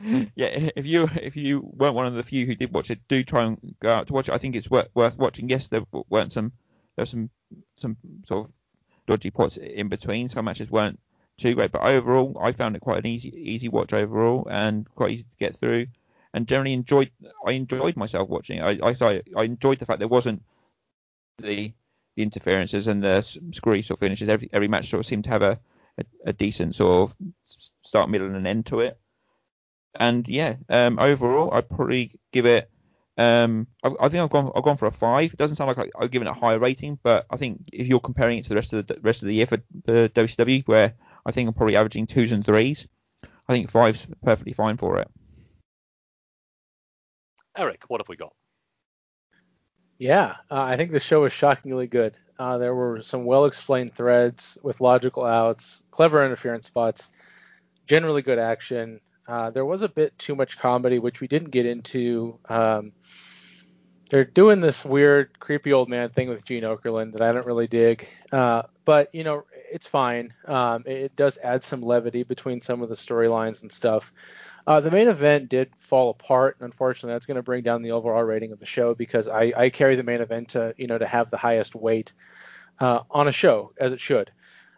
[0.36, 0.46] yeah,
[0.76, 3.42] if you if you weren't one of the few who did watch it, do try
[3.44, 4.32] and go out to watch it.
[4.32, 5.48] I think it's worth, worth watching.
[5.48, 6.52] Yes, there weren't some
[6.94, 7.30] there were some
[7.76, 8.52] some sort of
[9.08, 10.28] dodgy pots in between.
[10.28, 11.00] Some matches weren't
[11.36, 15.10] too great, but overall, I found it quite an easy easy watch overall and quite
[15.10, 15.88] easy to get through.
[16.32, 17.10] And generally enjoyed
[17.44, 18.60] I enjoyed myself watching.
[18.60, 18.80] it.
[18.80, 20.44] I I I enjoyed the fact there wasn't
[21.40, 21.72] the
[22.16, 24.28] the interferences and the screwy sort of finishes.
[24.28, 25.58] Every every match sort of seemed to have a
[25.98, 27.16] a, a decent sort of
[27.82, 28.98] start, middle, and an end to it
[29.94, 32.70] and yeah, um, overall, I'd probably give it.
[33.16, 34.52] Um, I, I think I've gone.
[34.54, 35.32] I've gone for a five.
[35.32, 37.86] It doesn't sound like I, I've given it a higher rating, but I think if
[37.86, 40.66] you're comparing it to the rest of the rest of the year for the WCW,
[40.66, 40.94] where
[41.26, 42.88] I think I'm probably averaging twos and threes,
[43.48, 45.10] I think five's perfectly fine for it.
[47.56, 48.34] Eric, what have we got?
[49.98, 52.16] Yeah, uh, I think the show was shockingly good.
[52.38, 57.10] Uh, there were some well-explained threads with logical outs, clever interference spots,
[57.86, 59.00] generally good action.
[59.26, 62.38] Uh, there was a bit too much comedy, which we didn't get into.
[62.48, 62.92] Um,
[64.08, 67.66] they're doing this weird, creepy old man thing with Gene Okerlund that I don't really
[67.66, 68.08] dig.
[68.32, 70.32] Uh, but you know, it's fine.
[70.46, 74.12] Um, it, it does add some levity between some of the storylines and stuff.
[74.68, 77.92] Uh, the main event did fall apart, and unfortunately, that's going to bring down the
[77.92, 80.98] overall rating of the show because I, I carry the main event to you know
[80.98, 82.12] to have the highest weight
[82.78, 84.30] uh, on a show as it should.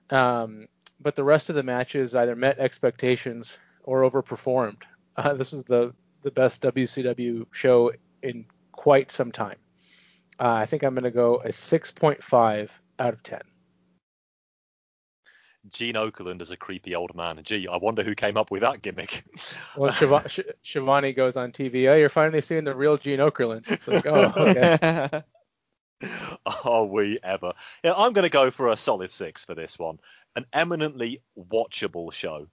[0.09, 0.69] Um,
[1.01, 4.81] but the rest of the matches either met expectations or overperformed.
[5.17, 5.93] Uh, this was the
[6.23, 7.91] the best WCW show
[8.23, 9.57] in quite some time.
[10.39, 13.41] Uh, I think I'm going to go a 6.5 out of 10.
[15.69, 17.41] Gene Okerlund as a creepy old man.
[17.45, 19.25] Gee, I wonder who came up with that gimmick.
[19.77, 21.89] Well, Shiva- Sh- Schiavone goes on TV.
[21.91, 23.71] Oh, you're finally seeing the real Gene Okerlund.
[23.71, 25.23] It's like, oh, okay.
[26.65, 27.53] Are we ever?
[27.85, 29.99] Yeah, I'm going to go for a solid six for this one.
[30.35, 32.49] An eminently watchable show.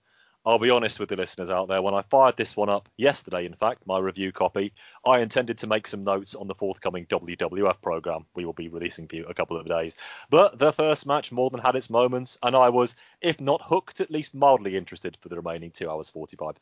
[0.47, 1.81] I'll be honest with the listeners out there.
[1.81, 4.71] When I fired this one up yesterday, in fact, my review copy,
[5.05, 9.09] I intended to make some notes on the forthcoming WWF program we will be releasing
[9.09, 9.93] for you a couple of days.
[10.29, 13.99] But the first match more than had its moments, and I was, if not hooked,
[13.99, 16.55] at least mildly interested for the remaining two hours 45.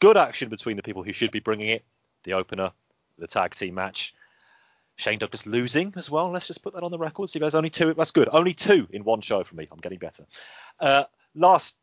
[0.00, 1.84] Good action between the people who should be bringing it.
[2.24, 2.72] The opener,
[3.16, 4.12] the tag team match.
[4.96, 6.32] Shane Douglas losing as well.
[6.32, 7.32] Let's just put that on the record.
[7.32, 7.94] You guys only two.
[7.94, 8.28] That's good.
[8.32, 9.68] Only two in one show for me.
[9.70, 10.26] I'm getting better.
[10.80, 11.04] Uh,
[11.36, 11.76] last,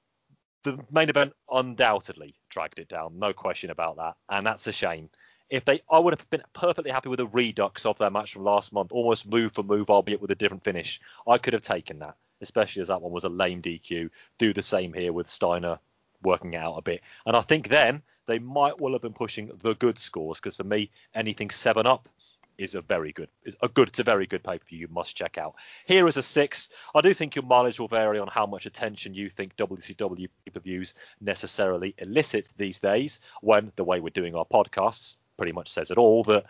[0.64, 3.20] the main event undoubtedly dragged it down.
[3.20, 4.16] No question about that.
[4.30, 5.10] And that's a shame.
[5.50, 8.44] If they, I would have been perfectly happy with a redux of their match from
[8.44, 11.00] last month, almost move for move, albeit with a different finish.
[11.28, 14.10] I could have taken that, especially as that one was a lame DQ.
[14.40, 15.80] Do the same here with Steiner
[16.24, 17.02] working out a bit.
[17.26, 20.66] And I think then they might well have been pushing the good scores because for
[20.66, 22.10] me, anything seven up
[22.58, 23.30] is a very good,
[23.62, 25.56] a good to very good pay per view you must check out.
[25.86, 26.70] Here is a six.
[26.96, 30.52] I do think your mileage will vary on how much attention you think WCW pay
[30.52, 33.20] per views necessarily elicit these days.
[33.42, 36.46] When the way we're doing our podcasts pretty much says it all that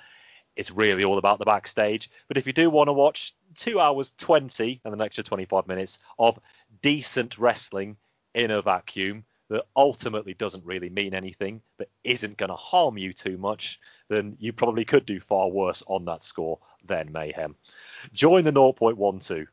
[0.56, 2.10] it's really all about the backstage.
[2.28, 6.00] But if you do want to watch two hours 20 and an extra 25 minutes
[6.18, 6.40] of
[6.82, 7.98] decent wrestling
[8.34, 13.14] in a vacuum that ultimately doesn't really mean anything, but isn't going to harm you
[13.14, 13.80] too much,
[14.10, 17.56] then you probably could do far worse on that score than Mayhem.
[18.14, 19.48] Join the 0.12.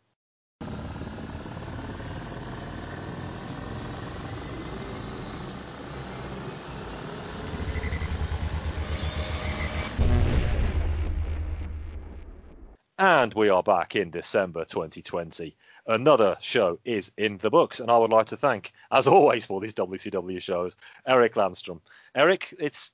[13.24, 15.56] And we are back in December 2020.
[15.86, 19.62] Another show is in the books, and I would like to thank, as always, for
[19.62, 20.76] these WCW shows,
[21.06, 21.80] Eric Landstrom.
[22.14, 22.92] Eric, it's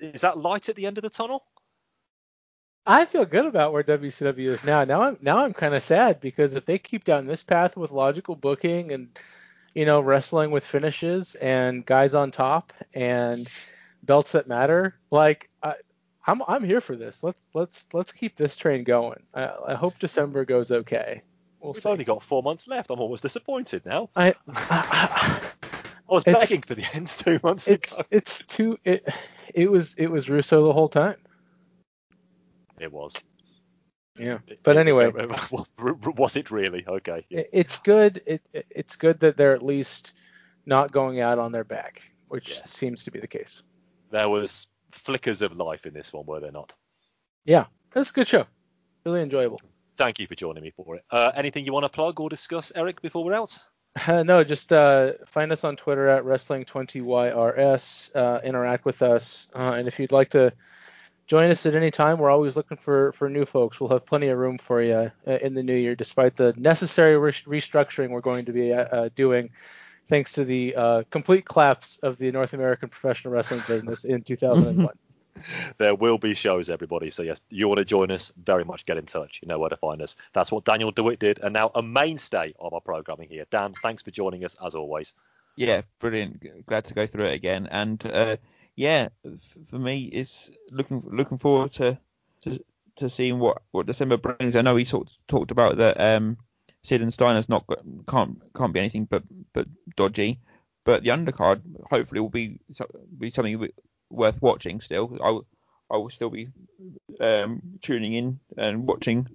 [0.00, 1.44] is that light at the end of the tunnel?
[2.84, 4.82] I feel good about where WCW is now.
[4.82, 7.92] Now I'm now I'm kind of sad because if they keep down this path with
[7.92, 9.16] logical booking and
[9.76, 13.48] you know wrestling with finishes and guys on top and
[14.02, 15.50] belts that matter, like
[16.26, 17.22] I'm I'm here for this.
[17.22, 19.22] Let's let's let's keep this train going.
[19.34, 21.22] I, I hope December goes okay.
[21.60, 21.88] We'll We've see.
[21.88, 22.90] only got four months left.
[22.90, 24.10] I'm almost disappointed now.
[24.16, 25.50] I, I
[26.08, 28.06] was It's- begging for the end two months it's ago.
[28.10, 29.06] it's too it
[29.54, 31.16] it was it was Russo the whole time.
[32.78, 33.14] It was.
[34.18, 34.38] Yeah.
[34.62, 35.10] But anyway,
[36.16, 36.84] was it really?
[36.86, 37.24] Okay.
[37.30, 37.42] yeah.
[37.52, 38.22] it's good.
[38.26, 40.12] It it- it's good that they're at least
[40.66, 42.70] not going out on their back, which Yes.
[42.70, 43.62] seems to be the case.
[44.10, 46.72] There was flickers of life in this one, were there not?
[47.44, 48.46] Yeah, it's a good show.
[49.04, 49.60] Really enjoyable.
[49.96, 51.04] Thank you for joining me for it.
[51.10, 53.58] Uh, anything you want to plug or discuss, Eric, before we're out?
[54.06, 58.16] Uh, no, just uh, find us on Twitter at Wrestling20YRS.
[58.16, 60.52] Uh, interact with us, uh, and if you'd like to
[61.26, 62.18] join us at any time.
[62.18, 63.80] We're always looking for for new folks.
[63.80, 67.16] We'll have plenty of room for you uh, in the new year, despite the necessary
[67.16, 68.74] re- restructuring we're going to be
[69.14, 69.50] doing,
[70.12, 74.94] thanks to the uh, complete collapse of the North American professional wrestling business in 2001.
[75.78, 77.08] there will be shows, everybody.
[77.10, 78.30] So yes, you want to join us?
[78.44, 79.40] Very much get in touch.
[79.40, 80.16] You know where to find us.
[80.34, 83.46] That's what Daniel McDevitt did, and now a mainstay of our programming here.
[83.50, 85.14] Dan, thanks for joining us as always.
[85.56, 86.66] Yeah, brilliant.
[86.66, 87.66] Glad to go through it again.
[87.70, 88.36] And uh,
[88.76, 89.08] yeah,
[89.70, 91.98] for me, it's looking looking forward to
[92.42, 92.62] to,
[92.96, 94.56] to seeing what, what December brings.
[94.56, 96.36] I know he talked talked about that um,
[96.82, 97.64] Sid and Steiner's not
[98.08, 99.22] can't can't be anything but
[99.52, 100.40] but dodgy,
[100.84, 102.58] but the undercard hopefully will be
[103.18, 103.68] be something
[104.10, 104.80] worth watching.
[104.80, 105.46] Still, I will,
[105.90, 106.48] I will still be
[107.20, 109.28] um, tuning in and watching.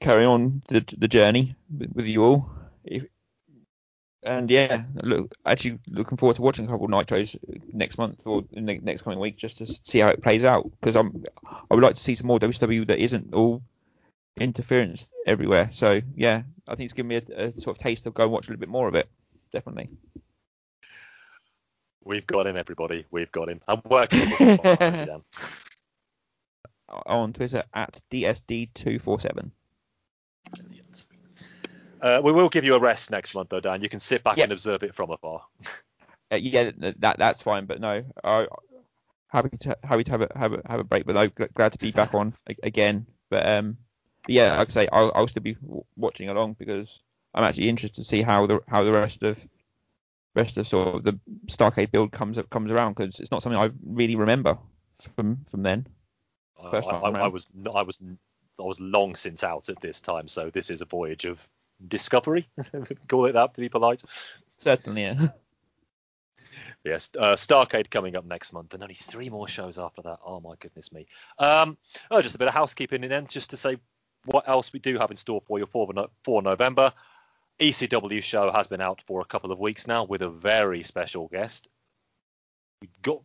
[0.00, 2.50] Carry on the the journey with, you all.
[2.84, 3.04] If,
[4.24, 7.36] and yeah, look, actually looking forward to watching a couple of nitros
[7.72, 10.68] next month or in the next coming week just to see how it plays out
[10.80, 11.24] because I'm
[11.70, 13.62] I would like to see some more WCW that isn't all
[14.38, 15.70] interference everywhere.
[15.72, 18.32] So yeah, I think it's given me a, a sort of taste of go and
[18.32, 19.08] watch a little bit more of it.
[19.52, 19.90] Definitely.
[22.04, 23.06] We've got him, everybody.
[23.10, 23.60] We've got him.
[23.68, 24.32] I'm working
[27.06, 29.50] on Twitter at DSD247.
[32.00, 33.80] Uh, we will give you a rest next month, though, Dan.
[33.80, 34.46] You can sit back yep.
[34.46, 35.42] and observe it from afar.
[36.32, 37.66] uh, yeah, that that's fine.
[37.66, 38.46] But no, I,
[39.28, 41.06] happy to happy to have a have a have a break.
[41.06, 42.34] But no, glad to be back on
[42.64, 43.06] again.
[43.30, 43.76] But um,
[44.28, 45.56] yeah, like I say, I'll, I'll still be
[45.96, 47.00] watching along because
[47.34, 49.44] I'm actually interested to see how the how the rest of
[50.34, 53.60] rest of sort of the Starcade build comes up comes around because it's not something
[53.60, 54.58] I really remember
[55.16, 55.86] from from then.
[56.62, 58.00] I, I, I, was I was
[58.58, 61.46] I was long since out at this time, so this is a voyage of
[61.88, 62.48] discovery,
[63.08, 64.02] call it that to be polite.
[64.58, 65.28] Certainly, yeah.
[66.84, 70.18] Yes, uh, Starcade coming up next month, and only three more shows after that.
[70.26, 71.06] Oh my goodness me.
[71.38, 71.78] Um,
[72.10, 73.76] oh, just a bit of housekeeping, and then just to say
[74.24, 75.88] what else we do have in store for you for,
[76.24, 76.92] for November.
[77.60, 81.28] ECW show has been out for a couple of weeks now with a very special
[81.28, 81.68] guest.
[82.80, 83.22] We got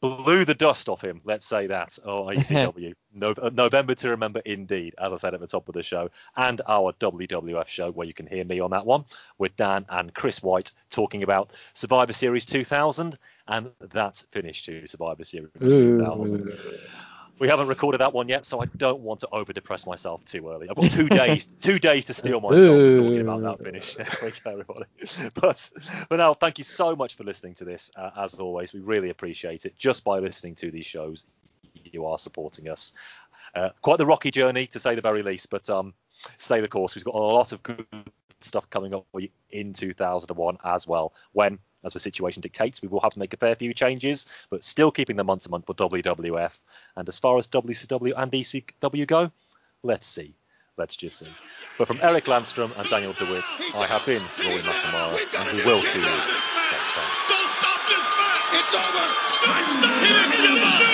[0.00, 1.20] blew the dust off him.
[1.24, 1.98] Let's say that.
[2.04, 2.94] Oh, ECW.
[3.12, 4.94] no, uh, November to remember, indeed.
[4.98, 8.14] As I said at the top of the show, and our WWF show, where you
[8.14, 9.04] can hear me on that one
[9.38, 15.24] with Dan and Chris White talking about Survivor Series 2000, and that finished to Survivor
[15.24, 15.98] Series Ooh.
[15.98, 16.52] 2000.
[17.38, 20.48] We haven't recorded that one yet, so I don't want to over depress myself too
[20.50, 20.68] early.
[20.68, 23.96] I've got two days, two days to steal my song talking about that finish.
[23.96, 25.30] There we go, everybody.
[25.34, 25.70] But,
[26.08, 27.90] but now, thank you so much for listening to this.
[27.96, 29.76] Uh, as always, we really appreciate it.
[29.78, 31.24] Just by listening to these shows,
[31.74, 32.92] you are supporting us.
[33.54, 35.94] Uh, quite the rocky journey, to say the very least, but um,
[36.38, 36.94] stay the course.
[36.94, 37.86] We've got a lot of good
[38.40, 41.12] stuff coming up for you in 2001 as well.
[41.32, 42.82] When as the situation dictates.
[42.82, 45.50] We will have to make a fair few changes, but still keeping them month to
[45.50, 46.52] month for WWF.
[46.96, 49.30] And as far as WCW and ECW go,
[49.82, 50.34] let's see.
[50.76, 51.26] Let's just see.
[51.76, 53.42] But from Eric Landstrom and Daniel DeWitt,
[53.74, 57.12] I have been Rory McNamara, and we will see you next time.
[57.28, 58.54] Don't stop this match!
[58.54, 58.74] It's
[60.82, 60.87] over!